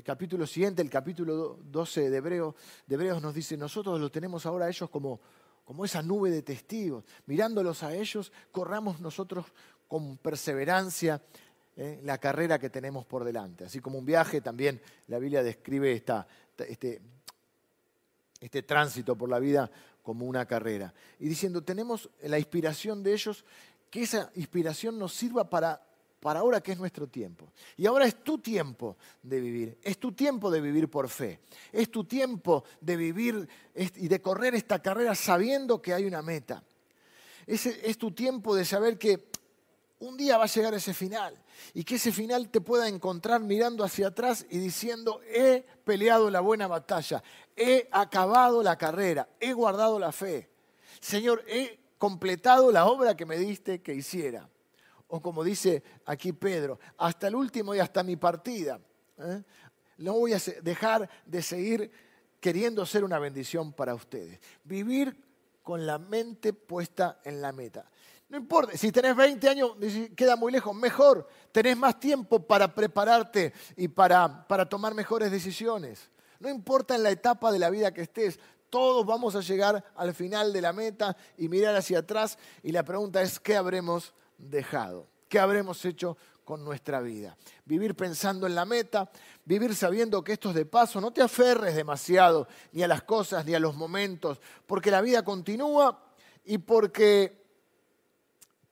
capítulo 0.04 0.46
siguiente, 0.48 0.82
el 0.82 0.90
capítulo 0.90 1.60
12 1.64 2.10
de 2.10 2.18
Hebreos, 2.18 2.56
de 2.86 2.96
Hebreos 2.96 3.22
nos 3.22 3.34
dice, 3.34 3.58
nosotros 3.58 4.00
lo 4.00 4.12
tenemos 4.12 4.46
ahora 4.46 4.66
a 4.66 4.70
ellos 4.70 4.90
como, 4.90 5.20
como 5.66 5.86
esa 5.86 6.02
nube 6.02 6.30
de 6.30 6.42
testigos. 6.42 7.04
Mirándolos 7.26 7.84
a 7.84 7.96
ellos, 7.96 8.32
corramos 8.52 9.00
nosotros 9.00 9.46
con 9.88 10.18
perseverancia 10.18 11.22
¿eh? 11.76 12.00
la 12.04 12.18
carrera 12.18 12.60
que 12.60 12.70
tenemos 12.70 13.06
por 13.06 13.24
delante. 13.24 13.66
Así 13.66 13.80
como 13.80 13.98
un 13.98 14.06
viaje, 14.06 14.42
también 14.42 14.82
la 15.08 15.20
Biblia 15.20 15.44
describe 15.44 15.92
esta, 15.92 16.28
este, 16.58 17.02
este 18.40 18.64
tránsito 18.64 19.16
por 19.16 19.30
la 19.30 19.40
vida 19.40 19.70
como 20.04 20.26
una 20.26 20.46
carrera. 20.46 20.94
Y 21.20 21.28
diciendo, 21.28 21.64
tenemos 21.64 22.10
la 22.22 22.38
inspiración 22.38 23.02
de 23.02 23.14
ellos, 23.14 23.44
que 23.90 24.04
esa 24.04 24.32
inspiración 24.36 25.00
nos 25.00 25.14
sirva 25.14 25.50
para, 25.50 25.82
para 26.20 26.42
ahora 26.42 26.62
que 26.62 26.74
es 26.74 26.78
nuestro 26.78 27.08
tiempo. 27.08 27.52
Y 27.78 27.86
ahora 27.86 28.06
es 28.06 28.24
tu 28.24 28.38
tiempo 28.38 28.98
de 29.22 29.40
vivir, 29.40 29.78
es 29.82 29.98
tu 29.98 30.12
tiempo 30.12 30.52
de 30.52 30.62
vivir 30.62 30.90
por 30.90 31.10
fe, 31.10 31.40
es 31.72 31.90
tu 31.90 32.04
tiempo 32.04 32.64
de 32.82 32.98
vivir 32.98 33.48
y 33.76 34.08
de 34.08 34.22
correr 34.22 34.56
esta 34.56 34.82
carrera 34.82 35.16
sabiendo 35.16 35.82
que 35.82 35.94
hay 35.94 36.06
una 36.06 36.22
meta. 36.22 36.64
Es, 37.48 37.66
es 37.66 37.98
tu 37.98 38.12
tiempo 38.12 38.56
de 38.56 38.66
saber 38.66 38.98
que 38.98 39.33
un 40.04 40.18
día 40.18 40.38
va 40.38 40.44
a 40.44 40.48
llegar 40.48 40.74
ese 40.74 40.94
final 40.94 41.34
y 41.74 41.84
que 41.86 41.96
ese 41.96 42.12
final 42.12 42.50
te 42.50 42.60
pueda 42.60 42.90
encontrar 42.90 43.40
mirando 43.40 43.86
hacia 43.86 44.08
atrás 44.08 44.46
y 44.50 44.58
diciendo, 44.58 45.22
he 45.26 45.66
peleado 45.86 46.30
la 46.30 46.42
buena 46.42 46.68
batalla, 46.68 47.24
he 47.56 47.88
acabado 47.90 48.62
la 48.62 48.78
carrera, 48.78 49.30
he 49.40 49.54
guardado 49.54 49.98
la 49.98 50.12
fe. 50.12 50.50
Señor, 51.00 51.44
he 51.48 51.80
completado 51.98 52.70
la 52.70 52.86
obra 52.86 53.16
que 53.16 53.26
me 53.26 53.38
diste 53.38 53.82
que 53.82 53.96
hiciera. 53.96 54.50
O 55.08 55.22
como 55.22 55.42
dice 55.42 55.82
aquí 56.06 56.34
Pedro, 56.34 56.80
hasta 56.98 57.28
el 57.28 57.36
último 57.36 57.74
y 57.74 57.80
hasta 57.80 58.04
mi 58.04 58.18
partida. 58.18 58.82
¿eh? 59.20 59.42
No 60.00 60.14
voy 60.14 60.34
a 60.34 60.40
dejar 60.62 61.10
de 61.26 61.42
seguir 61.42 61.92
queriendo 62.42 62.86
ser 62.86 63.06
una 63.06 63.20
bendición 63.20 63.72
para 63.72 63.96
ustedes. 63.96 64.42
Vivir 64.66 65.16
con 65.62 65.86
la 65.86 65.98
mente 65.98 66.52
puesta 66.52 67.22
en 67.24 67.42
la 67.42 67.54
meta. 67.54 67.90
No 68.34 68.40
importa, 68.40 68.76
si 68.76 68.92
tenés 68.92 69.16
20 69.16 69.48
años, 69.48 69.74
queda 70.16 70.36
muy 70.36 70.52
lejos, 70.52 70.76
mejor, 70.76 71.28
tenés 71.52 71.78
más 71.78 72.00
tiempo 72.00 72.40
para 72.40 72.74
prepararte 72.74 73.54
y 73.78 73.90
para, 73.90 74.48
para 74.48 74.68
tomar 74.68 74.96
mejores 74.96 75.30
decisiones. 75.30 76.10
No 76.40 76.50
importa 76.50 76.96
en 76.96 77.04
la 77.04 77.12
etapa 77.12 77.52
de 77.52 77.60
la 77.60 77.70
vida 77.70 77.94
que 77.94 78.02
estés, 78.02 78.40
todos 78.72 79.06
vamos 79.06 79.36
a 79.36 79.42
llegar 79.42 79.86
al 79.96 80.16
final 80.16 80.52
de 80.52 80.62
la 80.62 80.74
meta 80.74 81.16
y 81.38 81.48
mirar 81.48 81.76
hacia 81.76 82.00
atrás 82.00 82.40
y 82.64 82.72
la 82.72 82.82
pregunta 82.82 83.22
es, 83.22 83.40
¿qué 83.40 83.56
habremos 83.56 84.16
dejado? 84.40 85.06
¿Qué 85.30 85.40
habremos 85.40 85.86
hecho 85.86 86.18
con 86.44 86.66
nuestra 86.66 87.02
vida? 87.02 87.38
Vivir 87.66 87.94
pensando 87.94 88.48
en 88.48 88.56
la 88.56 88.66
meta, 88.66 89.12
vivir 89.46 89.76
sabiendo 89.76 90.24
que 90.24 90.34
esto 90.34 90.50
es 90.50 90.56
de 90.56 90.66
paso, 90.66 91.00
no 91.00 91.14
te 91.14 91.22
aferres 91.22 91.76
demasiado 91.76 92.48
ni 92.72 92.82
a 92.82 92.88
las 92.88 93.04
cosas 93.04 93.46
ni 93.46 93.54
a 93.54 93.60
los 93.60 93.76
momentos, 93.76 94.42
porque 94.66 94.90
la 94.90 95.02
vida 95.02 95.24
continúa 95.24 96.04
y 96.44 96.58
porque 96.58 97.43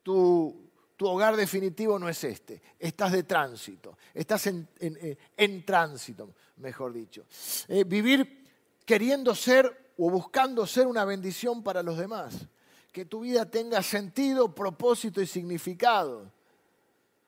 tu, 0.04 0.70
hogar 0.99 1.36
definitivo 1.36 1.97
no 1.97 2.08
es 2.10 2.24
este. 2.24 2.62
Estás 2.80 3.12
de 3.12 3.24
tránsito, 3.24 3.97
estás 4.14 4.47
en, 4.47 4.68
eh, 4.80 5.64
tránsito, 5.66 6.34
mejor 6.58 6.93
dicho. 6.93 7.26
Eh, 7.68 7.84
vivir 7.84 8.45
queriendo 8.86 9.34
ser 9.34 9.93
o 9.97 10.10
buscando 10.10 10.66
ser 10.68 10.88
una 10.88 11.06
bendición 11.06 11.64
para 11.64 11.82
los 11.82 11.97
demás. 11.97 12.47
Que 12.91 13.06
tu 13.06 13.22
vida 13.22 13.49
tenga 13.49 13.82
sentido, 13.82 14.54
propósito 14.54 15.22
y 15.22 15.28
significado. 15.28 16.32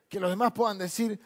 Que 0.10 0.20
los 0.20 0.30
demás 0.30 0.52
puedan 0.52 0.78
decir, 0.78 1.20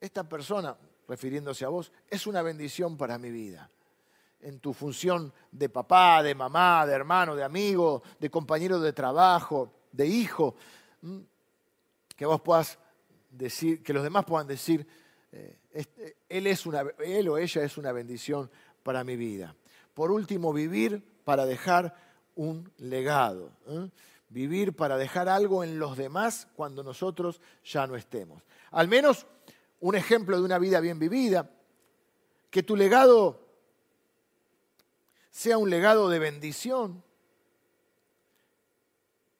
esta 0.00 0.28
persona, 0.28 0.76
refiriéndose 1.08 1.64
a 1.64 1.68
vos, 1.68 1.92
es 2.10 2.26
una 2.26 2.42
bendición 2.42 2.96
para 2.96 3.16
mi 3.16 3.30
vida 3.30 3.70
en 4.44 4.60
tu 4.60 4.74
función 4.74 5.32
de 5.50 5.70
papá, 5.70 6.22
de 6.22 6.34
mamá, 6.34 6.86
de 6.86 6.92
hermano, 6.92 7.34
de 7.34 7.42
amigo, 7.42 8.02
de 8.20 8.30
compañero 8.30 8.78
de 8.78 8.92
trabajo, 8.92 9.72
de 9.90 10.06
hijo, 10.06 10.54
que 12.14 12.26
vos 12.26 12.42
puedas 12.42 12.78
decir, 13.30 13.82
que 13.82 13.94
los 13.94 14.02
demás 14.02 14.26
puedan 14.26 14.46
decir, 14.46 14.86
eh, 15.32 15.58
este, 15.72 16.18
él, 16.28 16.46
es 16.46 16.66
una, 16.66 16.84
él 16.98 17.28
o 17.28 17.38
ella 17.38 17.64
es 17.64 17.78
una 17.78 17.90
bendición 17.92 18.50
para 18.82 19.02
mi 19.02 19.16
vida. 19.16 19.56
Por 19.94 20.10
último, 20.10 20.52
vivir 20.52 21.02
para 21.24 21.46
dejar 21.46 21.96
un 22.34 22.70
legado. 22.76 23.50
¿eh? 23.66 23.88
Vivir 24.28 24.76
para 24.76 24.98
dejar 24.98 25.28
algo 25.30 25.64
en 25.64 25.78
los 25.78 25.96
demás 25.96 26.48
cuando 26.54 26.82
nosotros 26.82 27.40
ya 27.64 27.86
no 27.86 27.96
estemos. 27.96 28.42
Al 28.72 28.88
menos 28.88 29.26
un 29.80 29.94
ejemplo 29.94 30.36
de 30.36 30.44
una 30.44 30.58
vida 30.58 30.80
bien 30.80 30.98
vivida. 30.98 31.50
Que 32.50 32.62
tu 32.62 32.76
legado 32.76 33.43
sea 35.34 35.58
un 35.58 35.68
legado 35.68 36.08
de 36.08 36.20
bendición. 36.20 37.02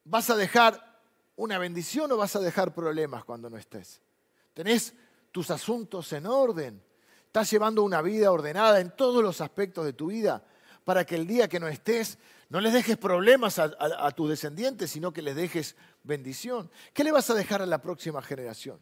¿Vas 0.02 0.28
a 0.28 0.34
dejar 0.34 1.00
una 1.36 1.56
bendición 1.58 2.10
o 2.10 2.16
vas 2.16 2.34
a 2.34 2.40
dejar 2.40 2.74
problemas 2.74 3.24
cuando 3.24 3.48
no 3.48 3.56
estés? 3.56 4.00
¿Tenés 4.54 4.92
tus 5.30 5.52
asuntos 5.52 6.12
en 6.12 6.26
orden? 6.26 6.82
¿Estás 7.26 7.48
llevando 7.48 7.84
una 7.84 8.02
vida 8.02 8.32
ordenada 8.32 8.80
en 8.80 8.90
todos 8.96 9.22
los 9.22 9.40
aspectos 9.40 9.84
de 9.84 9.92
tu 9.92 10.08
vida 10.08 10.44
para 10.82 11.06
que 11.06 11.14
el 11.14 11.28
día 11.28 11.48
que 11.48 11.60
no 11.60 11.68
estés 11.68 12.18
no 12.48 12.60
les 12.60 12.72
dejes 12.72 12.96
problemas 12.96 13.60
a, 13.60 14.10
tus 14.10 14.28
descendientes, 14.28 14.90
sino 14.90 15.12
que 15.12 15.22
les 15.22 15.36
dejes 15.36 15.76
bendición? 16.02 16.72
¿Qué 16.92 17.04
le 17.04 17.12
vas 17.12 17.30
a 17.30 17.34
dejar 17.34 17.62
a 17.62 17.66
la 17.66 17.80
próxima 17.80 18.20
generación? 18.20 18.80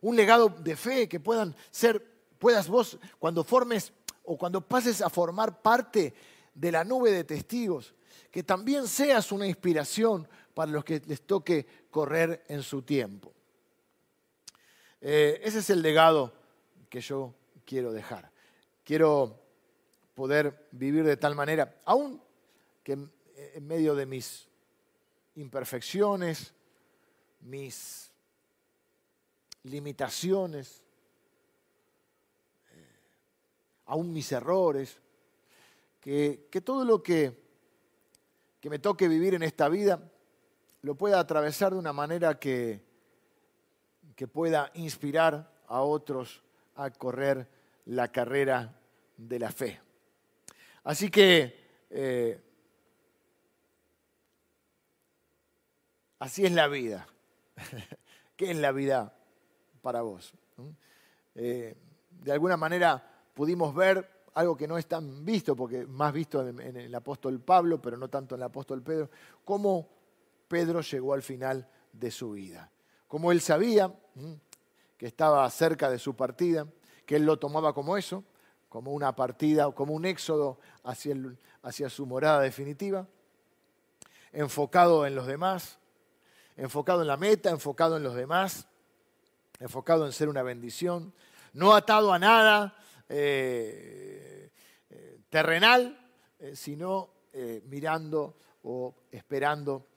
Un 0.00 0.16
legado 0.16 0.48
de 0.48 0.76
fe 0.76 1.10
que 1.10 1.20
puedan 1.20 1.54
ser, 1.70 2.02
puedas 2.38 2.68
vos, 2.68 2.98
cuando 3.18 3.44
formes 3.44 3.92
o 4.24 4.38
cuando 4.38 4.62
pases 4.62 5.02
a 5.02 5.10
formar 5.10 5.60
parte 5.60 6.14
de 6.54 6.72
la 6.72 6.84
nube 6.84 7.10
de 7.10 7.24
testigos, 7.24 7.94
que 8.30 8.42
también 8.42 8.86
seas 8.86 9.32
una 9.32 9.46
inspiración 9.46 10.28
para 10.54 10.70
los 10.70 10.84
que 10.84 11.02
les 11.06 11.22
toque 11.22 11.66
correr 11.90 12.44
en 12.48 12.62
su 12.62 12.82
tiempo. 12.82 13.32
Eh, 15.00 15.40
ese 15.42 15.58
es 15.58 15.70
el 15.70 15.82
legado 15.82 16.32
que 16.88 17.00
yo 17.00 17.34
quiero 17.64 17.92
dejar. 17.92 18.30
Quiero 18.84 19.40
poder 20.14 20.68
vivir 20.72 21.04
de 21.04 21.16
tal 21.16 21.34
manera, 21.34 21.76
aún 21.84 22.22
que 22.82 22.92
en 22.92 23.66
medio 23.66 23.94
de 23.94 24.06
mis 24.06 24.46
imperfecciones, 25.36 26.54
mis 27.40 28.10
limitaciones, 29.64 30.82
eh, 32.70 32.86
aún 33.86 34.12
mis 34.12 34.30
errores, 34.32 35.00
que, 36.04 36.60
todo 36.62 36.84
lo 36.84 37.02
que, 37.02 37.34
que 38.60 38.68
me 38.68 38.78
toque 38.78 39.08
vivir 39.08 39.32
en 39.32 39.42
esta 39.42 39.70
vida 39.70 40.12
lo 40.82 40.96
pueda 40.96 41.18
atravesar 41.18 41.72
de 41.72 41.78
una 41.78 41.94
manera 41.94 42.38
que, 42.38 42.84
que 44.14 44.28
pueda 44.28 44.70
inspirar 44.74 45.50
a 45.66 45.80
otros 45.80 46.42
a 46.74 46.90
correr 46.90 47.48
la 47.86 48.12
carrera 48.12 48.78
de 49.16 49.38
la 49.38 49.50
fe. 49.50 49.80
Así 50.82 51.10
que 51.10 51.86
eh, 51.88 52.38
así 56.18 56.44
es 56.44 56.52
la 56.52 56.68
vida. 56.68 57.06
¿Qué 58.36 58.50
es 58.50 58.58
la 58.58 58.72
vida 58.72 59.16
para 59.80 60.02
vos? 60.02 60.34
¿Mm? 60.58 60.68
Eh, 61.36 61.76
de 62.10 62.32
alguna 62.32 62.58
manera 62.58 63.02
pudimos 63.32 63.74
ver 63.74 64.13
algo 64.34 64.56
que 64.56 64.66
no 64.66 64.76
es 64.76 64.86
tan 64.86 65.24
visto, 65.24 65.54
porque 65.54 65.86
más 65.86 66.12
visto 66.12 66.46
en, 66.46 66.76
el 66.76 66.94
apóstol 66.94 67.40
Pablo, 67.40 67.80
pero 67.80 67.96
no 67.96 68.08
tanto 68.08 68.34
en 68.34 68.40
el 68.40 68.46
apóstol 68.46 68.82
Pedro, 68.82 69.08
cómo 69.44 69.88
Pedro 70.48 70.80
llegó 70.80 71.14
al 71.14 71.22
final 71.22 71.68
de 71.92 72.10
su 72.10 72.32
vida. 72.32 72.70
Como 73.06 73.30
él 73.30 73.40
sabía 73.40 73.92
que 74.98 75.06
estaba 75.06 75.48
cerca 75.50 75.88
de 75.88 75.98
su 75.98 76.14
partida, 76.14 76.66
que 77.06 77.16
él 77.16 77.24
lo 77.24 77.38
tomaba 77.38 77.72
como 77.72 77.96
eso, 77.96 78.24
como 78.68 78.92
una 78.92 79.14
partida, 79.14 79.70
como 79.70 79.94
un 79.94 80.04
éxodo 80.04 80.58
hacia, 80.82 81.14
hacia 81.62 81.88
su 81.88 82.06
morada 82.06 82.40
definitiva, 82.40 83.06
enfocado 84.32 85.06
en 85.06 85.14
los 85.14 85.26
demás, 85.26 85.78
enfocado 86.56 87.02
en 87.02 87.08
la 87.08 87.16
meta, 87.16 87.50
enfocado 87.50 87.96
en 87.96 88.02
los 88.02 88.14
demás, 88.14 88.66
enfocado 89.60 90.06
en 90.06 90.12
ser 90.12 90.28
una 90.28 90.42
bendición, 90.42 91.12
no 91.52 91.74
atado 91.74 92.12
a 92.12 92.18
nada, 92.18 92.76
eh, 93.08 94.50
eh, 94.90 95.18
terrenal, 95.28 95.98
eh, 96.38 96.56
sino 96.56 97.12
mirando 97.64 98.36
o 98.62 98.94
esperando 99.10 99.88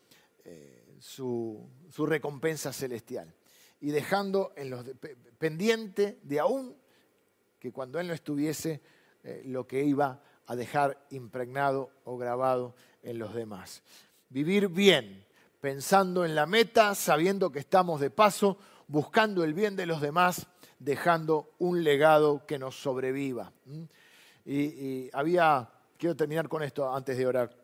su, 1.00 1.70
recompensa 2.00 2.74
celestial. 2.74 3.32
y 3.80 3.92
dejando 3.92 4.54
en 4.56 4.72
los 4.72 4.84
pendiente 5.38 6.18
de 6.24 6.40
aún 6.40 6.76
que 7.60 7.72
cuando 7.72 8.00
Él 8.00 8.08
no 8.08 8.16
estuviese, 8.16 8.82
lo 9.46 9.68
que 9.68 9.84
iba 9.84 10.24
a 10.48 10.56
dejar 10.56 11.06
impregnado 11.12 11.92
o 12.06 12.18
grabado 12.18 12.74
en 13.04 13.20
los 13.20 13.36
demás. 13.36 13.84
Vivir 14.30 14.68
bien, 14.68 15.28
pensando 15.62 16.26
en 16.26 16.34
la 16.34 16.48
meta, 16.48 16.96
sabiendo 16.96 17.52
que 17.52 17.60
estamos 17.60 18.02
de 18.02 18.10
paso, 18.10 18.58
buscando 18.88 19.44
el 19.44 19.54
bien 19.54 19.76
de 19.76 19.86
los 19.86 20.02
demás, 20.02 20.48
dejando 20.80 21.54
un 21.60 21.84
legado 21.84 22.46
que 22.46 22.60
nos 22.60 22.80
sobreviva. 22.80 23.52
Y, 24.46 25.10
había, 25.14 25.70
quiero 25.98 26.16
terminar 26.16 26.48
con 26.48 26.64
esto 26.64 26.94
antes 26.94 27.18
de 27.18 27.28
orar, 27.28 27.56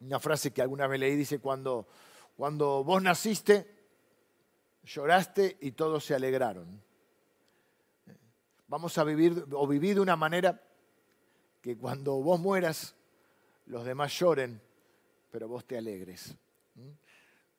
una 0.00 0.18
frase 0.18 0.52
que 0.52 0.62
alguna 0.62 0.86
vez 0.86 0.98
leí, 0.98 1.14
dice, 1.14 1.38
cuando, 1.38 1.86
cuando 2.36 2.82
vos 2.82 3.02
naciste, 3.02 3.66
lloraste 4.84 5.58
y 5.60 5.72
todos 5.72 6.04
se 6.04 6.14
alegraron. 6.14 6.82
Vamos 8.66 8.96
a 8.98 9.04
vivir 9.04 9.44
o 9.52 9.66
vivir 9.66 9.96
de 9.96 10.00
una 10.00 10.16
manera 10.16 10.60
que 11.60 11.76
cuando 11.76 12.14
vos 12.14 12.40
mueras, 12.40 12.96
los 13.66 13.84
demás 13.84 14.18
lloren, 14.18 14.60
pero 15.30 15.46
vos 15.46 15.64
te 15.64 15.78
alegres. 15.78 16.34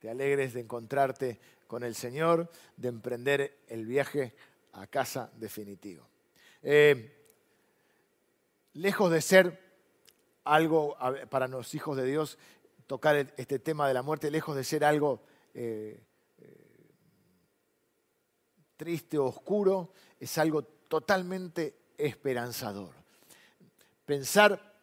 Te 0.00 0.10
alegres 0.10 0.52
de 0.52 0.60
encontrarte 0.60 1.40
con 1.66 1.82
el 1.82 1.94
Señor, 1.94 2.50
de 2.76 2.88
emprender 2.88 3.58
el 3.68 3.86
viaje 3.86 4.34
a 4.74 4.86
casa 4.86 5.30
definitivo. 5.36 6.08
Eh, 6.62 7.26
lejos 8.74 9.10
de 9.10 9.20
ser 9.20 9.64
algo 10.44 10.96
para 11.30 11.48
los 11.48 11.74
hijos 11.74 11.96
de 11.96 12.04
Dios, 12.04 12.38
tocar 12.86 13.16
este 13.36 13.58
tema 13.58 13.88
de 13.88 13.94
la 13.94 14.02
muerte, 14.02 14.30
lejos 14.30 14.56
de 14.56 14.64
ser 14.64 14.84
algo 14.84 15.22
eh, 15.54 16.02
eh, 16.38 16.90
triste 18.76 19.18
o 19.18 19.26
oscuro, 19.26 19.92
es 20.20 20.36
algo 20.38 20.62
totalmente 20.62 21.76
esperanzador. 21.96 22.94
Pensar 24.04 24.74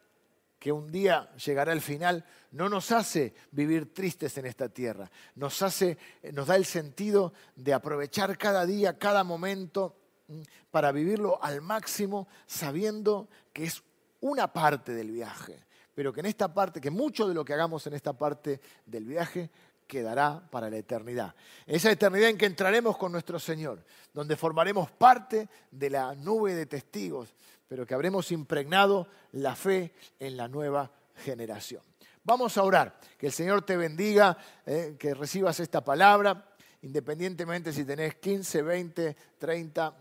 que 0.58 0.72
un 0.72 0.90
día 0.90 1.34
llegará 1.36 1.72
el 1.72 1.80
final 1.80 2.24
no 2.52 2.68
nos 2.68 2.92
hace 2.92 3.34
vivir 3.50 3.92
tristes 3.92 4.36
en 4.38 4.46
esta 4.46 4.68
tierra, 4.68 5.10
nos 5.34 5.60
hace, 5.62 5.98
nos 6.32 6.46
da 6.46 6.56
el 6.56 6.64
sentido 6.64 7.32
de 7.56 7.74
aprovechar 7.74 8.36
cada 8.38 8.64
día, 8.64 8.98
cada 8.98 9.24
momento 9.24 9.96
para 10.70 10.92
vivirlo 10.92 11.42
al 11.42 11.60
máximo, 11.60 12.28
sabiendo 12.46 13.28
que 13.52 13.64
es 13.64 13.82
una 14.20 14.52
parte 14.52 14.92
del 14.92 15.10
viaje, 15.10 15.64
pero 15.94 16.12
que 16.12 16.20
en 16.20 16.26
esta 16.26 16.52
parte, 16.52 16.80
que 16.80 16.90
mucho 16.90 17.26
de 17.26 17.34
lo 17.34 17.44
que 17.44 17.54
hagamos 17.54 17.86
en 17.86 17.94
esta 17.94 18.12
parte 18.12 18.60
del 18.86 19.04
viaje 19.04 19.50
quedará 19.86 20.42
para 20.50 20.70
la 20.70 20.78
eternidad. 20.78 21.34
Esa 21.66 21.90
eternidad 21.90 22.30
en 22.30 22.38
que 22.38 22.46
entraremos 22.46 22.96
con 22.96 23.12
nuestro 23.12 23.38
Señor, 23.38 23.84
donde 24.14 24.36
formaremos 24.36 24.90
parte 24.90 25.48
de 25.70 25.90
la 25.90 26.14
nube 26.14 26.54
de 26.54 26.66
testigos, 26.66 27.34
pero 27.68 27.86
que 27.86 27.94
habremos 27.94 28.30
impregnado 28.32 29.08
la 29.32 29.54
fe 29.56 29.92
en 30.18 30.36
la 30.36 30.48
nueva 30.48 30.90
generación. 31.16 31.82
Vamos 32.24 32.56
a 32.56 32.62
orar, 32.62 32.96
que 33.18 33.26
el 33.26 33.32
Señor 33.32 33.62
te 33.62 33.76
bendiga, 33.76 34.38
eh, 34.64 34.94
que 34.96 35.12
recibas 35.12 35.58
esta 35.58 35.82
palabra, 35.82 36.54
independientemente 36.82 37.72
si 37.72 37.84
tenés 37.84 38.14
15, 38.16 38.62
20, 38.62 39.16
30 39.38 39.96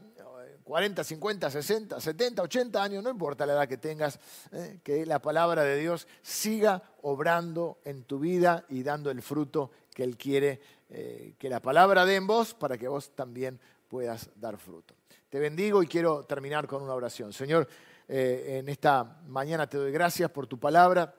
40, 0.63 1.03
50, 1.03 1.49
60, 1.49 1.99
70, 1.99 2.43
80 2.43 2.81
años, 2.81 3.03
no 3.03 3.09
importa 3.09 3.45
la 3.45 3.53
edad 3.53 3.67
que 3.67 3.77
tengas, 3.77 4.19
eh, 4.53 4.79
que 4.83 5.05
la 5.05 5.19
palabra 5.19 5.63
de 5.63 5.77
Dios 5.77 6.07
siga 6.21 6.81
obrando 7.01 7.79
en 7.83 8.03
tu 8.03 8.19
vida 8.19 8.63
y 8.69 8.83
dando 8.83 9.11
el 9.11 9.21
fruto 9.21 9.71
que 9.93 10.03
Él 10.03 10.15
quiere 10.15 10.61
eh, 10.89 11.33
que 11.37 11.49
la 11.49 11.59
palabra 11.59 12.05
dé 12.05 12.15
en 12.15 12.27
vos 12.27 12.53
para 12.53 12.77
que 12.77 12.87
vos 12.87 13.13
también 13.15 13.59
puedas 13.89 14.29
dar 14.35 14.57
fruto. 14.57 14.93
Te 15.29 15.39
bendigo 15.39 15.83
y 15.83 15.87
quiero 15.87 16.23
terminar 16.23 16.67
con 16.67 16.83
una 16.83 16.93
oración. 16.93 17.33
Señor, 17.33 17.67
en 18.07 18.69
esta 18.69 19.21
mañana 19.27 19.67
te 19.67 19.77
doy 19.77 19.91
gracias 19.91 20.29
por 20.31 20.45
tu 20.45 20.59
palabra, 20.59 21.13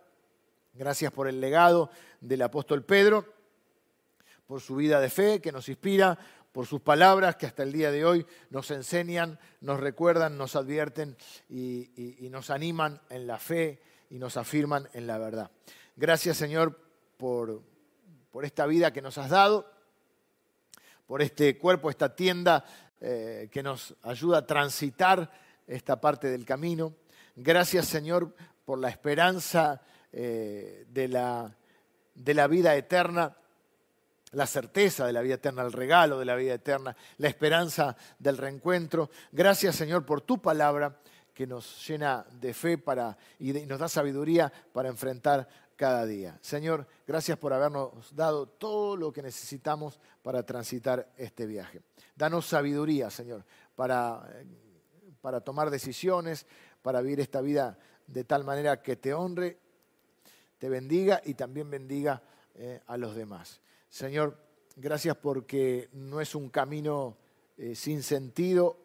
gracias 0.75 1.12
por 1.12 1.29
el 1.29 1.41
legado 1.41 1.91
del 2.20 2.43
apóstol 2.43 2.85
Pedro, 2.85 3.27
por 4.47 4.61
su 4.61 4.77
vida 4.77 5.01
de 5.01 5.11
fe 5.11 5.41
que 5.41 5.53
nos 5.53 5.68
inspira, 5.68 6.18
por 6.53 6.66
sus 6.66 6.81
palabras 6.81 7.37
que 7.37 7.47
hasta 7.47 7.62
el 7.62 7.73
día 7.73 7.91
de 7.91 8.05
hoy 8.05 8.27
nos 8.51 8.70
enseñan, 8.70 9.39
nos 9.61 9.81
recuerdan, 9.81 10.37
nos 10.37 10.57
advierten 10.57 11.16
y, 11.49 12.29
nos 12.31 12.51
animan 12.51 13.01
en 13.09 13.27
la 13.27 13.39
fe 13.39 13.81
y 14.11 14.18
nos 14.18 14.37
afirman 14.37 14.89
en 14.93 15.07
la 15.07 15.18
verdad. 15.18 15.51
Gracias 15.97 16.37
Señor 16.37 16.79
por, 17.16 17.62
por 18.31 18.45
esta 18.45 18.66
vida 18.66 18.93
que 18.93 19.03
nos 19.03 19.18
has 19.18 19.31
dado, 19.31 19.70
por 21.07 21.23
este 21.23 21.59
cuerpo, 21.59 21.91
esta 21.91 22.14
tienda 22.14 22.64
eh, 23.01 23.49
que 23.51 23.62
nos 23.62 23.95
ayuda 24.03 24.39
a 24.39 24.47
transitar 24.47 25.31
esta 25.66 26.01
parte 26.01 26.29
del 26.29 26.45
camino. 26.45 26.95
Gracias 27.37 27.87
Señor 27.87 28.35
por 28.64 28.79
la 28.79 28.89
esperanza 28.89 29.83
eh, 30.13 30.87
de, 30.89 31.09
la, 31.09 31.55
de 32.15 32.35
la 32.35 32.47
vida 32.47 32.75
eterna 32.77 33.37
la 34.33 34.47
certeza 34.47 35.07
de 35.07 35.13
la 35.13 35.21
vida 35.21 35.35
eterna, 35.35 35.63
el 35.63 35.73
regalo 35.73 36.19
de 36.19 36.25
la 36.25 36.35
vida 36.35 36.55
eterna, 36.55 36.97
la 37.19 37.29
esperanza 37.29 37.97
del 38.19 38.39
reencuentro. 38.39 39.11
Gracias 39.31 39.77
Señor 39.77 40.05
por 40.05 40.23
tu 40.23 40.41
palabra 40.41 40.97
que 41.35 41.47
nos 41.47 41.87
llena 41.87 42.25
de 42.41 42.53
fe 42.55 42.79
para, 42.79 43.17
y, 43.39 43.53
nos 43.53 43.79
da 43.79 43.89
sabiduría 43.89 44.53
para 44.73 44.89
enfrentar 44.89 45.49
cada 45.77 46.05
día. 46.05 46.39
Señor, 46.43 46.87
gracias 47.07 47.39
por 47.39 47.53
habernos 47.53 48.15
dado 48.15 48.47
todo 48.47 48.97
lo 48.97 49.13
que 49.13 49.23
necesitamos 49.23 49.99
para 50.23 50.43
transitar 50.45 51.09
este 51.17 51.47
viaje. 51.47 51.81
Danos 52.15 52.47
sabiduría, 52.47 53.11
Señor, 53.11 53.45
para, 53.75 54.29
para 55.21 55.41
tomar 55.41 55.71
decisiones, 55.71 56.47
para 56.83 57.01
vivir 57.01 57.21
esta 57.21 57.41
vida 57.41 57.79
de 58.07 58.25
tal 58.25 58.45
manera 58.45 58.83
que 58.83 58.97
te 58.97 59.15
honre, 59.15 59.59
te 60.63 60.69
bendiga 60.69 61.21
y 61.25 61.35
también 61.35 61.69
bendiga 61.69 62.23
eh, 62.55 62.81
a 62.87 62.97
los 62.97 63.17
demás. 63.17 63.61
Señor, 63.89 64.39
gracias 64.77 65.17
porque 65.17 65.89
no 65.93 66.21
es 66.21 66.37
un 66.37 66.51
camino 66.51 67.17
eh, 67.57 67.75
sin 67.75 68.01
sentido 68.05 68.79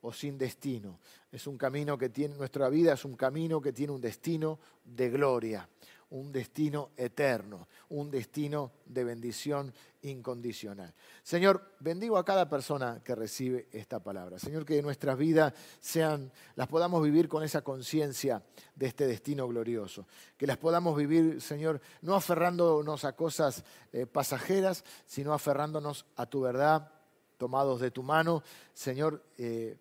o 0.00 0.12
sin 0.12 0.36
destino. 0.36 0.98
Es 1.30 1.46
un 1.46 1.56
camino 1.56 1.96
que 1.96 2.08
tiene, 2.08 2.34
nuestra 2.34 2.68
vida 2.68 2.94
es 2.94 3.04
un 3.04 3.14
camino 3.14 3.60
que 3.60 3.72
tiene 3.72 3.92
un 3.92 4.00
destino 4.00 4.58
de 4.84 5.08
gloria 5.08 5.68
un 6.10 6.32
destino 6.32 6.90
eterno, 6.96 7.68
un 7.88 8.10
destino 8.10 8.72
de 8.86 9.04
bendición 9.04 9.72
incondicional. 10.02 10.92
Señor, 11.22 11.76
bendigo 11.80 12.18
a 12.18 12.24
cada 12.24 12.48
persona 12.48 13.00
que 13.02 13.14
recibe 13.14 13.68
esta 13.72 14.00
palabra. 14.00 14.38
Señor, 14.38 14.64
que 14.64 14.80
nuestras 14.82 15.16
vidas 15.16 15.52
sean, 15.80 16.30
las 16.56 16.68
podamos 16.68 17.02
vivir 17.02 17.28
con 17.28 17.42
esa 17.42 17.62
conciencia 17.62 18.42
de 18.74 18.86
este 18.86 19.06
destino 19.06 19.48
glorioso. 19.48 20.06
Que 20.36 20.46
las 20.46 20.58
podamos 20.58 20.96
vivir, 20.96 21.40
Señor, 21.40 21.80
no 22.02 22.14
aferrándonos 22.14 23.04
a 23.04 23.16
cosas 23.16 23.64
eh, 23.92 24.06
pasajeras, 24.06 24.84
sino 25.06 25.32
aferrándonos 25.32 26.06
a 26.16 26.26
tu 26.26 26.42
verdad, 26.42 26.90
tomados 27.38 27.80
de 27.80 27.90
tu 27.90 28.02
mano, 28.02 28.42
Señor, 28.72 29.22
eh, 29.38 29.76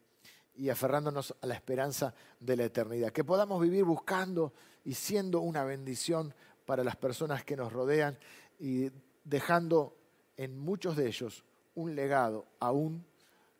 y 0.56 0.70
aferrándonos 0.70 1.36
a 1.42 1.48
la 1.48 1.56
esperanza 1.56 2.14
de 2.40 2.56
la 2.56 2.66
eternidad. 2.66 3.12
Que 3.12 3.24
podamos 3.24 3.62
vivir 3.62 3.84
buscando 3.84 4.54
y 4.86 4.94
siendo 4.94 5.40
una 5.40 5.64
bendición 5.64 6.34
para 6.66 6.84
las 6.84 6.96
personas 6.96 7.44
que 7.44 7.56
nos 7.56 7.72
rodean 7.72 8.18
y 8.60 8.90
dejando 9.24 9.96
en 10.38 10.58
muchos 10.58 10.96
de 10.96 11.08
ellos 11.08 11.44
un 11.76 11.96
legado 11.96 12.46
aún, 12.60 13.06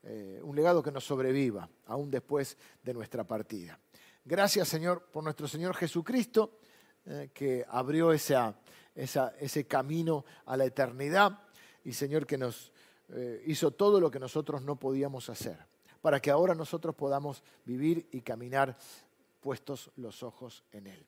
eh, 0.02 0.40
un 0.42 0.56
legado 0.56 0.82
que 0.82 0.92
nos 0.92 1.04
sobreviva 1.04 1.68
aún 1.86 2.10
después 2.10 2.56
de 2.82 2.94
nuestra 2.94 3.24
partida. 3.24 3.78
Gracias 4.24 4.68
Señor 4.68 5.04
por 5.12 5.24
nuestro 5.24 5.46
Señor 5.48 5.74
Jesucristo 5.74 6.58
eh, 7.06 7.30
que 7.32 7.64
abrió 7.68 8.12
esa, 8.12 8.54
ese 8.94 9.66
camino 9.66 10.24
a 10.46 10.56
la 10.56 10.64
eternidad 10.64 11.38
y 11.84 11.92
Señor 11.92 12.26
que 12.26 12.38
nos 12.38 12.72
eh, 13.10 13.42
hizo 13.46 13.70
todo 13.72 14.00
lo 14.00 14.10
que 14.10 14.18
nosotros 14.18 14.62
no 14.62 14.76
podíamos 14.76 15.28
hacer 15.28 15.58
para 16.00 16.20
que 16.20 16.30
ahora 16.30 16.54
nosotros 16.54 16.94
podamos 16.94 17.42
vivir 17.64 18.08
y 18.12 18.20
caminar 18.20 18.76
puestos 19.40 19.90
los 19.96 20.22
ojos 20.22 20.64
en 20.72 20.86
Él. 20.86 21.06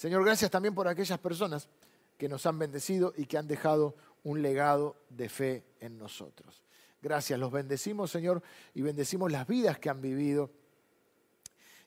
Señor, 0.00 0.24
gracias 0.24 0.50
también 0.50 0.74
por 0.74 0.88
aquellas 0.88 1.18
personas 1.18 1.68
que 2.16 2.26
nos 2.26 2.46
han 2.46 2.58
bendecido 2.58 3.12
y 3.18 3.26
que 3.26 3.36
han 3.36 3.46
dejado 3.46 3.94
un 4.24 4.40
legado 4.40 4.96
de 5.10 5.28
fe 5.28 5.62
en 5.78 5.98
nosotros. 5.98 6.62
Gracias, 7.02 7.38
los 7.38 7.52
bendecimos, 7.52 8.10
Señor, 8.10 8.42
y 8.72 8.80
bendecimos 8.80 9.30
las 9.30 9.46
vidas 9.46 9.78
que 9.78 9.90
han 9.90 10.00
vivido 10.00 10.52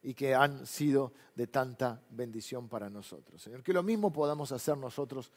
y 0.03 0.14
que 0.14 0.36
han 0.36 0.68
sido 0.68 1.11
de 1.34 1.47
tanta 1.47 2.03
bendición 2.11 2.70
para 2.70 2.88
nosotros. 2.88 3.41
Señor, 3.41 3.64
que 3.64 3.74
lo 3.74 3.82
mismo 3.82 4.14
podamos 4.14 4.51
hacer 4.51 4.78
nosotros 4.78 5.32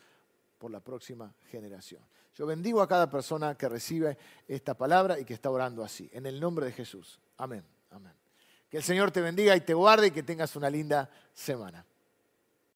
por 0.58 0.70
la 0.70 0.80
próxima 0.80 1.34
generación. 1.50 2.02
Yo 2.34 2.44
bendigo 2.44 2.82
a 2.82 2.88
cada 2.88 3.08
persona 3.08 3.54
que 3.54 3.70
recibe 3.70 4.18
esta 4.46 4.74
palabra 4.74 5.18
y 5.18 5.24
que 5.24 5.32
está 5.32 5.48
orando 5.48 5.82
así. 5.82 6.10
En 6.12 6.26
el 6.26 6.38
nombre 6.38 6.66
de 6.66 6.72
Jesús. 6.72 7.22
Amén. 7.38 7.64
Amén. 7.88 8.12
Que 8.68 8.76
el 8.76 8.82
Señor 8.82 9.12
te 9.12 9.22
bendiga 9.22 9.56
y 9.56 9.62
te 9.62 9.72
guarde 9.72 10.08
y 10.08 10.10
que 10.10 10.22
tengas 10.22 10.54
una 10.56 10.68
linda 10.68 11.08
semana. 11.32 11.82